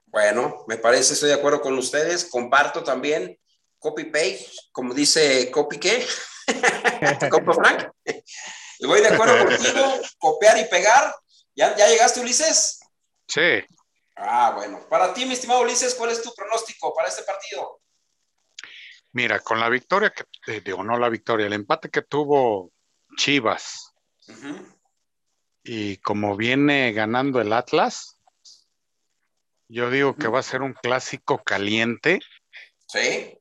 Bueno, 0.07 0.65
me 0.67 0.79
parece, 0.79 1.13
estoy 1.13 1.29
de 1.29 1.35
acuerdo 1.35 1.61
con 1.61 1.77
ustedes. 1.77 2.25
Comparto 2.25 2.83
también 2.83 3.39
copy 3.79 4.05
paste, 4.05 4.47
como 4.73 4.95
dice 4.95 5.51
copy 5.53 5.79
qué. 5.79 6.05
¿Cómo, 7.31 7.53
Frank? 7.53 7.91
Voy 8.81 9.01
de 9.01 9.09
acuerdo 9.09 9.47
contigo, 9.47 10.01
copiar 10.19 10.59
y 10.59 10.65
pegar. 10.67 11.15
¿Ya, 11.55 11.77
¿Ya 11.77 11.89
llegaste, 11.89 12.21
Ulises? 12.21 12.81
Sí. 13.27 13.65
Ah, 14.17 14.53
bueno. 14.55 14.87
Para 14.89 15.13
ti, 15.15 15.25
mi 15.25 15.33
estimado 15.33 15.63
Ulises, 15.63 15.95
¿cuál 15.95 16.11
es 16.11 16.23
tu 16.23 16.35
pronóstico 16.35 16.95
para 16.95 17.09
este 17.09 17.23
partido? 17.23 17.81
Mira, 19.13 19.41
con 19.41 19.59
la 19.59 19.69
victoria 19.69 20.11
que, 20.11 20.25
eh, 20.53 20.61
digo, 20.61 20.85
no 20.85 20.99
la 20.99 21.09
victoria, 21.09 21.47
el 21.47 21.55
empate 21.55 21.89
que 21.89 22.03
tuvo 22.03 22.71
Chivas 23.17 23.95
y 25.63 25.97
como 25.99 26.37
viene 26.37 26.93
ganando 26.93 27.41
el 27.41 27.53
Atlas, 27.53 28.19
yo 29.69 29.91
digo 29.91 30.15
que 30.17 30.29
va 30.29 30.41
a 30.41 30.45
ser 30.45 30.63
un 30.63 30.75
clásico 30.75 31.43
caliente. 31.43 32.21
Sí 32.87 33.37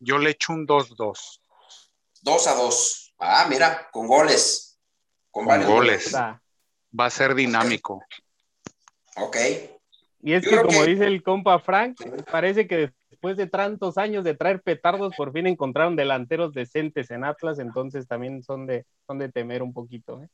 yo 0.00 0.18
le 0.18 0.30
echo 0.30 0.52
un 0.52 0.66
2-2. 0.66 1.40
2 2.22 2.46
a 2.46 2.54
2. 2.54 3.14
Ah, 3.18 3.46
mira, 3.48 3.88
con 3.90 4.06
goles. 4.06 4.78
Con, 5.30 5.46
goles. 5.64 6.14
Va 6.14 6.40
a 7.04 7.10
ser 7.10 7.34
dinámico. 7.34 8.04
Ok. 9.16 9.36
Y 10.20 10.32
es 10.32 10.46
que, 10.46 10.60
como 10.60 10.84
dice 10.84 11.04
el 11.04 11.22
compa 11.22 11.58
Frank, 11.60 11.96
parece 12.30 12.66
que 12.66 12.92
después 13.10 13.36
de 13.36 13.46
tantos 13.46 13.98
años 13.98 14.24
de 14.24 14.34
traer 14.34 14.62
petardos, 14.62 15.14
por 15.16 15.32
fin 15.32 15.46
encontraron 15.46 15.96
delanteros 15.96 16.52
decentes 16.52 17.10
en 17.10 17.24
Atlas, 17.24 17.58
entonces 17.58 18.06
también 18.08 18.42
son 18.42 18.66
de, 18.66 18.84
son 19.06 19.18
de 19.18 19.28
temer 19.28 19.62
un 19.62 19.72
poquito. 19.72 20.22
¿eh? 20.22 20.28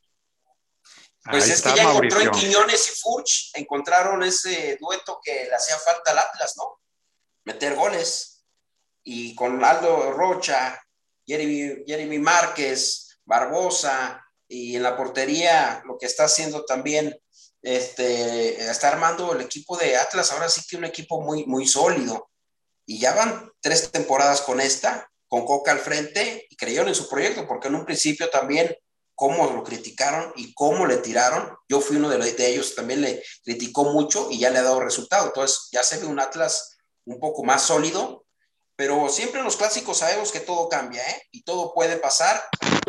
Pues 1.30 1.50
es 1.50 1.62
que 1.62 1.76
ya 1.76 1.90
encontró 1.90 2.20
en 2.20 2.30
Quiñones 2.30 2.88
y 2.88 3.00
Furch, 3.00 3.50
encontraron 3.54 4.22
ese 4.22 4.78
dueto 4.80 5.20
que 5.22 5.44
le 5.44 5.54
hacía 5.54 5.76
falta 5.76 6.12
al 6.12 6.18
Atlas, 6.18 6.54
¿no? 6.56 6.80
Meter 7.44 7.74
goles 7.74 8.34
y 9.05 9.34
con 9.34 9.62
Aldo 9.62 10.12
Rocha, 10.12 10.82
Jeremy, 11.26 11.84
Jeremy 11.86 12.18
Márquez, 12.18 13.18
Barbosa, 13.24 14.24
y 14.48 14.76
en 14.76 14.82
la 14.82 14.96
portería 14.96 15.82
lo 15.86 15.98
que 15.98 16.07
está 16.07 16.24
haciendo 16.24 16.64
también, 16.64 17.16
este, 17.62 18.70
está 18.70 18.88
armando 18.88 19.32
el 19.32 19.42
equipo 19.42 19.76
de 19.76 19.96
Atlas, 19.96 20.32
ahora 20.32 20.48
sí 20.48 20.62
que 20.68 20.76
un 20.76 20.84
equipo 20.84 21.20
muy, 21.20 21.44
muy 21.46 21.66
sólido. 21.66 22.30
Y 22.86 22.98
ya 22.98 23.14
van 23.14 23.50
tres 23.61 23.90
temporadas 23.90 24.42
con 24.42 24.61
esta, 24.61 25.11
con 25.28 25.46
Coca 25.46 25.72
al 25.72 25.78
frente, 25.78 26.46
y 26.50 26.57
creyeron 26.57 26.88
en 26.88 26.94
su 26.94 27.09
proyecto, 27.09 27.46
porque 27.46 27.68
en 27.68 27.76
un 27.76 27.84
principio 27.84 28.28
también 28.30 28.74
cómo 29.14 29.50
lo 29.50 29.62
criticaron 29.62 30.32
y 30.36 30.52
cómo 30.55 30.86
le 30.86 30.98
tiraron. 30.98 31.57
Yo 31.68 31.80
fui 31.80 31.96
uno 31.96 32.09
de, 32.09 32.18
de, 32.18 32.46
ellos, 32.48 32.74
también 32.74 33.00
le 33.00 33.22
criticó 33.44 33.84
mucho 33.84 34.28
y 34.30 34.38
ya 34.38 34.50
le 34.50 34.59
ha 34.59 34.62
dado 34.62 34.80
resultado. 34.80 35.26
Entonces 35.26 35.68
ya 35.72 35.82
se 35.82 35.98
ve 35.98 36.07
un 36.07 36.20
Atlas 36.20 36.76
un 37.07 37.18
poco 37.20 37.44
más 37.44 37.62
sólido 37.62 38.23
pero 38.76 39.08
siempre 39.08 39.38
en 39.38 39.44
los 39.44 39.56
clásicos 39.56 39.98
sabemos 39.98 40.32
que 40.32 40.40
todo 40.40 40.68
cambia, 40.68 41.02
¿eh? 41.02 41.22
Y 41.30 41.42
todo 41.44 41.72
puede 41.72 41.96
pasar. 41.96 42.40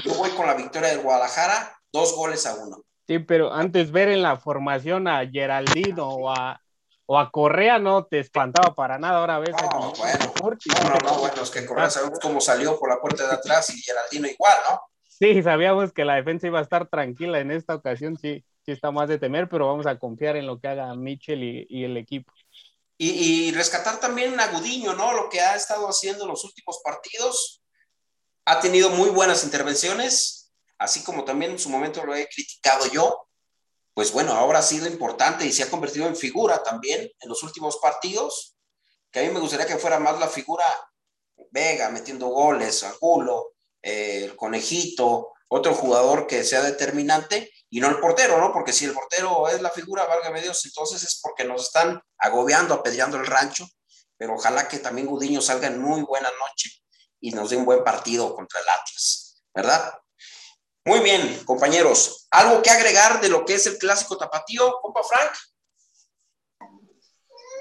Yo 0.03 0.15
voy 0.15 0.31
con 0.31 0.47
la 0.47 0.55
victoria 0.55 0.89
del 0.89 1.01
Guadalajara, 1.01 1.77
dos 1.91 2.15
goles 2.15 2.45
a 2.45 2.55
uno. 2.55 2.83
Sí, 3.07 3.19
pero 3.19 3.53
antes 3.53 3.91
ver 3.91 4.09
en 4.09 4.23
la 4.23 4.37
formación 4.37 5.07
a 5.07 5.27
Geraldino 5.29 6.09
o 6.09 6.31
a, 6.31 6.59
o 7.05 7.19
a 7.19 7.29
Correa 7.29 7.77
no 7.77 8.05
te 8.05 8.19
espantaba 8.19 8.73
para 8.73 8.97
nada. 8.97 9.19
Ahora 9.19 9.37
ves. 9.39 9.51
No, 9.51 9.93
bueno, 9.93 10.33
no, 10.41 10.97
no, 11.03 11.19
bueno, 11.19 11.41
es 11.43 11.51
que 11.51 11.65
Correa 11.65 11.91
sabemos 11.91 12.19
cómo 12.19 12.41
salió 12.41 12.79
por 12.79 12.89
la 12.89 12.99
puerta 12.99 13.27
de 13.27 13.33
atrás 13.33 13.69
y 13.69 13.79
Geraldino 13.79 14.27
igual, 14.27 14.57
¿no? 14.69 14.81
Sí, 15.07 15.41
sabíamos 15.43 15.93
que 15.93 16.03
la 16.03 16.15
defensa 16.15 16.47
iba 16.47 16.59
a 16.59 16.63
estar 16.63 16.89
tranquila 16.89 17.39
en 17.39 17.51
esta 17.51 17.75
ocasión, 17.75 18.17
sí, 18.17 18.43
sí 18.65 18.71
está 18.71 18.91
más 18.91 19.07
de 19.07 19.17
temer, 19.17 19.47
pero 19.47 19.67
vamos 19.67 19.85
a 19.85 19.97
confiar 19.97 20.35
en 20.35 20.45
lo 20.45 20.59
que 20.59 20.67
haga 20.67 20.93
Mitchell 20.95 21.41
y 21.69 21.83
el 21.85 21.95
equipo. 21.95 22.33
Y, 22.97 23.51
rescatar 23.51 23.99
también 23.99 24.39
a 24.39 24.47
Gudiño, 24.47 24.93
¿no? 24.93 25.13
Lo 25.13 25.29
que 25.29 25.41
ha 25.41 25.55
estado 25.55 25.87
haciendo 25.87 26.23
en 26.23 26.29
los 26.29 26.45
últimos 26.45 26.79
partidos. 26.83 27.61
Ha 28.45 28.59
tenido 28.61 28.89
muy 28.89 29.09
buenas 29.09 29.43
intervenciones, 29.43 30.53
así 30.77 31.03
como 31.03 31.25
también 31.25 31.51
en 31.51 31.59
su 31.59 31.69
momento 31.69 32.05
lo 32.05 32.15
he 32.15 32.27
criticado 32.27 32.85
yo. 32.87 33.27
Pues 33.93 34.11
bueno, 34.11 34.33
ahora 34.33 34.59
ha 34.59 34.63
sido 34.63 34.87
importante 34.87 35.45
y 35.45 35.51
se 35.51 35.63
ha 35.63 35.69
convertido 35.69 36.07
en 36.07 36.15
figura 36.15 36.63
también 36.63 37.09
en 37.19 37.29
los 37.29 37.43
últimos 37.43 37.77
partidos, 37.77 38.55
que 39.11 39.19
a 39.19 39.23
mí 39.23 39.29
me 39.29 39.39
gustaría 39.39 39.65
que 39.65 39.77
fuera 39.77 39.99
más 39.99 40.19
la 40.19 40.27
figura 40.27 40.65
Vega 41.51 41.89
metiendo 41.89 42.27
goles, 42.27 42.83
Angulo, 42.83 43.53
eh, 43.81 44.25
el 44.25 44.35
Conejito, 44.35 45.33
otro 45.47 45.73
jugador 45.73 46.27
que 46.27 46.43
sea 46.43 46.61
determinante 46.61 47.51
y 47.75 47.81
no 47.81 47.89
el 47.89 47.99
portero, 47.99 48.39
¿no? 48.39 48.53
Porque 48.53 48.71
si 48.71 48.85
el 48.85 48.93
portero 48.93 49.49
es 49.49 49.61
la 49.61 49.69
figura, 49.69 50.05
válgame 50.05 50.41
Dios, 50.41 50.65
entonces 50.65 51.03
es 51.03 51.19
porque 51.21 51.43
nos 51.43 51.63
están 51.63 52.01
agobiando, 52.19 52.73
apedreando 52.73 53.17
el 53.17 53.25
rancho, 53.25 53.67
pero 54.15 54.35
ojalá 54.35 54.69
que 54.69 54.79
también 54.79 55.07
Gudiño 55.07 55.41
salga 55.41 55.67
en 55.67 55.81
muy 55.81 56.01
buena 56.03 56.29
noche 56.39 56.69
y 57.19 57.31
nos 57.31 57.49
dé 57.49 57.57
un 57.57 57.65
buen 57.65 57.83
partido 57.83 58.33
contra 58.33 58.61
el 58.61 58.69
Atlas, 58.69 59.43
¿verdad? 59.53 59.93
Muy 60.85 61.01
bien, 61.01 61.43
compañeros. 61.43 62.29
¿Algo 62.31 62.61
que 62.61 62.69
agregar 62.69 63.19
de 63.19 63.27
lo 63.27 63.43
que 63.43 63.55
es 63.55 63.67
el 63.67 63.77
clásico 63.77 64.17
tapatío, 64.17 64.79
compa 64.81 65.01
Frank? 65.03 65.33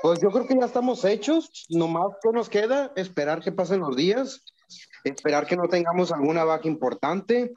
Pues 0.00 0.20
yo 0.20 0.30
creo 0.30 0.46
que 0.46 0.56
ya 0.56 0.66
estamos 0.66 1.04
hechos. 1.04 1.66
Nomás 1.70 2.12
que 2.22 2.30
nos 2.30 2.48
queda 2.48 2.92
esperar 2.94 3.42
que 3.42 3.50
pasen 3.50 3.80
los 3.80 3.96
días, 3.96 4.44
esperar 5.02 5.44
que 5.44 5.56
no 5.56 5.66
tengamos 5.68 6.12
alguna 6.12 6.44
baja 6.44 6.68
importante, 6.68 7.52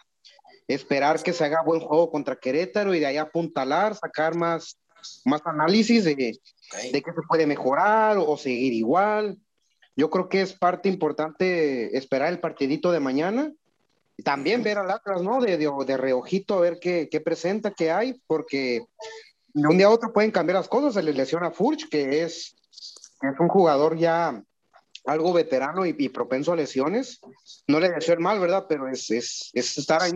esperar 0.68 1.22
que 1.24 1.34
se 1.34 1.46
haga 1.46 1.64
buen 1.64 1.80
juego 1.80 2.12
contra 2.12 2.36
Querétaro 2.36 2.94
y 2.94 3.00
de 3.00 3.06
ahí 3.06 3.18
apuntalar, 3.18 3.96
sacar 3.96 4.36
más, 4.36 4.78
más 5.26 5.42
análisis 5.46 6.04
de, 6.04 6.16
de 6.16 7.02
qué 7.02 7.12
se 7.12 7.22
puede 7.28 7.48
mejorar 7.48 8.18
o, 8.18 8.38
seguir 8.38 8.74
igual. 8.74 9.38
Yo 9.96 10.10
creo 10.10 10.30
que 10.30 10.42
es 10.42 10.54
parte 10.54 10.90
importante 10.90 11.98
esperar 11.98 12.32
el 12.32 12.40
partidito 12.40 12.92
de 12.92 13.00
mañana. 13.00 13.52
Y 14.20 14.24
también 14.24 14.64
ver 14.64 14.80
al 14.80 14.90
Atlas, 14.90 15.22
¿no? 15.22 15.40
De, 15.40 15.58
de, 15.58 15.98
reojito 15.98 16.56
a 16.56 16.62
ver 16.62 16.80
qué, 16.80 17.08
qué, 17.10 17.22
presenta, 17.22 17.72
qué 17.72 17.92
hay, 17.92 18.20
porque 18.26 18.84
de 19.54 19.68
un 19.68 19.78
día 19.78 19.88
a 19.88 19.92
otro 19.92 20.12
pueden 20.12 20.32
cambiar 20.32 20.58
las 20.58 20.68
cosas. 20.68 20.96
Se 20.96 21.04
les 21.04 21.16
lesiona 21.16 21.52
Furch, 21.52 21.88
que 21.88 22.24
es, 22.24 22.56
es 23.22 23.40
un 23.40 23.48
jugador 23.48 23.96
ya 23.96 24.44
algo 25.08 25.34
veterano 25.34 25.86
y, 25.86 26.10
propenso 26.10 26.52
a 26.52 26.56
lesiones. 26.56 27.20
No 27.68 27.80
le 27.80 27.90
deseo 27.90 28.14
el 28.14 28.20
mal, 28.20 28.40
¿verdad? 28.40 28.66
Pero 28.68 28.88
es, 28.90 29.10
es, 29.10 29.50
es 29.54 29.78
estar 29.78 30.04
ahí 30.04 30.14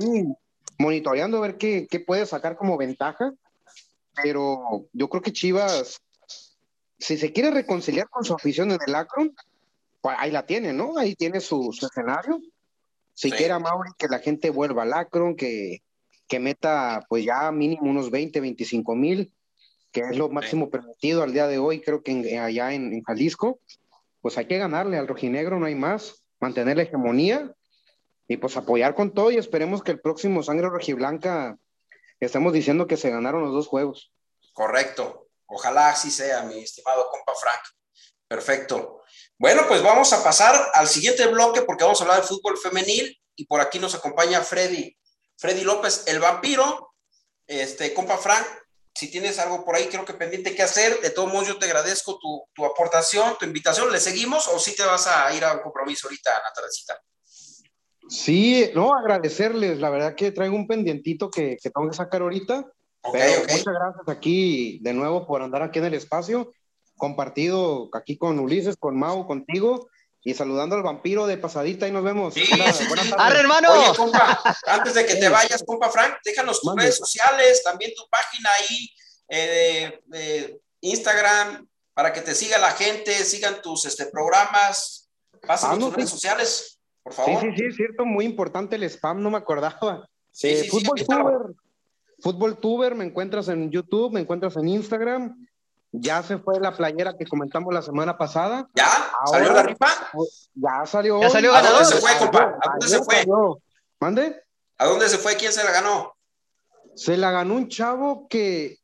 monitoreando 0.78 1.38
a 1.38 1.42
ver 1.42 1.58
qué, 1.58 1.88
qué, 1.90 2.02
puede 2.02 2.26
sacar 2.26 2.58
como 2.58 2.78
ventaja. 2.78 3.34
Pero 4.22 4.86
yo 4.92 5.10
creo 5.10 5.22
que 5.22 5.32
Chivas, 5.32 6.02
si 7.00 7.18
se 7.18 7.32
quiere 7.32 7.52
reconciliar 7.52 8.10
con 8.10 8.26
su 8.26 8.34
afición 8.34 8.72
en 8.72 8.80
el 8.86 8.96
Akron, 8.96 9.34
pues 10.02 10.16
ahí 10.20 10.30
la 10.30 10.46
tiene, 10.46 10.74
¿no? 10.74 10.98
Ahí 10.98 11.16
tiene 11.16 11.40
su, 11.40 11.72
su 11.72 11.86
escenario. 11.86 12.42
Si 13.14 13.32
quiere 13.32 13.54
a 13.54 13.60
Mauri 13.60 13.92
que 13.98 14.10
la 14.10 14.20
gente 14.20 14.50
vuelva 14.50 14.84
al 14.84 14.94
Akron, 14.94 15.36
que, 15.36 15.84
que 16.28 16.40
meta 16.40 17.06
pues 17.08 17.24
ya 17.24 17.50
mínimo 17.52 17.90
unos 17.90 18.12
20, 18.12 18.42
25 18.42 18.96
mil, 18.96 19.32
que 19.94 20.02
es 20.02 20.18
lo 20.18 20.28
máximo 20.30 20.70
permitido 20.70 21.24
al 21.24 21.32
día 21.32 21.48
de 21.48 21.60
hoy, 21.60 21.80
creo 21.80 22.04
que 22.04 22.38
allá 22.38 22.74
en, 22.74 22.94
en 22.94 23.04
Jalisco 23.04 23.60
pues 24.22 24.38
hay 24.38 24.48
que 24.48 24.58
ganarle 24.58 24.98
al 24.98 25.08
rojinegro, 25.08 25.60
no 25.60 25.66
hay 25.66 25.76
más, 25.76 26.24
mantener 26.40 26.78
la 26.78 26.84
hegemonía 26.84 27.54
y 28.28 28.38
pues 28.38 28.56
apoyar 28.56 28.96
con 28.96 29.14
todo 29.14 29.32
y 29.32 29.38
esperemos 29.38 29.84
que 29.84 29.92
el 29.92 30.00
próximo 30.00 30.44
Sangre 30.44 30.70
Rojiblanca 30.70 31.58
estemos 32.20 32.54
diciendo 32.54 32.88
que 32.88 32.98
se 32.98 33.10
ganaron 33.10 33.44
los 33.44 33.54
dos 33.54 33.68
juegos. 33.68 34.12
Correcto, 34.54 35.28
ojalá 35.48 35.90
así 35.90 36.12
sea, 36.12 36.44
mi 36.44 36.60
estimado 36.60 37.08
compa 37.10 37.34
Frank. 37.36 37.62
Perfecto. 38.28 39.04
Bueno, 39.38 39.64
pues 39.68 39.84
vamos 39.84 40.14
a 40.14 40.24
pasar 40.24 40.56
al 40.74 40.88
siguiente 40.88 41.28
bloque 41.28 41.64
porque 41.64 41.84
vamos 41.84 42.00
a 42.00 42.04
hablar 42.06 42.22
de 42.22 42.28
fútbol 42.28 42.58
femenil 42.58 43.20
y 43.36 43.46
por 43.46 43.60
aquí 43.60 43.80
nos 43.80 43.96
acompaña 43.96 44.42
Freddy. 44.42 44.96
Freddy 45.38 45.64
López, 45.64 46.04
el 46.08 46.20
vampiro, 46.20 46.94
este, 47.48 47.94
compa 47.94 48.18
Frank, 48.18 48.46
si 48.94 49.10
tienes 49.10 49.40
algo 49.40 49.64
por 49.64 49.76
ahí, 49.76 49.88
creo 49.88 50.06
que 50.06 50.14
pendiente 50.14 50.54
que 50.54 50.64
hacer, 50.64 51.00
de 51.02 51.10
todos 51.10 51.32
modos 51.32 51.48
yo 51.48 51.58
te 51.58 51.66
agradezco 51.66 52.20
tu, 52.20 52.44
tu 52.54 52.66
aportación, 52.66 53.36
tu 53.40 53.46
invitación, 53.46 53.92
¿le 53.92 54.00
seguimos 54.00 54.48
o 54.48 54.60
si 54.60 54.76
te 54.76 54.84
vas 54.84 55.08
a 55.08 55.34
ir 55.34 55.44
a 55.44 55.54
un 55.54 55.62
compromiso 55.62 56.08
ahorita, 56.08 56.32
Natalicita? 56.44 57.00
Sí, 58.10 58.70
no, 58.76 58.94
agradecerles, 58.94 59.80
la 59.80 59.90
verdad 59.90 60.16
que 60.16 60.32
traigo 60.32 60.56
un 60.56 60.68
pendientito 60.68 61.30
que, 61.30 61.58
que 61.62 61.70
tengo 61.70 61.90
que 61.90 61.96
sacar 61.96 62.22
ahorita, 62.22 62.66
Okay, 63.04 63.22
pero 63.22 63.44
okay. 63.44 63.58
muchas 63.58 63.74
gracias 63.74 64.10
aquí 64.10 64.80
de 64.82 64.94
nuevo 64.94 65.26
por 65.26 65.42
andar 65.42 65.64
aquí 65.64 65.80
en 65.80 65.86
el 65.86 65.96
espacio, 65.96 66.54
compartido 66.98 67.90
aquí 67.94 68.16
con 68.18 68.38
Ulises, 68.40 68.78
con 68.78 68.98
Mau, 68.98 69.26
contigo, 69.26 69.90
y 70.24 70.34
saludando 70.34 70.76
al 70.76 70.84
vampiro 70.84 71.26
de 71.28 71.38
pasadita, 71.38 71.88
y 71.88 71.92
nos 71.92 72.04
vemos. 72.04 72.34
Sí, 72.34 72.44
Buena- 72.50 72.72
sí, 72.74 72.86
buenas 72.88 73.06
sí. 73.06 73.12
tardes. 73.12 73.26
¡Arre, 73.26 73.40
hermano! 73.40 73.70
Oye, 73.72 73.98
compa, 73.98 74.42
antes 74.68 74.94
de 74.94 75.06
que 75.06 75.16
te 75.16 75.30
vayas, 75.30 75.64
compa 75.66 75.90
Frank, 75.90 76.16
déjanos 76.24 76.62
tus 76.62 76.76
redes 76.76 76.98
sociales, 76.98 77.64
también 77.64 77.92
tu 77.96 78.04
página 78.10 78.50
ahí 78.60 78.90
eh, 79.30 80.02
de, 80.08 80.18
de 80.20 80.62
Instagram, 80.82 81.68
para 81.94 82.14
que 82.14 82.22
te 82.22 82.36
siga 82.36 82.58
la 82.58 82.72
gente, 82.72 83.12
sigan 83.26 83.62
tus 83.62 83.86
este, 83.86 84.06
programas, 84.08 85.10
pásanos 85.48 85.78
Ah, 85.78 85.80
no, 85.80 85.86
tus 85.88 85.96
redes 85.96 86.10
sí. 86.10 86.16
sociales, 86.16 86.80
por 87.04 87.14
Sí, 87.14 87.18
favor. 87.18 87.42
sí, 87.42 87.48
sí, 87.58 87.64
es 87.66 87.76
cierto, 87.76 88.06
muy 88.06 88.26
importante 88.26 88.76
el 88.76 88.84
spam, 88.84 89.22
no 89.22 89.32
me 89.32 89.38
acordaba. 89.38 90.08
Sí, 90.32 90.50
Eh, 90.50 90.56
sí, 90.58 90.64
sí, 90.64 90.70
Fútbol. 90.70 91.04
Tuber. 91.06 91.56
Fútbol 92.20 92.58
Tuber, 92.60 92.94
me 92.94 93.04
encuentras 93.06 93.48
en 93.48 93.72
YouTube, 93.72 94.14
me 94.14 94.20
encuentras 94.22 94.56
en 94.56 94.68
Instagram. 94.70 95.48
Ya 95.94 96.24
se 96.24 96.38
fue 96.38 96.60
la 96.60 96.76
playera 96.76 97.18
que 97.18 97.26
comentamos 97.26 97.74
la 97.74 97.82
semana 97.82 98.18
pasada. 98.18 98.70
¿Ya? 98.76 98.88
¿Salió 99.30 99.50
Ahora- 99.50 99.62
la 99.62 99.64
rifa? 99.64 99.88
Ya 100.56 100.86
salió. 100.86 101.20
Ya 101.22 101.30
salió 101.30 101.52
¿A 101.54 101.62
dónde 101.62 101.70
ganador. 101.80 101.94
se 101.94 102.00
fue, 102.02 102.18
compa? 102.18 102.58
¿A 102.62 102.70
dónde 102.72 102.88
se 102.88 103.04
fue? 103.04 103.16
salió. 103.16 103.62
¿Mande? 104.00 104.44
¿A 104.78 104.86
dónde 104.86 105.10
se 105.10 105.18
fue? 105.18 105.36
¿Quién 105.36 105.52
se 105.52 105.64
la 105.64 105.72
ganó? 105.72 106.16
Se 106.96 107.18
la 107.18 107.32
ganó 107.32 107.56
un 107.56 107.68
chavo 107.68 108.28
que. 108.30 108.78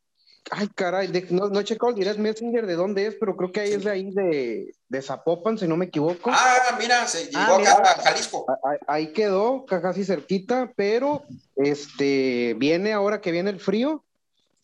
Ay, 0.50 0.70
caray, 0.74 1.08
de- 1.08 1.28
no, 1.30 1.50
no 1.50 1.60
he 1.60 1.64
checado 1.66 1.90
el 1.90 1.96
direct 1.96 2.20
messenger 2.20 2.66
de 2.66 2.76
dónde 2.76 3.06
es, 3.08 3.16
pero 3.20 3.36
creo 3.36 3.52
que 3.52 3.60
ahí 3.60 3.74
es 3.74 3.84
de 3.84 3.92
ahí 3.92 4.12
de, 4.12 4.74
de 4.88 5.02
Zapopan, 5.02 5.58
si 5.58 5.68
no 5.68 5.76
me 5.76 5.86
equivoco. 5.86 6.30
Ah, 6.34 6.78
mira, 6.80 7.06
se 7.06 7.26
llegó 7.26 7.38
Ah, 7.40 7.56
acá 7.58 7.58
mira. 7.80 7.92
a 7.92 8.02
Jalisco. 8.02 8.46
Ahí, 8.64 8.78
ahí 8.88 9.14
quedó, 9.14 9.66
ca- 9.66 9.82
casi 9.82 10.06
cerquita, 10.06 10.72
pero 10.78 11.24
este 11.58 12.54
viene 12.58 12.94
ahora 12.94 13.20
que 13.20 13.32
viene 13.32 13.50
el 13.50 13.60
frío, 13.60 14.06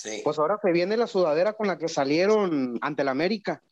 Sí. 0.04 0.22
pues 0.22 0.38
ahora 0.38 0.60
se 0.62 0.72
viene 0.72 0.98
la 0.98 1.08
sudadera 1.08 1.54
con 1.54 1.66
la 1.68 1.78
que 1.78 1.88
salieron 1.88 2.78
ante 2.82 3.04
el 3.04 3.08
América. 3.08 3.64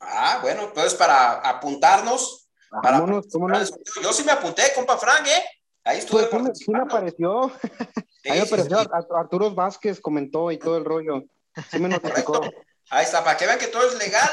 Ah, 0.00 0.38
bueno, 0.40 0.62
entonces 0.62 0.94
para 0.94 1.32
apuntarnos. 1.40 2.48
Para 2.70 3.00
Vámonos, 3.00 3.26
cómo 3.30 3.48
no. 3.48 3.52
participar 3.52 3.78
del 3.78 3.86
sorteo. 3.92 4.02
Yo 4.02 4.12
sí 4.14 4.24
me 4.24 4.32
apunté, 4.32 4.62
compa 4.74 4.96
Frank, 4.96 5.26
¿eh? 5.26 5.44
Ahí 5.84 5.98
estuve 5.98 6.24
Pues 6.24 6.58
sí 6.58 6.70
me, 6.70 6.80
apareció, 6.80 7.52
Sí, 8.22 8.30
ahí 8.30 8.38
apareció 8.40 8.78
Arturo 9.14 9.54
Vázquez, 9.54 10.00
comentó 10.00 10.50
y 10.50 10.58
todo 10.58 10.78
el 10.78 10.84
rollo. 10.86 11.24
Sí 11.70 11.78
me 11.78 11.88
notificó. 11.90 12.40
Ahí 12.88 13.04
está, 13.04 13.22
para 13.22 13.36
que 13.36 13.46
vean 13.46 13.58
que 13.58 13.68
todo 13.68 13.86
es 13.86 13.98
legal 13.98 14.28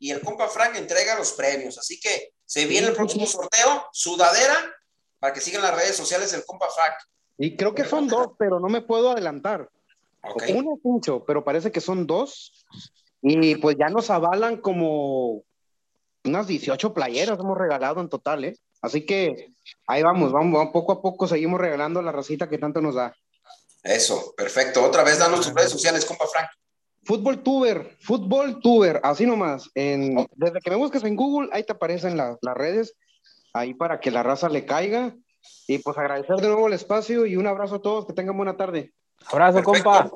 y 0.00 0.10
el 0.10 0.20
compa 0.20 0.48
Frank 0.48 0.74
entrega 0.74 1.16
los 1.16 1.32
premios. 1.32 1.78
Así 1.78 2.00
que 2.00 2.32
se 2.44 2.66
viene 2.66 2.88
el 2.88 2.94
próximo 2.94 3.26
sorteo, 3.26 3.86
sudadera, 3.92 4.56
para 5.20 5.32
que 5.32 5.40
sigan 5.40 5.62
las 5.62 5.74
redes 5.74 5.96
sociales 5.96 6.32
del 6.32 6.44
compa 6.44 6.66
Frank. 6.68 6.94
Y 7.38 7.56
creo 7.56 7.74
que 7.74 7.84
son 7.84 8.08
dos, 8.08 8.30
pero 8.38 8.58
no 8.58 8.68
me 8.68 8.82
puedo 8.82 9.10
adelantar. 9.12 9.70
Ok. 10.34 10.42
Uno 10.50 10.74
es 10.76 10.84
mucho, 10.84 11.24
pero 11.24 11.44
parece 11.44 11.70
que 11.72 11.80
son 11.80 12.06
dos. 12.06 12.64
Y 13.22 13.56
pues 13.56 13.76
ya 13.78 13.88
nos 13.88 14.10
avalan 14.10 14.58
como 14.58 15.42
unas 16.24 16.46
18 16.46 16.92
playeras 16.92 17.38
hemos 17.38 17.56
regalado 17.56 18.00
en 18.00 18.08
total, 18.08 18.44
¿eh? 18.44 18.56
Así 18.82 19.06
que 19.06 19.52
ahí 19.86 20.02
vamos, 20.02 20.32
vamos, 20.32 20.52
vamos, 20.52 20.72
poco 20.72 20.92
a 20.92 21.00
poco 21.02 21.26
seguimos 21.26 21.60
regalando 21.60 22.02
la 22.02 22.12
racita 22.12 22.48
que 22.48 22.58
tanto 22.58 22.80
nos 22.80 22.94
da. 22.94 23.14
Eso, 23.82 24.34
perfecto. 24.36 24.84
Otra 24.84 25.02
vez 25.04 25.18
danos 25.18 25.40
tus 25.46 25.54
redes 25.54 25.70
sociales, 25.70 26.04
compa 26.04 26.26
Frank. 26.26 26.48
Fútbol 27.04 27.42
Tuber, 27.42 27.96
Fútbol 28.00 28.60
Tuber, 28.60 29.00
así 29.04 29.26
nomás. 29.26 29.70
En, 29.74 30.16
desde 30.34 30.60
que 30.60 30.70
me 30.70 30.76
busques 30.76 31.04
en 31.04 31.14
Google, 31.14 31.48
ahí 31.52 31.62
te 31.62 31.72
aparecen 31.72 32.16
la- 32.16 32.36
las 32.42 32.54
redes, 32.56 32.94
ahí 33.52 33.74
para 33.74 34.00
que 34.00 34.10
la 34.10 34.24
raza 34.24 34.48
le 34.48 34.66
caiga. 34.66 35.14
Y 35.68 35.78
pues 35.78 35.96
agradecer 35.96 36.36
de 36.36 36.48
nuevo 36.48 36.66
el 36.66 36.72
espacio 36.72 37.24
y 37.26 37.36
un 37.36 37.46
abrazo 37.46 37.76
a 37.76 37.82
todos, 37.82 38.06
que 38.06 38.12
tengan 38.12 38.36
buena 38.36 38.56
tarde. 38.56 38.92
Abrazo, 39.28 39.62
Perfecto. 39.62 39.90
compa. 39.90 40.10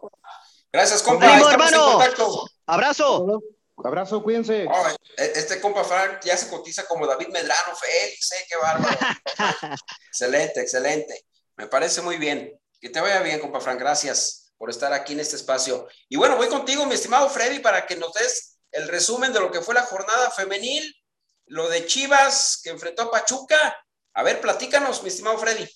Gracias, 0.72 1.02
compa. 1.02 1.26
¡Ánimo, 1.26 1.48
Estamos 1.48 1.68
en 1.68 1.74
hermano! 1.74 1.92
contacto. 1.92 2.44
Abrazo. 2.66 3.40
Abrazo, 3.82 4.22
cuídense. 4.22 4.66
Oh, 4.70 4.88
e- 5.16 5.32
este 5.34 5.60
compa 5.60 5.82
Frank 5.84 6.20
ya 6.22 6.36
se 6.36 6.48
cotiza 6.48 6.86
como 6.86 7.06
David 7.06 7.28
Medrano, 7.28 7.74
Félix, 7.74 8.32
¿eh? 8.32 8.46
Qué 8.48 8.56
bárbaro. 8.58 8.98
excelente, 10.08 10.60
excelente. 10.60 11.24
Me 11.56 11.66
parece 11.66 12.02
muy 12.02 12.16
bien. 12.16 12.58
Que 12.80 12.90
te 12.90 13.00
vaya 13.00 13.20
bien, 13.20 13.40
compa 13.40 13.60
Frank. 13.60 13.78
Gracias 13.80 14.52
por 14.56 14.70
estar 14.70 14.92
aquí 14.92 15.14
en 15.14 15.20
este 15.20 15.36
espacio. 15.36 15.88
Y 16.08 16.16
bueno, 16.16 16.36
voy 16.36 16.48
contigo, 16.48 16.84
mi 16.86 16.94
estimado 16.94 17.28
Freddy, 17.30 17.60
para 17.60 17.86
que 17.86 17.96
nos 17.96 18.12
des 18.12 18.58
el 18.72 18.88
resumen 18.88 19.32
de 19.32 19.40
lo 19.40 19.50
que 19.50 19.60
fue 19.62 19.74
la 19.74 19.82
jornada 19.82 20.30
femenil, 20.30 20.94
lo 21.46 21.68
de 21.68 21.86
Chivas 21.86 22.60
que 22.62 22.70
enfrentó 22.70 23.02
a 23.02 23.10
Pachuca. 23.10 23.76
A 24.14 24.22
ver, 24.22 24.40
platícanos, 24.40 25.02
mi 25.02 25.08
estimado 25.08 25.38
Freddy. 25.38 25.66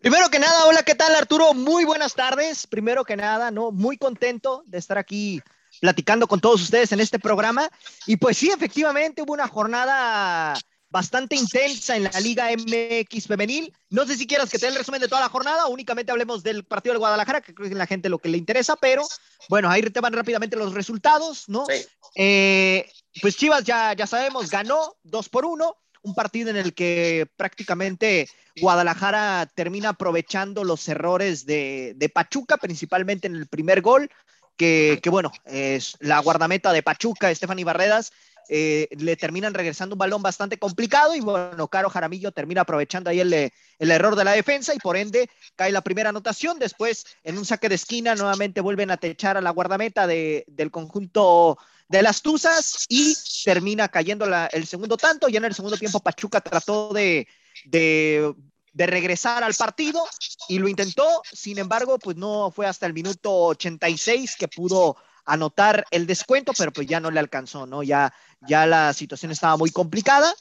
Primero 0.00 0.30
que 0.30 0.38
nada, 0.38 0.64
hola, 0.64 0.82
¿qué 0.82 0.94
tal 0.94 1.14
Arturo? 1.14 1.52
Muy 1.52 1.84
buenas 1.84 2.14
tardes. 2.14 2.66
Primero 2.66 3.04
que 3.04 3.16
nada, 3.16 3.50
¿no? 3.50 3.70
Muy 3.70 3.98
contento 3.98 4.62
de 4.64 4.78
estar 4.78 4.96
aquí 4.96 5.42
platicando 5.82 6.26
con 6.26 6.40
todos 6.40 6.62
ustedes 6.62 6.90
en 6.92 7.00
este 7.00 7.18
programa. 7.18 7.68
Y 8.06 8.16
pues 8.16 8.38
sí, 8.38 8.50
efectivamente 8.50 9.20
hubo 9.20 9.34
una 9.34 9.46
jornada 9.46 10.58
bastante 10.88 11.36
intensa 11.36 11.96
en 11.96 12.04
la 12.04 12.18
Liga 12.18 12.48
MX 12.50 13.26
femenil. 13.26 13.74
No 13.90 14.06
sé 14.06 14.16
si 14.16 14.26
quieras 14.26 14.48
que 14.48 14.58
te 14.58 14.66
dé 14.66 14.72
el 14.72 14.78
resumen 14.78 15.02
de 15.02 15.08
toda 15.08 15.20
la 15.20 15.28
jornada 15.28 15.66
o 15.66 15.70
únicamente 15.70 16.12
hablemos 16.12 16.42
del 16.42 16.64
partido 16.64 16.94
de 16.94 16.98
Guadalajara, 17.00 17.42
que 17.42 17.54
creo 17.54 17.68
que 17.68 17.74
la 17.74 17.86
gente 17.86 18.08
lo 18.08 18.18
que 18.18 18.30
le 18.30 18.38
interesa, 18.38 18.76
pero 18.76 19.06
bueno, 19.50 19.68
ahí 19.68 19.82
te 19.82 20.00
van 20.00 20.14
rápidamente 20.14 20.56
los 20.56 20.72
resultados, 20.72 21.46
¿no? 21.46 21.66
Sí. 21.66 21.86
Eh, 22.16 22.90
pues 23.20 23.36
Chivas 23.36 23.64
ya, 23.64 23.92
ya 23.92 24.06
sabemos, 24.06 24.48
ganó 24.48 24.96
2 25.02 25.28
por 25.28 25.44
1, 25.44 25.76
un 26.02 26.14
partido 26.14 26.50
en 26.50 26.56
el 26.56 26.74
que 26.74 27.26
prácticamente 27.36 28.28
Guadalajara 28.60 29.48
termina 29.54 29.90
aprovechando 29.90 30.64
los 30.64 30.88
errores 30.88 31.46
de, 31.46 31.94
de 31.96 32.08
Pachuca, 32.08 32.56
principalmente 32.56 33.26
en 33.26 33.36
el 33.36 33.46
primer 33.46 33.80
gol, 33.80 34.10
que, 34.56 35.00
que 35.02 35.10
bueno, 35.10 35.32
es 35.44 35.96
la 36.00 36.18
guardameta 36.18 36.72
de 36.72 36.82
Pachuca, 36.82 37.34
Stephanie 37.34 37.64
Barredas, 37.64 38.12
eh, 38.52 38.88
le 38.98 39.16
terminan 39.16 39.54
regresando 39.54 39.94
un 39.94 40.00
balón 40.00 40.22
bastante 40.22 40.58
complicado 40.58 41.14
y 41.14 41.20
bueno, 41.20 41.68
Caro 41.68 41.88
Jaramillo 41.88 42.32
termina 42.32 42.62
aprovechando 42.62 43.08
ahí 43.08 43.20
el, 43.20 43.32
el 43.32 43.90
error 43.90 44.16
de 44.16 44.24
la 44.24 44.32
defensa 44.32 44.74
y 44.74 44.78
por 44.78 44.96
ende 44.96 45.30
cae 45.54 45.70
la 45.70 45.82
primera 45.82 46.08
anotación. 46.08 46.58
Después, 46.58 47.06
en 47.22 47.38
un 47.38 47.44
saque 47.44 47.68
de 47.68 47.76
esquina, 47.76 48.16
nuevamente 48.16 48.60
vuelven 48.60 48.90
a 48.90 48.96
techar 48.96 49.36
a 49.36 49.40
la 49.40 49.50
guardameta 49.50 50.08
de, 50.08 50.44
del 50.48 50.72
conjunto 50.72 51.58
de 51.90 52.02
las 52.02 52.22
Tuzas 52.22 52.86
y 52.88 53.16
termina 53.44 53.88
cayendo 53.88 54.24
la, 54.24 54.46
el 54.46 54.64
segundo 54.64 54.96
tanto. 54.96 55.28
Ya 55.28 55.38
en 55.38 55.46
el 55.46 55.54
segundo 55.54 55.76
tiempo, 55.76 55.98
Pachuca 55.98 56.40
trató 56.40 56.92
de, 56.92 57.26
de, 57.64 58.32
de, 58.72 58.86
regresar 58.86 59.42
al 59.42 59.54
partido 59.54 60.06
y 60.48 60.60
lo 60.60 60.68
intentó. 60.68 61.04
Sin 61.32 61.58
embargo, 61.58 61.98
pues 61.98 62.16
no 62.16 62.52
fue 62.52 62.68
hasta 62.68 62.86
el 62.86 62.94
minuto 62.94 63.32
86 63.32 64.36
que 64.36 64.46
pudo 64.46 64.96
anotar 65.24 65.84
el 65.90 66.06
descuento, 66.06 66.52
pero 66.56 66.72
pues 66.72 66.86
ya 66.86 67.00
no 67.00 67.10
le 67.10 67.18
alcanzó, 67.18 67.66
¿no? 67.66 67.82
Ya, 67.82 68.14
ya 68.46 68.66
la 68.66 68.92
situación 68.92 69.32
estaba 69.32 69.56
muy 69.56 69.72
complicada. 69.72 70.32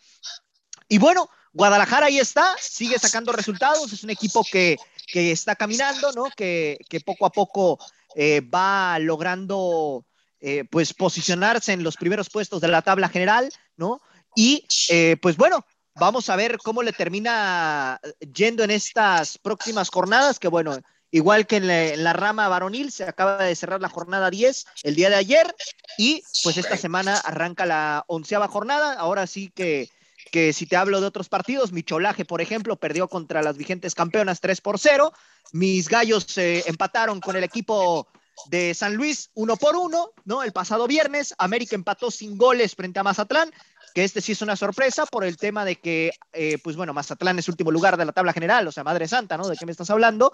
Y 0.88 1.00
bueno, 1.00 1.32
Guadalajara 1.52 2.06
ahí 2.06 2.20
está, 2.20 2.56
sigue 2.62 3.00
sacando 3.00 3.32
resultados, 3.32 3.92
es 3.92 4.04
un 4.04 4.12
equipo 4.12 4.46
que, 4.52 4.78
que 5.08 5.32
está 5.32 5.56
caminando, 5.56 6.12
¿no? 6.12 6.26
Que, 6.38 6.78
que 6.88 7.00
poco 7.00 7.26
a 7.26 7.32
poco 7.32 7.80
eh, 8.14 8.42
va 8.42 9.00
logrando 9.00 10.06
eh, 10.42 10.66
pues 10.70 10.94
posicionarse 10.94 11.74
en 11.74 11.84
los 11.84 11.98
primeros 11.98 12.30
puestos 12.30 12.62
de 12.62 12.68
la 12.68 12.82
tabla 12.82 13.10
general, 13.10 13.52
¿no? 13.78 14.02
Y 14.36 14.66
eh, 14.90 15.18
pues 15.22 15.38
bueno, 15.38 15.66
vamos 15.96 16.30
a 16.30 16.36
ver 16.36 16.58
cómo 16.58 16.84
le 16.84 16.94
termina 16.94 18.00
yendo 18.34 18.64
en 18.64 18.72
estas 18.72 19.38
próximas 19.38 19.90
jornadas, 19.90 20.40
que 20.40 20.48
bueno, 20.48 20.78
igual 21.12 21.48
que 21.48 21.58
en 21.58 21.68
la, 21.68 21.86
en 21.88 22.04
la, 22.04 22.14
rama 22.14 22.48
varonil, 22.48 22.92
se 22.92 23.04
acaba 23.04 23.44
de 23.44 23.56
cerrar 23.56 23.82
la 23.82 23.90
jornada 23.90 24.30
10 24.30 24.66
el 24.84 24.96
día 24.96 25.10
de 25.10 25.16
ayer 25.16 25.56
y 25.98 26.24
pues 26.44 26.58
esta 26.58 26.78
semana 26.78 27.18
arranca 27.18 27.66
la 27.66 28.06
onceava 28.08 28.48
jornada, 28.48 28.94
ahora 28.94 29.28
sí 29.28 29.52
que 29.54 29.90
que 30.30 30.54
si 30.54 30.66
te 30.66 30.76
hablo 30.76 31.02
de 31.02 31.08
otros 31.08 31.30
partidos, 31.30 31.72
mi 31.72 31.84
cholaje, 31.84 32.26
por 32.26 32.42
ejemplo, 32.42 32.76
perdió 32.76 33.08
contra 33.08 33.42
las 33.42 33.58
vigentes 33.58 33.96
campeonas 33.96 34.40
3 34.40 34.62
por 34.62 34.80
0. 34.80 35.12
Mis 35.52 35.90
gallos 35.90 36.38
eh, 36.38 36.64
empataron 36.68 37.20
con 37.20 37.36
el 37.36 37.44
equipo 37.44 38.08
de 38.48 38.74
San 38.74 38.96
Luis 38.96 39.30
1 39.34 39.58
por 39.58 39.76
1, 39.76 40.12
¿no? 40.26 40.44
El 40.44 40.52
pasado 40.52 40.88
viernes, 40.88 41.34
América 41.38 41.76
empató 41.76 42.12
sin 42.12 42.38
goles 42.38 42.76
frente 42.76 43.00
a 43.00 43.04
Mazatlán, 43.04 43.52
que 43.94 44.04
este 44.04 44.22
sí 44.22 44.34
es 44.34 44.42
una 44.42 44.56
sorpresa 44.56 45.06
por 45.06 45.24
el 45.24 45.38
tema 45.38 45.66
de 45.66 45.76
que, 45.76 46.12
eh, 46.34 46.58
pues 46.64 46.76
bueno, 46.76 46.94
Mazatlán 46.94 47.40
es 47.40 47.48
último 47.48 47.72
lugar 47.72 47.98
de 47.98 48.06
la 48.06 48.12
tabla 48.12 48.34
general, 48.34 48.68
o 48.68 48.72
sea, 48.72 48.84
Madre 48.84 49.08
Santa, 49.08 49.38
¿no? 49.38 49.48
¿De 49.48 49.58
qué 49.58 49.66
me 49.66 49.72
estás 49.72 49.90
hablando? 49.90 50.34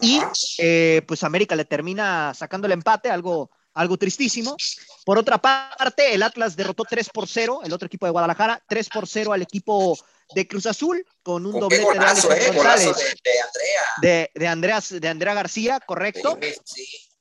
Y 0.00 0.20
eh, 0.58 1.02
pues 1.06 1.22
América 1.24 1.56
le 1.56 1.64
termina 1.64 2.32
sacando 2.34 2.66
el 2.66 2.72
empate, 2.72 3.10
algo 3.10 3.50
algo 3.74 3.96
tristísimo. 3.96 4.56
Por 5.04 5.18
otra 5.18 5.38
parte, 5.38 6.14
el 6.14 6.22
Atlas 6.22 6.56
derrotó 6.56 6.84
3 6.84 7.08
por 7.10 7.28
0, 7.28 7.60
el 7.64 7.72
otro 7.72 7.86
equipo 7.86 8.06
de 8.06 8.12
Guadalajara, 8.12 8.62
3 8.68 8.88
por 8.88 9.08
0 9.08 9.32
al 9.32 9.42
equipo 9.42 9.98
de 10.34 10.46
Cruz 10.46 10.66
Azul, 10.66 11.04
con 11.22 11.46
un 11.46 11.58
doblete 11.58 11.84
de 11.84 12.46
eh, 12.46 12.52
González. 12.52 12.96
De, 12.96 13.40
Andrea. 13.40 13.82
De, 14.00 14.30
de, 14.34 14.48
Andreas, 14.48 15.00
de 15.00 15.08
Andrea 15.08 15.34
García, 15.34 15.80
correcto. 15.80 16.38
Sí, 16.40 16.54
sí. 16.64 17.11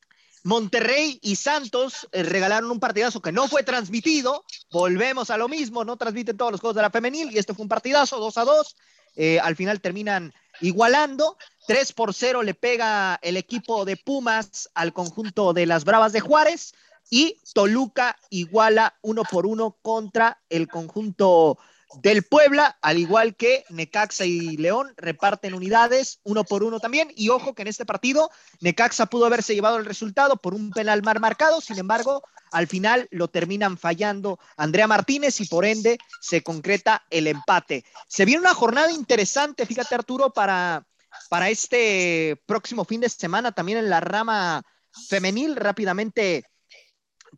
Monterrey 0.43 1.19
y 1.21 1.35
Santos 1.35 2.07
eh, 2.11 2.23
regalaron 2.23 2.71
un 2.71 2.79
partidazo 2.79 3.21
que 3.21 3.31
no 3.31 3.47
fue 3.47 3.63
transmitido. 3.63 4.43
Volvemos 4.71 5.29
a 5.29 5.37
lo 5.37 5.47
mismo, 5.47 5.83
no 5.83 5.97
transmiten 5.97 6.37
todos 6.37 6.51
los 6.51 6.61
juegos 6.61 6.75
de 6.75 6.81
la 6.81 6.89
femenil 6.89 7.31
y 7.31 7.37
este 7.37 7.53
fue 7.53 7.63
un 7.63 7.69
partidazo, 7.69 8.19
2 8.19 8.37
a 8.37 8.43
2. 8.45 8.75
Eh, 9.17 9.39
al 9.39 9.55
final 9.55 9.81
terminan 9.81 10.33
igualando. 10.61 11.37
3 11.67 11.93
por 11.93 12.13
0 12.13 12.43
le 12.43 12.53
pega 12.53 13.19
el 13.21 13.37
equipo 13.37 13.85
de 13.85 13.97
Pumas 13.97 14.69
al 14.73 14.93
conjunto 14.93 15.53
de 15.53 15.65
las 15.65 15.83
Bravas 15.83 16.13
de 16.13 16.21
Juárez 16.21 16.73
y 17.09 17.37
Toluca 17.53 18.17
iguala 18.29 18.97
uno 19.01 19.23
por 19.23 19.45
uno 19.45 19.77
contra 19.81 20.39
el 20.49 20.67
conjunto 20.67 21.57
del 21.95 22.23
Puebla, 22.23 22.77
al 22.81 22.97
igual 22.97 23.35
que 23.35 23.65
Necaxa 23.69 24.25
y 24.25 24.57
León 24.57 24.93
reparten 24.97 25.53
unidades 25.53 26.19
uno 26.23 26.43
por 26.43 26.63
uno 26.63 26.79
también. 26.79 27.11
Y 27.15 27.29
ojo 27.29 27.53
que 27.53 27.61
en 27.63 27.67
este 27.67 27.85
partido 27.85 28.29
Necaxa 28.59 29.07
pudo 29.07 29.25
haberse 29.25 29.55
llevado 29.55 29.77
el 29.77 29.85
resultado 29.85 30.37
por 30.37 30.53
un 30.53 30.71
penal 30.71 31.01
mal 31.03 31.19
marcado, 31.19 31.61
sin 31.61 31.77
embargo, 31.79 32.23
al 32.51 32.67
final 32.67 33.07
lo 33.11 33.29
terminan 33.29 33.77
fallando 33.77 34.39
Andrea 34.57 34.87
Martínez 34.87 35.39
y 35.41 35.45
por 35.45 35.65
ende 35.65 35.97
se 36.19 36.43
concreta 36.43 37.03
el 37.09 37.27
empate. 37.27 37.85
Se 38.07 38.25
viene 38.25 38.41
una 38.41 38.53
jornada 38.53 38.91
interesante, 38.91 39.65
fíjate 39.65 39.95
Arturo, 39.95 40.31
para, 40.31 40.85
para 41.29 41.49
este 41.49 42.41
próximo 42.45 42.85
fin 42.85 43.01
de 43.01 43.09
semana 43.09 43.51
también 43.51 43.77
en 43.77 43.89
la 43.89 43.99
rama 43.99 44.63
femenil. 45.07 45.55
Rápidamente 45.55 46.45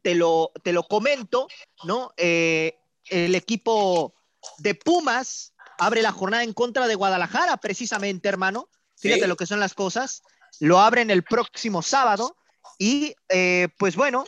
te 0.01 0.15
lo, 0.15 0.51
te 0.63 0.73
lo 0.73 0.83
comento, 0.83 1.47
¿no? 1.83 2.11
Eh, 2.17 2.77
el 3.09 3.35
equipo 3.35 4.15
de 4.57 4.75
Pumas 4.75 5.53
abre 5.77 6.01
la 6.01 6.11
jornada 6.11 6.43
en 6.43 6.53
contra 6.53 6.87
de 6.87 6.95
Guadalajara, 6.95 7.57
precisamente, 7.57 8.29
hermano. 8.29 8.69
Fíjate 8.97 9.21
Sí. 9.21 9.27
lo 9.27 9.35
que 9.35 9.45
son 9.45 9.59
las 9.59 9.73
cosas. 9.73 10.21
Lo 10.59 10.79
abren 10.79 11.09
el 11.09 11.23
próximo 11.23 11.81
sábado. 11.81 12.35
Y 12.77 13.15
eh, 13.29 13.69
pues 13.77 13.95
bueno, 13.95 14.25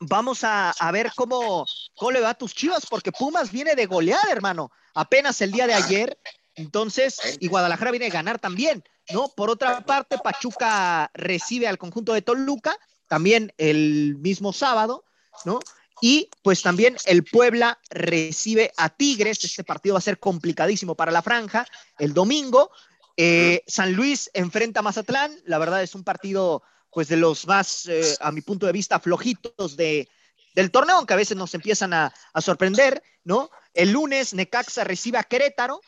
vamos 0.00 0.44
a, 0.44 0.70
a 0.70 0.92
ver 0.92 1.12
cómo, 1.14 1.66
cómo 1.96 2.10
le 2.10 2.20
va 2.20 2.30
a 2.30 2.34
tus 2.34 2.54
chivas, 2.54 2.86
porque 2.86 3.12
Pumas 3.12 3.50
viene 3.50 3.74
de 3.74 3.86
golear, 3.86 4.28
hermano. 4.30 4.70
Apenas 4.94 5.40
el 5.40 5.52
día 5.52 5.66
de 5.66 5.74
ayer. 5.74 6.18
Entonces, 6.54 7.38
y 7.38 7.46
Guadalajara 7.46 7.92
viene 7.92 8.06
a 8.06 8.10
ganar 8.10 8.40
también, 8.40 8.82
¿no? 9.12 9.28
Por 9.28 9.48
otra 9.48 9.80
parte, 9.84 10.18
Pachuca 10.18 11.08
recibe 11.14 11.68
al 11.68 11.78
conjunto 11.78 12.12
de 12.14 12.22
Toluca, 12.22 12.76
también 13.06 13.52
el 13.58 14.16
mismo 14.18 14.52
sábado, 14.52 15.04
¿no? 15.44 15.60
Y 16.00 16.30
pues 16.42 16.62
también 16.62 16.96
el 17.06 17.24
Puebla 17.24 17.78
recibe 17.90 18.72
a 18.76 18.88
Tigres. 18.88 19.42
Este 19.42 19.64
partido 19.64 19.94
va 19.94 19.98
a 19.98 20.02
ser 20.02 20.18
complicadísimo 20.18 20.94
para 20.94 21.10
la 21.12 21.22
franja. 21.22 21.66
El 21.98 22.14
domingo, 22.14 22.70
eh, 23.16 23.62
San 23.66 23.94
Luis 23.94 24.30
enfrenta 24.32 24.80
a 24.80 24.82
Mazatlán. 24.84 25.36
La 25.44 25.58
verdad 25.58 25.82
es 25.82 25.94
un 25.94 26.04
partido, 26.04 26.62
pues, 26.90 27.08
de 27.08 27.16
los 27.16 27.46
más, 27.46 27.86
eh, 27.86 28.16
a 28.20 28.30
mi 28.30 28.42
punto 28.42 28.66
de 28.66 28.72
vista, 28.72 29.00
flojitos 29.00 29.76
de, 29.76 30.08
del 30.54 30.70
torneo, 30.70 30.96
aunque 30.96 31.14
a 31.14 31.16
veces 31.16 31.36
nos 31.36 31.52
empiezan 31.54 31.92
a, 31.92 32.14
a 32.32 32.40
sorprender, 32.40 33.02
¿no? 33.24 33.50
El 33.74 33.90
lunes, 33.90 34.34
Necaxa 34.34 34.84
recibe 34.84 35.18
a 35.18 35.24
Querétaro. 35.24 35.80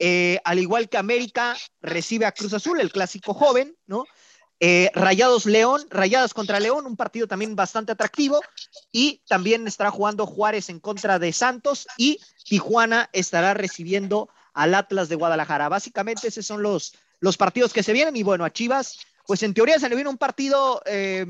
eh, 0.00 0.40
al 0.44 0.58
igual 0.58 0.88
que 0.88 0.96
América 0.96 1.56
recibe 1.82 2.24
a 2.24 2.32
Cruz 2.32 2.54
Azul, 2.54 2.80
el 2.80 2.90
clásico 2.90 3.34
joven, 3.34 3.76
¿no? 3.86 4.06
Eh, 4.60 4.90
Rayados 4.94 5.46
León, 5.46 5.86
Rayadas 5.88 6.34
contra 6.34 6.60
León, 6.60 6.86
un 6.86 6.96
partido 6.96 7.26
también 7.26 7.56
bastante 7.56 7.92
atractivo. 7.92 8.40
Y 8.92 9.22
también 9.26 9.66
estará 9.66 9.90
jugando 9.90 10.26
Juárez 10.26 10.68
en 10.68 10.80
contra 10.80 11.18
de 11.18 11.32
Santos 11.32 11.86
y 11.96 12.20
Tijuana 12.44 13.08
estará 13.12 13.54
recibiendo 13.54 14.28
al 14.52 14.74
Atlas 14.74 15.08
de 15.08 15.16
Guadalajara. 15.16 15.68
Básicamente 15.68 16.28
esos 16.28 16.46
son 16.46 16.62
los, 16.62 16.94
los 17.20 17.36
partidos 17.36 17.72
que 17.72 17.82
se 17.82 17.92
vienen 17.92 18.16
y 18.16 18.22
bueno, 18.22 18.44
a 18.44 18.50
Chivas, 18.50 18.98
pues 19.26 19.42
en 19.42 19.54
teoría 19.54 19.78
se 19.78 19.88
le 19.88 19.94
viene 19.94 20.10
un 20.10 20.18
partido, 20.18 20.82
eh, 20.86 21.24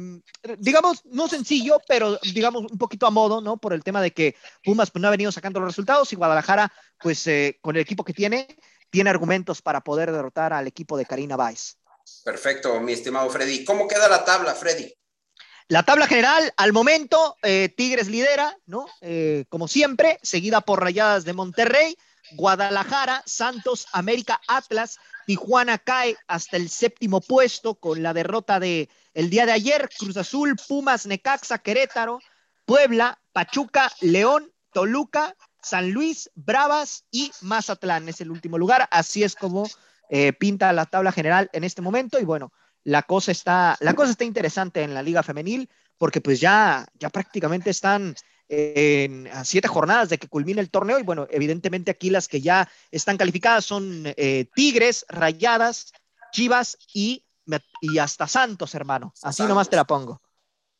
digamos, 0.58 1.04
no 1.04 1.28
sencillo, 1.28 1.80
pero 1.86 2.18
digamos 2.32 2.64
un 2.70 2.78
poquito 2.78 3.06
a 3.06 3.10
modo, 3.10 3.40
¿no? 3.40 3.58
Por 3.58 3.74
el 3.74 3.84
tema 3.84 4.00
de 4.00 4.12
que 4.12 4.36
Pumas 4.64 4.90
pues, 4.90 5.02
no 5.02 5.08
ha 5.08 5.10
venido 5.10 5.30
sacando 5.30 5.60
los 5.60 5.68
resultados 5.68 6.12
y 6.12 6.16
Guadalajara, 6.16 6.72
pues 6.98 7.26
eh, 7.26 7.58
con 7.60 7.76
el 7.76 7.82
equipo 7.82 8.04
que 8.04 8.14
tiene, 8.14 8.46
tiene 8.88 9.10
argumentos 9.10 9.60
para 9.60 9.82
poder 9.82 10.12
derrotar 10.12 10.52
al 10.52 10.66
equipo 10.66 10.96
de 10.96 11.04
Karina 11.04 11.36
Báez. 11.36 11.79
Perfecto, 12.24 12.80
mi 12.80 12.92
estimado 12.92 13.30
Freddy. 13.30 13.64
¿Cómo 13.64 13.88
queda 13.88 14.08
la 14.08 14.24
tabla, 14.24 14.54
Freddy? 14.54 14.92
La 15.68 15.84
tabla 15.84 16.06
general, 16.06 16.52
al 16.56 16.72
momento, 16.72 17.36
eh, 17.42 17.72
Tigres 17.76 18.08
lidera, 18.08 18.56
¿no? 18.66 18.86
Eh, 19.00 19.44
como 19.48 19.68
siempre, 19.68 20.18
seguida 20.22 20.60
por 20.60 20.82
Rayadas 20.82 21.24
de 21.24 21.32
Monterrey, 21.32 21.96
Guadalajara, 22.32 23.22
Santos, 23.24 23.86
América, 23.92 24.40
Atlas, 24.48 24.98
Tijuana 25.26 25.78
cae 25.78 26.16
hasta 26.26 26.56
el 26.56 26.68
séptimo 26.68 27.20
puesto 27.20 27.76
con 27.76 28.02
la 28.02 28.12
derrota 28.12 28.58
de 28.58 28.88
el 29.14 29.30
día 29.30 29.46
de 29.46 29.52
ayer, 29.52 29.88
Cruz 29.96 30.16
Azul, 30.16 30.56
Pumas, 30.68 31.06
Necaxa, 31.06 31.58
Querétaro, 31.58 32.18
Puebla, 32.64 33.20
Pachuca, 33.32 33.92
León, 34.00 34.52
Toluca, 34.72 35.36
San 35.62 35.90
Luis, 35.90 36.30
Bravas 36.34 37.04
y 37.10 37.30
Mazatlán 37.42 38.08
es 38.08 38.20
el 38.20 38.30
último 38.30 38.58
lugar. 38.58 38.88
Así 38.90 39.22
es 39.22 39.36
como 39.36 39.68
eh, 40.12 40.32
pinta 40.32 40.72
la 40.72 40.86
tabla 40.86 41.12
general 41.12 41.48
en 41.52 41.62
este 41.62 41.82
momento 41.82 42.18
y 42.18 42.24
bueno, 42.24 42.52
la 42.82 43.02
cosa 43.02 43.30
está, 43.30 43.76
la 43.80 43.94
cosa 43.94 44.10
está 44.10 44.24
interesante 44.24 44.82
en 44.82 44.92
la 44.92 45.02
liga 45.02 45.22
femenil 45.22 45.70
porque 45.96 46.20
pues 46.20 46.40
ya, 46.40 46.84
ya 46.98 47.10
prácticamente 47.10 47.70
están 47.70 48.16
en 48.48 49.28
a 49.28 49.44
siete 49.44 49.68
jornadas 49.68 50.08
de 50.08 50.18
que 50.18 50.26
culmine 50.26 50.60
el 50.60 50.70
torneo 50.70 50.98
y 50.98 51.04
bueno, 51.04 51.28
evidentemente 51.30 51.92
aquí 51.92 52.10
las 52.10 52.26
que 52.26 52.40
ya 52.40 52.68
están 52.90 53.16
calificadas 53.16 53.64
son 53.64 54.02
eh, 54.16 54.46
Tigres, 54.54 55.06
Rayadas, 55.08 55.92
Chivas 56.32 56.76
y, 56.92 57.24
y 57.80 57.98
hasta 57.98 58.26
Santos, 58.26 58.74
hermano. 58.74 59.12
Así 59.22 59.36
Santos. 59.36 59.48
nomás 59.48 59.70
te 59.70 59.76
la 59.76 59.84
pongo. 59.84 60.20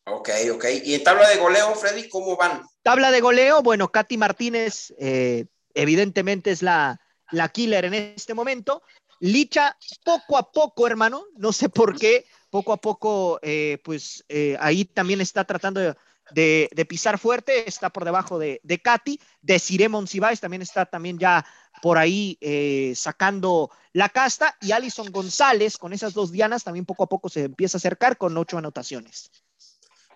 Ok, 0.06 0.30
ok. 0.52 0.64
¿Y 0.84 0.94
en 0.94 1.04
tabla 1.04 1.28
de 1.28 1.36
goleo, 1.36 1.74
Freddy, 1.76 2.08
cómo 2.08 2.36
van? 2.36 2.62
Tabla 2.82 3.12
de 3.12 3.20
goleo, 3.20 3.62
bueno, 3.62 3.92
Katy 3.92 4.16
Martínez 4.16 4.92
eh, 4.98 5.46
evidentemente 5.74 6.50
es 6.50 6.62
la, 6.62 7.00
la 7.30 7.48
killer 7.50 7.84
en 7.84 7.94
este 7.94 8.34
momento. 8.34 8.82
Licha, 9.20 9.76
poco 10.02 10.38
a 10.38 10.50
poco, 10.50 10.86
hermano, 10.86 11.24
no 11.36 11.52
sé 11.52 11.68
por 11.68 11.98
qué, 11.98 12.24
poco 12.48 12.72
a 12.72 12.78
poco, 12.78 13.38
eh, 13.42 13.78
pues 13.84 14.24
eh, 14.30 14.56
ahí 14.60 14.86
también 14.86 15.20
está 15.20 15.44
tratando 15.44 15.94
de, 16.32 16.68
de, 16.72 16.84
pisar 16.86 17.18
fuerte, 17.18 17.68
está 17.68 17.90
por 17.90 18.06
debajo 18.06 18.38
de, 18.38 18.60
de 18.64 18.80
Katy, 18.80 19.20
de 19.42 19.58
Ciremon 19.58 20.08
Cibáez 20.08 20.40
también 20.40 20.62
está 20.62 20.86
también 20.86 21.18
ya 21.18 21.44
por 21.82 21.98
ahí 21.98 22.38
eh, 22.40 22.94
sacando 22.96 23.70
la 23.92 24.08
casta, 24.08 24.56
y 24.62 24.72
Alison 24.72 25.10
González 25.12 25.76
con 25.76 25.92
esas 25.92 26.14
dos 26.14 26.32
dianas 26.32 26.64
también 26.64 26.86
poco 26.86 27.04
a 27.04 27.08
poco 27.08 27.28
se 27.28 27.44
empieza 27.44 27.76
a 27.76 27.80
acercar 27.80 28.16
con 28.16 28.36
ocho 28.38 28.56
anotaciones. 28.56 29.30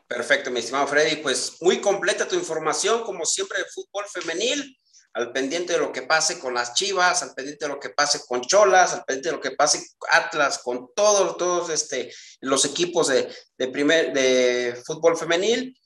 Perfecto, 0.06 0.50
mi 0.50 0.60
estimado 0.60 0.86
Freddy, 0.86 1.16
pues 1.16 1.58
muy 1.60 1.80
completa 1.80 2.26
tu 2.26 2.36
información, 2.36 3.02
como 3.02 3.26
siempre, 3.26 3.58
de 3.58 3.64
fútbol 3.66 4.04
femenil 4.10 4.78
al 5.14 5.32
pendiente 5.32 5.72
de 5.72 5.78
lo 5.78 5.92
que 5.92 6.02
pase 6.02 6.40
con 6.40 6.54
las 6.54 6.74
Chivas, 6.74 7.22
al 7.22 7.34
pendiente 7.34 7.64
de 7.64 7.72
lo 7.72 7.78
que 7.78 7.90
pase 7.90 8.20
con 8.26 8.42
Cholas, 8.42 8.92
al 8.92 9.04
pendiente 9.04 9.30
de 9.30 9.36
lo 9.36 9.40
que 9.40 9.52
pase 9.52 9.86
Atlas, 10.10 10.58
con 10.58 10.88
todos, 10.94 11.36
todos 11.36 11.70
este, 11.70 12.12
los 12.40 12.64
equipos 12.64 13.08
de, 13.08 13.32
de, 13.56 13.68
primer, 13.68 14.12
de 14.12 14.80
fútbol 14.84 15.16
femenil, 15.16 15.78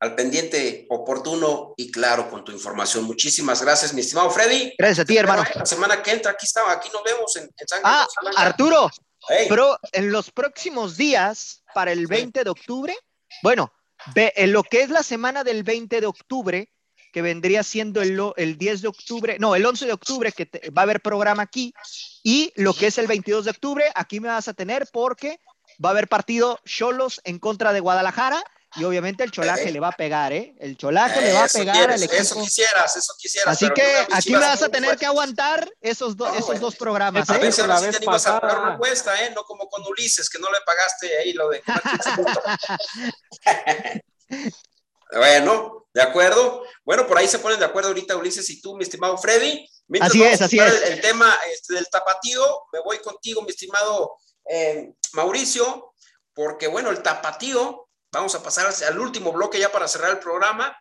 al 0.00 0.16
pendiente 0.16 0.86
oportuno 0.90 1.74
y 1.76 1.92
claro 1.92 2.28
con 2.28 2.44
tu 2.44 2.50
información. 2.50 3.04
Muchísimas 3.04 3.62
gracias, 3.62 3.94
mi 3.94 4.00
estimado 4.00 4.30
Freddy. 4.30 4.74
Gracias 4.76 4.98
a 4.98 5.04
ti, 5.04 5.16
hermano. 5.16 5.44
La 5.54 5.64
semana 5.64 6.02
que 6.02 6.10
entra, 6.10 6.32
aquí 6.32 6.44
estamos, 6.44 6.72
aquí 6.72 6.90
nos 6.92 7.04
vemos 7.04 7.36
en, 7.36 7.44
en 7.56 7.68
San 7.68 7.80
Ah, 7.84 8.04
Arturo, 8.36 8.90
hey. 9.28 9.46
pero 9.48 9.78
en 9.92 10.10
los 10.10 10.32
próximos 10.32 10.96
días, 10.96 11.62
para 11.72 11.92
el 11.92 12.08
20 12.08 12.42
de 12.42 12.50
octubre, 12.50 12.98
bueno, 13.44 13.72
en 14.16 14.52
lo 14.52 14.64
que 14.64 14.82
es 14.82 14.90
la 14.90 15.04
semana 15.04 15.44
del 15.44 15.62
20 15.62 16.00
de 16.00 16.06
octubre, 16.06 16.68
que 17.12 17.22
vendría 17.22 17.62
siendo 17.62 18.02
el, 18.02 18.18
el 18.36 18.58
10 18.58 18.82
de 18.82 18.88
octubre, 18.88 19.36
no, 19.38 19.54
el 19.54 19.64
11 19.64 19.86
de 19.86 19.92
octubre, 19.92 20.32
que 20.32 20.46
te, 20.46 20.70
va 20.70 20.82
a 20.82 20.84
haber 20.84 21.00
programa 21.00 21.42
aquí, 21.42 21.74
y 22.22 22.52
lo 22.56 22.74
que 22.74 22.86
es 22.86 22.98
el 22.98 23.06
22 23.06 23.44
de 23.44 23.50
octubre, 23.50 23.84
aquí 23.94 24.18
me 24.18 24.28
vas 24.28 24.48
a 24.48 24.54
tener 24.54 24.88
porque 24.92 25.40
va 25.84 25.90
a 25.90 25.92
haber 25.92 26.08
partido 26.08 26.58
Cholos 26.64 27.20
en 27.24 27.38
contra 27.38 27.72
de 27.72 27.80
Guadalajara, 27.80 28.42
y 28.74 28.84
obviamente 28.84 29.22
el 29.22 29.30
cholaje 29.30 29.68
eh. 29.68 29.72
le 29.72 29.80
va 29.80 29.88
a 29.88 29.92
pegar, 29.92 30.32
¿eh? 30.32 30.54
El 30.58 30.78
cholaje 30.78 31.18
eh, 31.18 31.24
le 31.24 31.32
va 31.34 31.44
a 31.44 31.48
pegar 31.48 31.76
quieres, 31.76 31.96
al 31.96 32.02
equipo. 32.04 32.22
Eso 32.22 32.40
quisieras, 32.40 32.96
eso 32.96 33.12
quisieras. 33.18 33.54
Así 33.54 33.68
que 33.74 33.84
aquí 34.10 34.32
me 34.32 34.38
vas 34.38 34.62
a 34.62 34.70
tener 34.70 34.96
que 34.96 35.04
aguantar 35.04 35.70
esos, 35.82 36.16
do, 36.16 36.26
no, 36.26 36.34
esos 36.34 36.58
dos 36.58 36.74
programas. 36.76 37.28
A 37.28 37.36
¿eh? 37.36 37.40
veces 37.40 37.66
la 37.66 37.78
vez 37.80 37.98
te 37.98 38.04
ibas 38.04 38.26
a 38.26 38.40
pagar 38.40 38.60
una 38.60 38.78
cuesta, 38.78 39.26
¿eh? 39.26 39.32
No 39.34 39.44
como 39.44 39.68
con 39.68 39.86
Ulises, 39.86 40.30
que 40.30 40.38
no 40.38 40.50
le 40.50 40.58
pagaste 40.64 41.18
ahí 41.18 41.34
lo 41.34 41.50
de 41.50 41.62
Bueno, 45.16 45.86
de 45.92 46.02
acuerdo. 46.02 46.64
Bueno, 46.84 47.06
por 47.06 47.18
ahí 47.18 47.28
se 47.28 47.38
ponen 47.38 47.58
de 47.58 47.66
acuerdo 47.66 47.88
ahorita 47.88 48.16
Ulises 48.16 48.48
y 48.50 48.60
tú, 48.60 48.76
mi 48.76 48.84
estimado 48.84 49.16
Freddy. 49.18 49.68
Mientras 49.88 50.10
así 50.10 50.22
es, 50.22 50.42
así 50.42 50.58
es. 50.58 50.82
El, 50.82 50.92
el 50.94 51.00
tema 51.00 51.34
este, 51.52 51.74
del 51.74 51.88
tapatío, 51.88 52.62
me 52.72 52.80
voy 52.80 52.98
contigo, 52.98 53.42
mi 53.42 53.50
estimado 53.50 54.16
eh, 54.48 54.94
Mauricio, 55.12 55.94
porque 56.34 56.66
bueno, 56.66 56.90
el 56.90 57.02
tapatío 57.02 57.88
vamos 58.12 58.34
a 58.34 58.42
pasar 58.42 58.72
al 58.86 58.98
último 59.00 59.32
bloque 59.32 59.58
ya 59.58 59.72
para 59.72 59.88
cerrar 59.88 60.10
el 60.10 60.18
programa. 60.18 60.76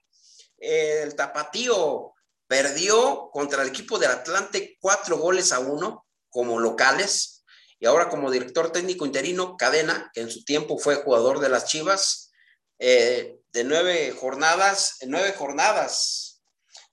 El 0.57 1.15
Tapatío 1.15 2.13
perdió 2.47 3.29
contra 3.31 3.63
el 3.63 3.69
equipo 3.69 3.97
del 3.97 4.11
Atlante 4.11 4.77
cuatro 4.79 5.17
goles 5.17 5.51
a 5.51 5.59
uno 5.59 6.05
como 6.29 6.59
locales 6.59 7.43
y 7.79 7.87
ahora 7.87 8.09
como 8.09 8.29
director 8.29 8.71
técnico 8.71 9.07
interino, 9.07 9.57
Cadena, 9.57 10.11
que 10.13 10.21
en 10.21 10.29
su 10.29 10.43
tiempo 10.43 10.77
fue 10.77 10.95
jugador 10.95 11.39
de 11.39 11.49
las 11.49 11.65
Chivas, 11.65 12.31
eh, 12.77 13.39
de 13.53 13.63
nueve 13.63 14.11
jornadas, 14.11 14.97
nueve 15.07 15.33
jornadas, 15.33 16.41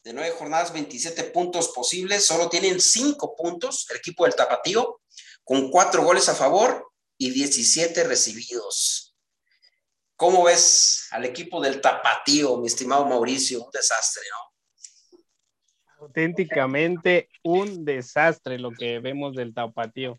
de 0.02 0.12
nueve 0.12 0.34
jornadas, 0.36 0.72
27 0.72 1.24
puntos 1.24 1.68
posibles, 1.68 2.26
solo 2.26 2.48
tienen 2.48 2.80
cinco 2.80 3.36
puntos 3.36 3.86
el 3.90 3.98
equipo 3.98 4.24
del 4.24 4.34
Tapatío, 4.34 5.00
con 5.44 5.70
cuatro 5.70 6.02
goles 6.02 6.28
a 6.28 6.34
favor 6.34 6.92
y 7.16 7.30
17 7.30 8.04
recibidos. 8.04 9.16
¿Cómo 10.16 10.44
ves 10.44 11.06
al 11.12 11.24
equipo 11.24 11.60
del 11.60 11.80
Tapatío, 11.80 12.56
mi 12.58 12.66
estimado 12.66 13.06
Mauricio? 13.06 13.64
Un 13.64 13.70
desastre, 13.70 14.24
¿no? 14.30 14.48
Auténticamente 16.00 17.28
un 17.42 17.84
desastre 17.84 18.58
lo 18.58 18.70
que 18.72 18.98
vemos 18.98 19.34
del 19.34 19.54
Tapatío. 19.54 20.18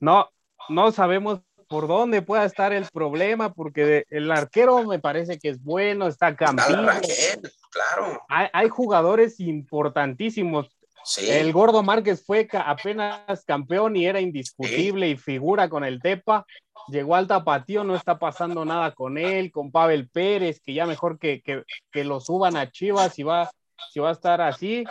No, 0.00 0.28
no 0.68 0.92
sabemos 0.92 1.40
por 1.72 1.88
dónde 1.88 2.20
pueda 2.20 2.44
estar 2.44 2.74
el 2.74 2.84
problema, 2.92 3.54
porque 3.54 4.04
el 4.10 4.30
arquero 4.30 4.84
me 4.84 4.98
parece 4.98 5.38
que 5.38 5.48
es 5.48 5.64
bueno, 5.64 6.06
está 6.06 6.36
campeón. 6.36 6.86
Claro. 7.70 8.20
Hay, 8.28 8.68
jugadores 8.68 9.40
importantísimos. 9.40 10.68
El 11.16 11.50
Gordo 11.50 11.82
Márquez 11.82 12.26
fue 12.26 12.46
apenas 12.52 13.42
campeón 13.46 13.96
y 13.96 14.04
era 14.04 14.20
indiscutible 14.20 15.08
y 15.08 15.16
figura 15.16 15.70
con 15.70 15.82
el 15.82 16.02
Tepa. 16.02 16.44
Llegó 16.88 17.16
al 17.16 17.26
tapatío, 17.26 17.84
no 17.84 17.96
está 17.96 18.18
pasando 18.18 18.66
nada 18.66 18.92
con 18.92 19.16
él, 19.16 19.50
con 19.50 19.72
Pavel 19.72 20.10
Pérez, 20.10 20.60
que 20.60 20.74
ya 20.74 20.84
mejor 20.84 21.18
que, 21.18 21.40
que, 21.42 22.04
lo 22.04 22.20
suban 22.20 22.54
a 22.54 22.70
Chivas 22.70 23.18
y 23.18 23.22
va, 23.22 23.50
si 23.90 23.98
va 23.98 24.10
a 24.10 24.12
estar 24.12 24.42
así 24.42 24.84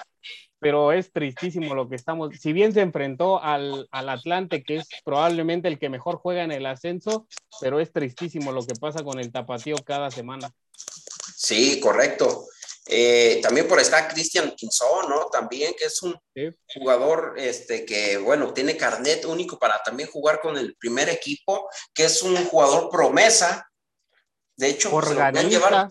pero 0.62 0.92
es 0.92 1.12
tristísimo 1.12 1.74
lo 1.74 1.90
que 1.90 1.96
estamos, 1.96 2.30
si 2.40 2.54
bien 2.54 2.72
se 2.72 2.82
enfrentó 2.82 3.42
al, 3.42 3.90
Atlante, 3.92 4.64
que 4.64 4.78
es 4.78 4.88
probablemente 5.04 5.68
el 5.68 5.80
que 5.80 5.90
mejor 5.90 6.18
juega 6.18 6.44
en 6.44 6.52
el 6.52 6.68
ascenso, 6.68 7.28
pero 7.60 7.80
es 7.80 7.92
tristísimo 7.92 8.52
lo 8.52 8.64
que 8.64 8.76
pasa 8.76 9.04
con 9.04 9.20
el 9.20 9.32
tapatío 9.32 9.76
cada 9.84 10.12
semana. 10.12 10.54
Sí, 11.36 11.80
correcto. 11.80 12.46
Eh, 12.86 13.40
también 13.42 13.68
por 13.68 13.80
está 13.80 14.08
Cristian 14.08 14.54
Quinzón, 14.56 15.10
¿no? 15.10 15.30
También 15.32 15.74
que 15.76 15.86
es 15.86 16.00
un 16.04 16.16
jugador 16.76 17.34
este, 17.38 17.84
que, 17.84 18.18
bueno, 18.18 18.54
tiene 18.54 18.78
carnet 18.78 19.26
único 19.26 19.58
para 19.58 19.82
también 19.82 20.10
jugar 20.10 20.42
con 20.42 20.58
el 20.58 20.76
primer 20.76 21.10
equipo, 21.10 21.70
que 21.92 22.06
es 22.06 22.22
un 22.22 22.36
jugador 22.46 22.92
promesa. 22.92 23.68
De 24.56 24.70
hecho, 24.70 24.94
organista, 24.94 25.90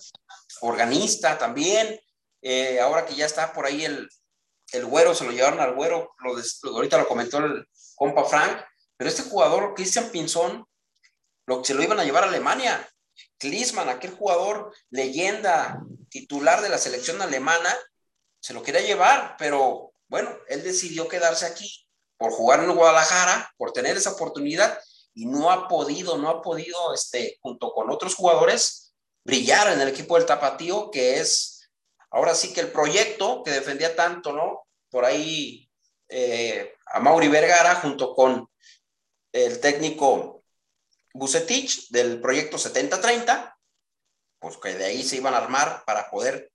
organista 0.60 1.38
también. 1.38 1.98
Eh, 2.40 2.78
ahora 2.78 3.04
que 3.04 3.16
ya 3.16 3.26
está 3.26 3.52
por 3.52 3.66
ahí 3.66 3.84
el, 3.84 4.08
el 4.72 4.86
güero, 4.86 5.14
se 5.14 5.24
lo 5.24 5.32
llevaron 5.32 5.60
al 5.60 5.74
güero, 5.74 6.14
lo, 6.18 6.74
ahorita 6.74 6.98
lo 6.98 7.08
comentó 7.08 7.38
el 7.38 7.66
compa 7.96 8.24
Frank, 8.24 8.64
pero 8.96 9.10
este 9.10 9.22
jugador, 9.22 9.74
Christian 9.74 10.10
Pinzón, 10.10 10.66
lo, 11.46 11.64
se 11.64 11.74
lo 11.74 11.82
iban 11.82 12.00
a 12.00 12.04
llevar 12.04 12.24
a 12.24 12.28
Alemania. 12.28 12.88
Klinsmann, 13.38 13.88
aquel 13.88 14.12
jugador 14.12 14.74
leyenda, 14.90 15.80
titular 16.08 16.62
de 16.62 16.68
la 16.68 16.78
selección 16.78 17.20
alemana, 17.22 17.74
se 18.40 18.54
lo 18.54 18.62
quería 18.62 18.80
llevar, 18.80 19.36
pero 19.38 19.92
bueno, 20.08 20.30
él 20.48 20.62
decidió 20.62 21.08
quedarse 21.08 21.46
aquí 21.46 21.86
por 22.16 22.32
jugar 22.32 22.62
en 22.62 22.74
Guadalajara, 22.74 23.52
por 23.56 23.72
tener 23.72 23.96
esa 23.96 24.12
oportunidad 24.12 24.78
y 25.14 25.26
no 25.26 25.50
ha 25.50 25.68
podido, 25.68 26.18
no 26.18 26.28
ha 26.28 26.42
podido, 26.42 26.92
este, 26.94 27.38
junto 27.42 27.72
con 27.72 27.90
otros 27.90 28.14
jugadores, 28.14 28.94
brillar 29.24 29.72
en 29.72 29.80
el 29.80 29.88
equipo 29.88 30.16
del 30.16 30.26
Tapatío, 30.26 30.90
que 30.90 31.20
es 31.20 31.59
Ahora 32.10 32.34
sí 32.34 32.52
que 32.52 32.60
el 32.60 32.72
proyecto 32.72 33.42
que 33.44 33.52
defendía 33.52 33.94
tanto, 33.94 34.32
¿no? 34.32 34.66
Por 34.90 35.04
ahí 35.04 35.70
eh, 36.08 36.74
a 36.86 37.00
Mauri 37.00 37.28
Vergara 37.28 37.76
junto 37.76 38.14
con 38.14 38.48
el 39.32 39.60
técnico 39.60 40.42
Bucetich 41.14 41.88
del 41.90 42.20
proyecto 42.20 42.58
7030, 42.58 43.56
pues 44.38 44.56
que 44.56 44.74
de 44.74 44.84
ahí 44.86 45.02
se 45.02 45.16
iban 45.16 45.34
a 45.34 45.38
armar 45.38 45.84
para 45.84 46.10
poder 46.10 46.50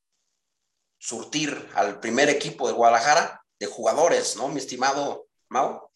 surtir 0.97 1.69
al 1.75 1.99
primer 1.99 2.29
equipo 2.29 2.67
de 2.67 2.73
Guadalajara 2.73 3.43
de 3.59 3.67
jugadores, 3.67 4.35
¿no, 4.37 4.49
mi 4.49 4.57
estimado 4.57 5.27
Mau? 5.49 5.89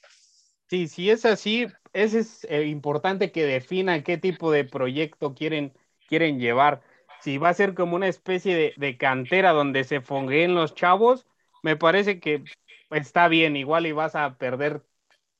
Sí, 0.69 0.87
sí 0.87 1.09
es 1.09 1.25
así, 1.25 1.67
es, 1.93 2.13
es 2.13 2.43
eh, 2.49 2.65
importante 2.65 3.31
que 3.31 3.45
definan 3.45 4.03
qué 4.03 4.17
tipo 4.17 4.51
de 4.51 4.63
proyecto 4.65 5.33
quieren, 5.33 5.75
quieren 6.07 6.39
llevar 6.39 6.83
si 7.21 7.37
va 7.37 7.49
a 7.49 7.53
ser 7.53 7.73
como 7.73 7.95
una 7.95 8.07
especie 8.07 8.73
de, 8.75 8.97
cantera 8.97 9.51
donde 9.51 9.83
se 9.83 10.01
fongueen 10.01 10.55
los 10.55 10.73
chavos, 10.73 11.27
me 11.63 11.75
parece 11.75 12.19
que 12.19 12.43
está 12.91 13.27
bien, 13.27 13.55
igual 13.55 13.85
y 13.85 13.91
vas 13.91 14.15
a 14.15 14.37
perder 14.37 14.83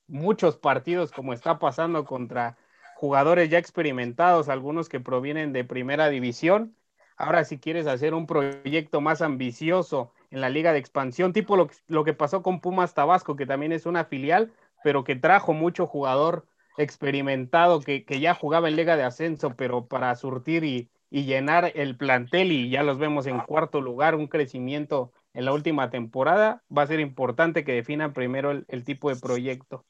muchos 0.08 0.58
partidos 0.58 1.12
como 1.12 1.34
está 1.34 1.60
pasando 1.60 2.06
contra 2.06 2.58
jugadores 2.96 3.50
ya 3.50 3.58
experimentados, 3.58 4.50
algunos 4.50 4.90
que 4.90 5.00
provienen 5.00 5.54
de 5.54 5.64
primera 5.64 6.10
división. 6.10 6.76
Ahora 7.18 7.44
si 7.44 7.60
quieres 7.60 7.88
hacer 7.88 8.14
un 8.14 8.28
proyecto 8.28 9.02
más 9.02 9.22
ambicioso 9.22 10.14
en 10.32 10.42
la 10.42 10.50
liga 10.50 10.74
de 10.74 10.80
expansión, 10.80 11.34
tipo 11.34 11.56
lo, 11.56 11.70
lo 11.88 12.04
que 12.04 12.14
pasó 12.14 12.44
con 12.44 12.60
Pumas 12.60 12.94
Tabasco, 12.94 13.36
que 13.36 13.46
también 13.46 13.72
es 13.72 13.86
una 13.86 14.06
filial, 14.06 14.52
pero 14.84 15.04
que 15.04 15.16
trajo 15.16 15.54
mucho 15.54 15.88
jugador 15.88 16.46
experimentado 16.78 17.82
que, 17.82 18.06
que 18.06 18.20
ya 18.20 18.34
jugaba 18.34 18.70
en 18.70 18.76
liga 18.76 18.96
de 18.96 19.04
ascenso, 19.04 19.56
pero 19.56 19.88
para 19.88 20.16
surtir 20.16 20.64
y, 20.64 20.90
y 21.10 21.26
llenar 21.26 21.72
el 21.76 21.97
plantel 21.97 22.51
y 22.51 22.70
ya 22.70 22.84
los 22.84 22.99
vemos 22.99 23.26
en 23.26 23.39
cuarto 23.39 23.82
lugar, 23.82 24.16
un 24.16 24.28
crecimiento 24.28 25.12
en 25.34 25.45
la 25.45 25.53
última 25.53 25.89
temporada, 25.89 26.64
va 26.76 26.84
a 26.84 26.88
ser 26.88 26.99
importante 26.99 27.64
que 27.64 27.74
definan 27.74 28.14
primero 28.14 28.51
el, 28.51 28.84
tipo 28.84 29.10
de 29.10 29.16
proyecto. 29.16 29.86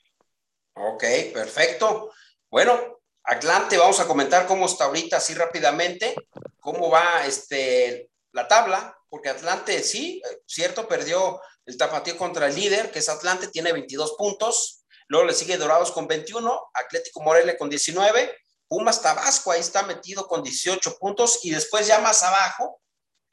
Ok, 0.74 1.04
perfecto. 1.34 2.12
Bueno, 2.50 3.00
Atlante, 3.24 3.78
vamos 3.78 4.00
a 4.00 4.08
comentar 4.08 4.48
cómo 4.48 4.66
está 4.66 4.86
ahorita 4.86 5.18
así 5.18 5.34
rápidamente, 5.34 6.16
cómo 6.60 6.90
va 6.90 7.26
este, 7.26 8.10
la 8.32 8.48
tabla, 8.48 8.98
porque 9.10 9.30
Atlante 9.30 9.82
sí, 9.84 10.22
cierto, 10.46 10.88
perdió 10.88 11.42
el 11.66 11.78
tapatío 11.78 12.18
contra 12.18 12.48
el 12.48 12.56
líder, 12.56 12.92
que 12.92 13.00
es 13.00 13.10
Atlante, 13.10 13.48
tiene 13.48 13.74
22 13.74 14.16
puntos, 14.18 14.86
luego 15.08 15.28
le 15.28 15.34
sigue 15.34 15.58
Dorados 15.58 15.92
con 15.92 16.08
21, 16.08 16.60
Atlético 16.74 17.22
Morelia 17.22 17.58
con 17.58 17.70
19, 17.70 18.32
Pumas 18.70 19.02
Tabasco 19.02 19.52
ahí 19.52 19.60
está 19.60 19.84
metido 19.84 20.28
con 20.28 20.44
18 20.44 20.98
puntos 21.00 21.40
y 21.44 21.50
después 21.50 21.88
ya 21.88 22.00
más 22.00 22.22
abajo, 22.24 22.80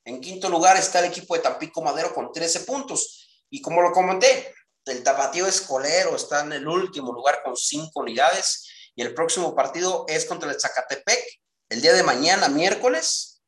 en 0.05 0.21
quinto 0.21 0.49
lugar 0.49 0.77
está 0.79 1.01
el 1.01 1.05
equipo 1.05 1.35
de 1.35 1.43
Tampico 1.43 1.83
Madero 1.83 2.15
con 2.15 2.33
13 2.33 2.61
puntos. 2.61 3.45
Y 3.51 3.61
como 3.61 3.83
lo 3.83 3.93
comenté, 3.93 4.55
el 4.87 5.03
Tapatío 5.03 5.47
Escolero 5.47 6.17
está 6.17 6.41
en 6.41 6.55
el 6.55 6.67
último 6.67 7.13
lugar 7.13 7.43
con 7.45 7.55
5 7.55 7.91
unidades 8.01 8.67
y 8.95 9.03
el 9.03 9.13
próximo 9.13 9.55
partido 9.55 10.07
es 10.09 10.25
contra 10.25 10.51
el 10.51 10.59
Zacatepec 10.59 11.23
el 11.69 11.83
día 11.83 11.93
de 11.93 12.03
mañana, 12.03 12.49
miércoles, 12.49 13.43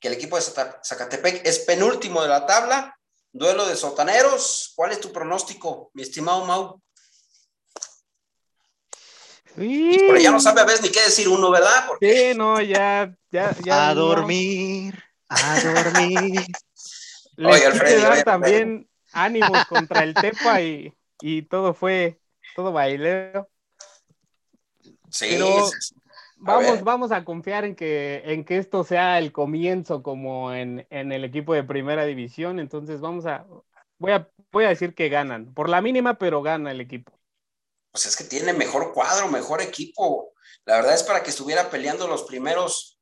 que 0.00 0.08
el 0.08 0.14
equipo 0.14 0.36
de 0.36 0.42
Zacatepec 0.42 1.46
es 1.46 1.60
penúltimo 1.60 2.22
de 2.22 2.28
la 2.28 2.46
tabla. 2.46 2.98
Duelo 3.30 3.66
de 3.66 3.76
sotaneros. 3.76 4.72
¿Cuál 4.74 4.92
es 4.92 5.00
tu 5.00 5.12
pronóstico, 5.12 5.90
mi 5.94 6.02
estimado 6.02 6.44
Mau? 6.46 6.80
Porque 9.58 10.22
ya 10.22 10.30
no 10.30 10.40
sabe 10.40 10.60
a 10.60 10.64
veces 10.64 10.82
ni 10.82 10.90
qué 10.90 11.00
decir 11.00 11.28
uno, 11.28 11.50
¿verdad? 11.50 11.86
Sí, 12.00 12.32
no, 12.36 12.60
ya, 12.60 13.12
ya, 13.30 13.54
ya. 13.64 13.88
A 13.88 13.94
dormir, 13.94 14.94
a 15.28 15.60
dormir. 15.60 16.46
Le 17.36 17.48
Oye, 17.48 17.98
dar 18.00 18.24
también 18.24 18.88
ánimos 19.12 19.64
contra 19.66 20.02
el 20.02 20.14
Tepa 20.14 20.60
y, 20.60 20.92
y 21.20 21.42
todo 21.42 21.72
fue, 21.72 22.20
todo 22.56 22.72
baileo. 22.72 23.48
Sí. 25.08 25.26
Pero 25.30 25.70
vamos, 26.36 26.82
vamos 26.82 27.12
a 27.12 27.24
confiar 27.24 27.64
en 27.64 27.76
que, 27.76 28.22
en 28.24 28.44
que 28.44 28.58
esto 28.58 28.82
sea 28.82 29.18
el 29.18 29.30
comienzo 29.32 30.02
como 30.02 30.52
en, 30.52 30.86
en 30.90 31.12
el 31.12 31.24
equipo 31.24 31.54
de 31.54 31.62
primera 31.62 32.04
división. 32.04 32.58
Entonces 32.58 33.00
vamos 33.00 33.26
a, 33.26 33.46
voy 33.98 34.12
a, 34.12 34.28
voy 34.50 34.64
a 34.64 34.70
decir 34.70 34.94
que 34.94 35.08
ganan, 35.08 35.54
por 35.54 35.68
la 35.68 35.80
mínima, 35.80 36.14
pero 36.14 36.42
gana 36.42 36.72
el 36.72 36.80
equipo 36.80 37.17
pues 37.90 38.06
es 38.06 38.16
que 38.16 38.24
tiene 38.24 38.52
mejor 38.52 38.92
cuadro, 38.92 39.28
mejor 39.28 39.60
equipo. 39.60 40.32
La 40.64 40.76
verdad 40.76 40.94
es 40.94 41.02
para 41.02 41.22
que 41.22 41.30
estuviera 41.30 41.70
peleando 41.70 42.06
los 42.06 42.24
primeros, 42.24 42.98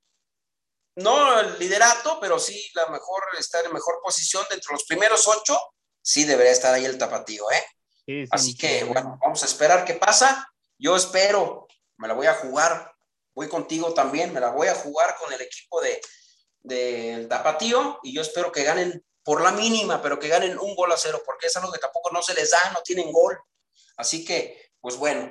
no 0.96 1.40
el 1.40 1.58
liderato, 1.58 2.18
pero 2.20 2.38
sí 2.38 2.70
la 2.74 2.86
mejor, 2.88 3.22
estar 3.38 3.64
en 3.64 3.72
mejor 3.72 4.00
posición 4.02 4.44
dentro 4.50 4.70
de 4.70 4.74
los 4.74 4.84
primeros 4.84 5.26
ocho, 5.28 5.58
sí 6.00 6.24
debería 6.24 6.52
estar 6.52 6.72
ahí 6.72 6.84
el 6.84 6.98
tapatío, 6.98 7.44
¿eh? 7.50 8.26
Así 8.30 8.56
que, 8.56 8.84
bueno, 8.84 9.18
vamos 9.20 9.42
a 9.42 9.46
esperar 9.46 9.84
qué 9.84 9.94
pasa. 9.94 10.48
Yo 10.78 10.94
espero, 10.94 11.66
me 11.96 12.06
la 12.06 12.14
voy 12.14 12.28
a 12.28 12.34
jugar, 12.34 12.94
voy 13.34 13.48
contigo 13.48 13.92
también, 13.92 14.32
me 14.32 14.40
la 14.40 14.50
voy 14.50 14.68
a 14.68 14.74
jugar 14.74 15.16
con 15.16 15.32
el 15.32 15.40
equipo 15.40 15.80
de 15.80 16.00
del 16.66 17.28
tapatío 17.28 18.00
y 18.02 18.12
yo 18.12 18.22
espero 18.22 18.50
que 18.50 18.64
ganen 18.64 19.04
por 19.22 19.40
la 19.40 19.52
mínima, 19.52 20.02
pero 20.02 20.18
que 20.18 20.28
ganen 20.28 20.58
un 20.58 20.74
gol 20.74 20.92
a 20.92 20.96
cero, 20.96 21.22
porque 21.24 21.46
es 21.46 21.56
algo 21.56 21.72
que 21.72 21.78
tampoco 21.78 22.10
no 22.12 22.22
se 22.22 22.34
les 22.34 22.50
da, 22.50 22.70
no 22.72 22.80
tienen 22.82 23.10
gol. 23.10 23.38
Así 23.96 24.24
que 24.24 24.65
pues 24.86 24.96
bueno, 24.98 25.30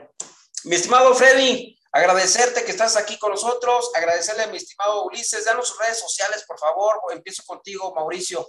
mi 0.65 0.75
estimado 0.75 1.15
Freddy, 1.15 1.79
agradecerte 1.93 2.65
que 2.65 2.71
estás 2.71 2.97
aquí 2.97 3.17
con 3.17 3.31
nosotros, 3.31 3.89
agradecerle 3.95 4.43
a 4.43 4.47
mi 4.47 4.57
estimado 4.57 5.05
Ulises, 5.05 5.45
danos 5.45 5.69
sus 5.69 5.79
redes 5.79 5.97
sociales, 5.97 6.43
por 6.45 6.59
favor. 6.59 6.97
Empiezo 7.13 7.41
contigo, 7.45 7.95
Mauricio. 7.95 8.45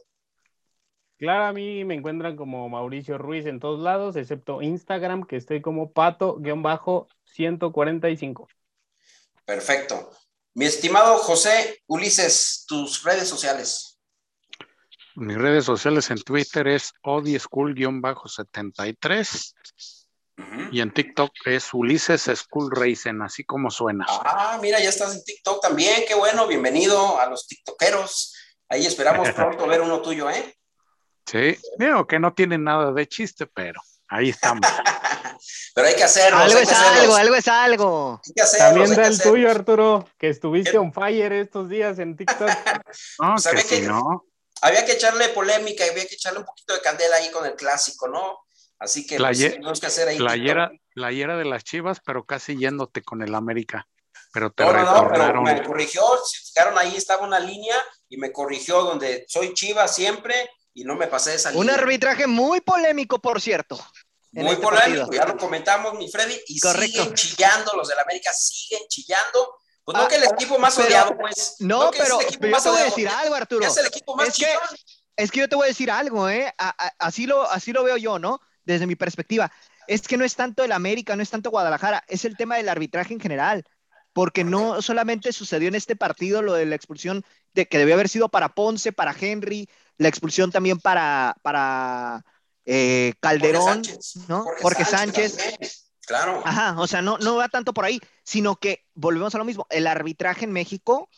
Claro, 1.16 1.44
a 1.44 1.52
mí 1.52 1.84
me 1.84 1.94
encuentran 1.94 2.34
como 2.34 2.68
Mauricio 2.68 3.18
Ruiz 3.18 3.46
en 3.46 3.60
todos 3.60 3.78
lados, 3.78 4.16
excepto 4.16 4.62
Instagram, 4.62 5.28
que 5.28 5.36
estoy 5.36 5.62
como 5.62 5.92
pato-145. 5.92 8.48
Perfecto. 9.44 10.10
Mi 10.54 10.64
estimado 10.64 11.18
José 11.18 11.84
Ulises, 11.86 12.64
tus 12.66 13.04
redes 13.04 13.28
sociales. 13.28 14.00
Mis 15.14 15.38
redes 15.38 15.66
sociales 15.66 16.10
en 16.10 16.18
Twitter 16.18 16.66
es 16.66 16.92
odieschool-73 17.04 19.54
y 20.70 20.80
en 20.80 20.92
TikTok 20.92 21.30
es 21.46 21.72
Ulises 21.72 22.22
School 22.22 22.70
Racing, 22.70 23.22
así 23.22 23.44
como 23.44 23.70
suena. 23.70 24.04
Ah, 24.08 24.58
mira, 24.60 24.78
ya 24.80 24.88
estás 24.88 25.14
en 25.14 25.24
TikTok 25.24 25.62
también, 25.62 26.04
qué 26.06 26.14
bueno, 26.14 26.46
bienvenido 26.46 27.18
a 27.18 27.26
los 27.26 27.46
TikTokeros. 27.46 28.34
Ahí 28.68 28.86
esperamos 28.86 29.30
pronto 29.34 29.66
ver 29.66 29.80
uno 29.80 30.02
tuyo, 30.02 30.28
¿eh? 30.30 30.56
Sí, 31.24 31.56
digo 31.78 32.06
que 32.06 32.18
no 32.18 32.34
tiene 32.34 32.58
nada 32.58 32.92
de 32.92 33.08
chiste, 33.08 33.46
pero 33.46 33.80
ahí 34.08 34.30
estamos. 34.30 34.60
pero 35.74 35.88
hay 35.88 35.94
que 35.94 36.04
hacerlo. 36.04 36.38
Algo 36.38 36.58
es 36.58 36.72
algo, 36.72 37.14
algo 37.16 37.34
es 37.34 37.48
algo. 37.48 38.20
Hay 38.24 38.32
que. 38.34 38.58
También 38.58 38.94
del 38.94 39.20
tuyo, 39.20 39.50
Arturo, 39.50 40.08
que 40.18 40.28
estuviste 40.28 40.78
on 40.78 40.92
fire 40.92 41.32
estos 41.32 41.68
días 41.68 41.98
en 41.98 42.16
TikTok. 42.16 42.48
no, 43.20 43.34
pues 43.42 43.64
que 43.64 43.76
si 43.76 43.80
no. 43.82 44.24
Había 44.62 44.86
que 44.86 44.92
echarle 44.92 45.28
polémica, 45.30 45.84
había 45.84 46.06
que 46.06 46.14
echarle 46.14 46.40
un 46.40 46.46
poquito 46.46 46.74
de 46.74 46.80
candela 46.80 47.16
ahí 47.16 47.30
con 47.30 47.44
el 47.44 47.54
clásico, 47.54 48.08
¿no? 48.08 48.45
Así 48.78 49.06
que 49.06 49.16
pues, 49.16 49.38
tenemos 49.38 49.80
que 49.80 49.86
hacer 49.86 50.08
ahí. 50.08 50.18
Playera, 50.18 50.70
playera 50.94 51.36
de 51.36 51.44
las 51.44 51.64
chivas, 51.64 52.00
pero 52.04 52.24
casi 52.24 52.56
yéndote 52.56 53.02
con 53.02 53.22
el 53.22 53.34
América. 53.34 53.88
Pero 54.32 54.50
te 54.50 54.64
no, 54.64 54.72
no, 54.72 55.10
pero 55.10 55.42
me 55.42 55.62
corrigió, 55.62 56.02
si 56.26 56.52
fijaron 56.52 56.76
ahí 56.78 56.94
estaba 56.94 57.24
una 57.24 57.38
línea 57.38 57.76
y 58.08 58.18
me 58.18 58.32
corrigió 58.32 58.82
donde 58.82 59.24
soy 59.28 59.54
chiva 59.54 59.88
siempre 59.88 60.50
y 60.74 60.84
no 60.84 60.94
me 60.94 61.06
pasé 61.06 61.34
esa 61.34 61.52
Un 61.54 61.70
arbitraje 61.70 62.26
muy 62.26 62.60
polémico, 62.60 63.18
por 63.18 63.40
cierto. 63.40 63.78
Muy 64.32 64.48
este 64.48 64.62
polémico, 64.62 65.10
ya 65.10 65.24
lo 65.24 65.38
comentamos, 65.38 65.94
mi 65.94 66.10
Freddy, 66.10 66.38
y 66.48 66.58
siguen 66.58 67.14
chillando, 67.14 67.72
los 67.74 67.88
del 67.88 67.98
América 67.98 68.30
siguen 68.34 68.82
chillando. 68.88 69.56
Pues 69.82 69.96
no 69.96 70.04
ah, 70.04 70.08
que 70.08 70.16
el 70.16 70.24
equipo 70.24 70.58
más 70.58 70.76
odiado, 70.76 71.16
pues. 71.16 71.56
No, 71.60 71.90
pero, 71.92 72.20
yo 72.20 72.38
te 72.38 72.68
voy 72.68 72.80
a 72.80 72.84
decir 72.84 73.08
algo, 73.08 73.34
Arturo. 73.34 73.66
Es 73.66 73.76
el 73.78 73.86
equipo 73.86 74.16
más 74.16 74.28
es 74.28 74.36
que, 74.36 74.54
es 75.16 75.30
que 75.30 75.40
yo 75.40 75.48
te 75.48 75.56
voy 75.56 75.64
a 75.64 75.68
decir 75.68 75.90
algo, 75.90 76.28
¿eh? 76.28 76.52
así, 76.98 77.24
lo, 77.24 77.48
así 77.48 77.72
lo 77.72 77.84
veo 77.84 77.96
yo, 77.96 78.18
¿no? 78.18 78.40
Desde 78.66 78.86
mi 78.86 78.96
perspectiva. 78.96 79.50
Es 79.88 80.06
que 80.06 80.16
no 80.16 80.24
es 80.24 80.36
tanto 80.36 80.64
el 80.64 80.72
América, 80.72 81.16
no 81.16 81.22
es 81.22 81.30
tanto 81.30 81.50
Guadalajara, 81.50 82.04
es 82.08 82.24
el 82.24 82.36
tema 82.36 82.56
del 82.56 82.68
arbitraje 82.68 83.14
en 83.14 83.20
general. 83.20 83.64
Porque 84.12 84.44
no 84.44 84.82
solamente 84.82 85.32
sucedió 85.32 85.68
en 85.68 85.74
este 85.74 85.94
partido 85.94 86.42
lo 86.42 86.54
de 86.54 86.66
la 86.66 86.74
expulsión 86.74 87.24
de 87.54 87.66
que 87.66 87.78
debió 87.78 87.94
haber 87.94 88.08
sido 88.08 88.28
para 88.28 88.50
Ponce, 88.50 88.92
para 88.92 89.14
Henry, 89.18 89.68
la 89.98 90.08
expulsión 90.08 90.50
también 90.50 90.78
para, 90.78 91.36
para 91.42 92.24
eh, 92.64 93.14
Calderón, 93.20 93.82
¿no? 94.28 94.44
Jorge, 94.60 94.84
Sánchez. 94.84 95.36
Claro. 96.06 96.42
Ajá, 96.44 96.76
o 96.78 96.86
sea, 96.86 97.02
no, 97.02 97.18
no 97.18 97.36
va 97.36 97.48
tanto 97.48 97.74
por 97.74 97.84
ahí, 97.84 98.00
sino 98.22 98.56
que 98.56 98.84
volvemos 98.94 99.34
a 99.34 99.38
lo 99.38 99.44
mismo. 99.44 99.66
El 99.70 99.86
arbitraje 99.86 100.44
en 100.44 100.52
México 100.52 101.08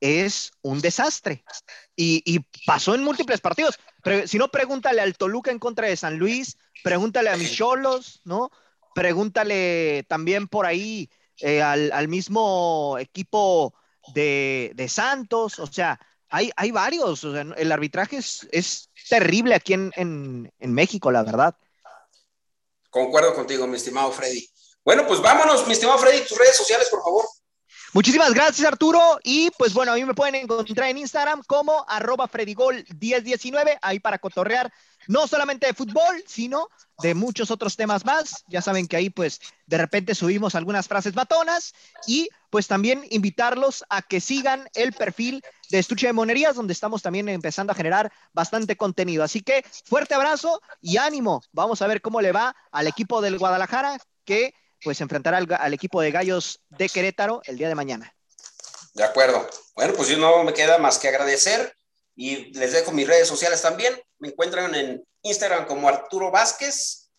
es 0.00 0.52
un 0.62 0.80
desastre 0.80 1.44
y, 1.96 2.22
y 2.24 2.40
pasó 2.66 2.94
en 2.94 3.04
múltiples 3.04 3.40
partidos. 3.40 3.78
Si 4.26 4.38
no, 4.38 4.48
pregúntale 4.48 5.00
al 5.00 5.16
Toluca 5.16 5.50
en 5.50 5.58
contra 5.58 5.88
de 5.88 5.96
San 5.96 6.18
Luis, 6.18 6.56
pregúntale 6.82 7.30
a 7.30 7.36
Micholos, 7.36 8.20
¿no? 8.24 8.50
Pregúntale 8.94 10.04
también 10.08 10.48
por 10.48 10.66
ahí 10.66 11.10
eh, 11.38 11.62
al, 11.62 11.92
al, 11.92 12.08
mismo 12.08 12.96
equipo 12.98 13.74
de, 14.14 14.72
de 14.74 14.88
Santos, 14.88 15.58
o 15.58 15.66
sea, 15.66 16.00
hay, 16.30 16.50
hay 16.56 16.70
varios. 16.70 17.24
el 17.24 17.72
arbitraje 17.72 18.18
es, 18.18 18.90
terrible 19.08 19.54
aquí 19.54 19.72
en, 19.72 20.52
México, 20.58 21.10
la 21.10 21.22
verdad. 21.22 21.54
Concuerdo 22.90 23.34
contigo, 23.34 23.66
mi 23.66 23.76
estimado 23.76 24.12
Freddy. 24.12 24.46
Bueno, 24.84 25.06
pues 25.06 25.20
vámonos, 25.20 25.66
mi 25.66 25.72
estimado 25.72 25.98
Freddy, 25.98 26.26
tus 26.26 26.38
redes 26.38 26.56
sociales, 26.56 26.88
por 26.90 27.02
favor. 27.02 27.24
Muchísimas 27.94 28.34
gracias, 28.34 28.66
Arturo. 28.68 29.18
Y 29.24 29.50
pues 29.56 29.72
bueno, 29.72 29.92
a 29.92 29.94
mí 29.94 30.04
me 30.04 30.14
pueden 30.14 30.34
encontrar 30.34 30.90
en 30.90 30.98
Instagram 30.98 31.42
como 31.46 31.86
arroba 31.88 32.28
fredigol1019, 32.28 33.78
ahí 33.80 33.98
para 33.98 34.18
cotorrear 34.18 34.70
no 35.06 35.26
solamente 35.26 35.66
de 35.66 35.72
fútbol, 35.72 36.22
sino 36.26 36.68
de 36.98 37.14
muchos 37.14 37.50
otros 37.50 37.76
temas 37.76 38.04
más. 38.04 38.44
Ya 38.48 38.60
saben 38.60 38.86
que 38.86 38.96
ahí 38.96 39.08
pues 39.08 39.40
de 39.66 39.78
repente 39.78 40.14
subimos 40.14 40.54
algunas 40.54 40.86
frases 40.86 41.14
batonas 41.14 41.72
y 42.06 42.28
pues 42.50 42.66
también 42.66 43.06
invitarlos 43.10 43.84
a 43.88 44.02
que 44.02 44.20
sigan 44.20 44.68
el 44.74 44.92
perfil 44.92 45.42
de 45.70 45.78
Estuche 45.78 46.08
de 46.08 46.12
Monerías, 46.12 46.56
donde 46.56 46.74
estamos 46.74 47.00
también 47.00 47.28
empezando 47.30 47.72
a 47.72 47.76
generar 47.76 48.12
bastante 48.34 48.76
contenido. 48.76 49.24
Así 49.24 49.40
que 49.40 49.64
fuerte 49.86 50.14
abrazo 50.14 50.60
y 50.82 50.98
ánimo. 50.98 51.42
Vamos 51.52 51.80
a 51.80 51.86
ver 51.86 52.02
cómo 52.02 52.20
le 52.20 52.32
va 52.32 52.54
al 52.70 52.86
equipo 52.86 53.22
del 53.22 53.38
Guadalajara 53.38 53.98
que 54.26 54.52
pues 54.82 55.00
enfrentará 55.00 55.38
al, 55.38 55.74
equipo 55.74 56.00
de 56.00 56.10
Gallos 56.10 56.60
de 56.68 56.88
Querétaro 56.88 57.40
el 57.44 57.56
día 57.56 57.68
de 57.68 57.74
mañana. 57.74 58.14
De 58.94 59.04
acuerdo. 59.04 59.48
Bueno, 59.74 59.94
pues 59.94 60.08
yo 60.08 60.18
no 60.18 60.42
me 60.44 60.52
queda 60.52 60.78
más 60.78 60.98
que 60.98 61.08
agradecer 61.08 61.74
y 62.16 62.52
les 62.54 62.72
dejo 62.72 62.92
mis 62.92 63.06
redes 63.06 63.28
sociales 63.28 63.62
también. 63.62 64.00
Me 64.18 64.28
encuentran 64.28 64.74
en 64.74 65.04
Instagram 65.22 65.66
como 65.66 65.88
Arturo 65.88 66.30
Vázquez. 66.30 67.10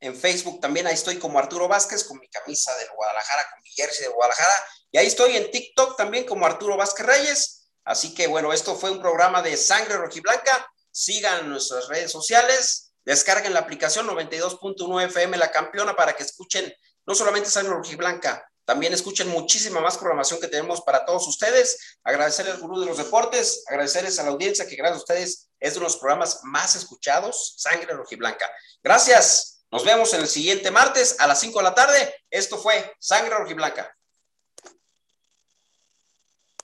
En 0.00 0.16
Facebook 0.16 0.60
también 0.60 0.86
ahí 0.86 0.94
estoy 0.94 1.18
como 1.18 1.38
Arturo 1.38 1.68
Vázquez 1.68 2.04
con 2.04 2.18
mi 2.18 2.28
camisa 2.28 2.74
de 2.76 2.86
Guadalajara, 2.94 3.50
con 3.50 3.62
mi 3.62 3.70
jersey 3.70 4.06
de 4.06 4.12
Guadalajara. 4.12 4.54
Y 4.90 4.98
ahí 4.98 5.06
estoy 5.06 5.36
en 5.36 5.50
TikTok 5.50 5.96
también 5.96 6.24
como 6.24 6.46
Arturo 6.46 6.76
Vázquez 6.76 7.06
Reyes. 7.06 7.70
Así 7.84 8.14
que 8.14 8.26
bueno, 8.26 8.52
esto 8.52 8.76
fue 8.76 8.90
un 8.90 9.00
programa 9.00 9.42
de 9.42 9.56
Sangre 9.56 9.96
Rojiblanca. 9.96 10.70
Sigan 10.90 11.48
nuestras 11.48 11.88
redes 11.88 12.10
sociales. 12.10 12.92
Descarguen 13.04 13.54
la 13.54 13.60
aplicación 13.60 14.06
92.1 14.06 15.06
FM 15.06 15.36
La 15.38 15.50
Campeona 15.50 15.96
para 15.96 16.14
que 16.14 16.22
escuchen 16.22 16.72
no 17.08 17.14
solamente 17.14 17.48
Sangre 17.48 17.72
Rojiblanca, 17.72 18.46
también 18.66 18.92
escuchen 18.92 19.28
muchísima 19.28 19.80
más 19.80 19.96
programación 19.96 20.38
que 20.40 20.46
tenemos 20.46 20.82
para 20.82 21.06
todos 21.06 21.26
ustedes. 21.26 21.96
Agradecerles 22.04 22.56
al 22.56 22.60
gurú 22.60 22.80
de 22.80 22.84
los 22.84 22.98
deportes, 22.98 23.64
agradecerles 23.66 24.18
a 24.18 24.24
la 24.24 24.28
audiencia 24.28 24.66
que 24.66 24.76
gracias 24.76 24.98
a 24.98 25.00
ustedes 25.00 25.48
es 25.58 25.72
de 25.72 25.80
los 25.80 25.96
programas 25.96 26.40
más 26.42 26.76
escuchados, 26.76 27.54
Sangre 27.56 27.94
Rojiblanca. 27.94 28.50
Gracias. 28.82 29.64
Nos 29.70 29.86
vemos 29.86 30.12
en 30.12 30.20
el 30.20 30.28
siguiente 30.28 30.70
martes 30.70 31.16
a 31.18 31.26
las 31.26 31.40
5 31.40 31.58
de 31.58 31.62
la 31.62 31.74
tarde. 31.74 32.14
Esto 32.30 32.58
fue 32.58 32.94
Sangre 32.98 33.34
Rojiblanca. 33.36 33.90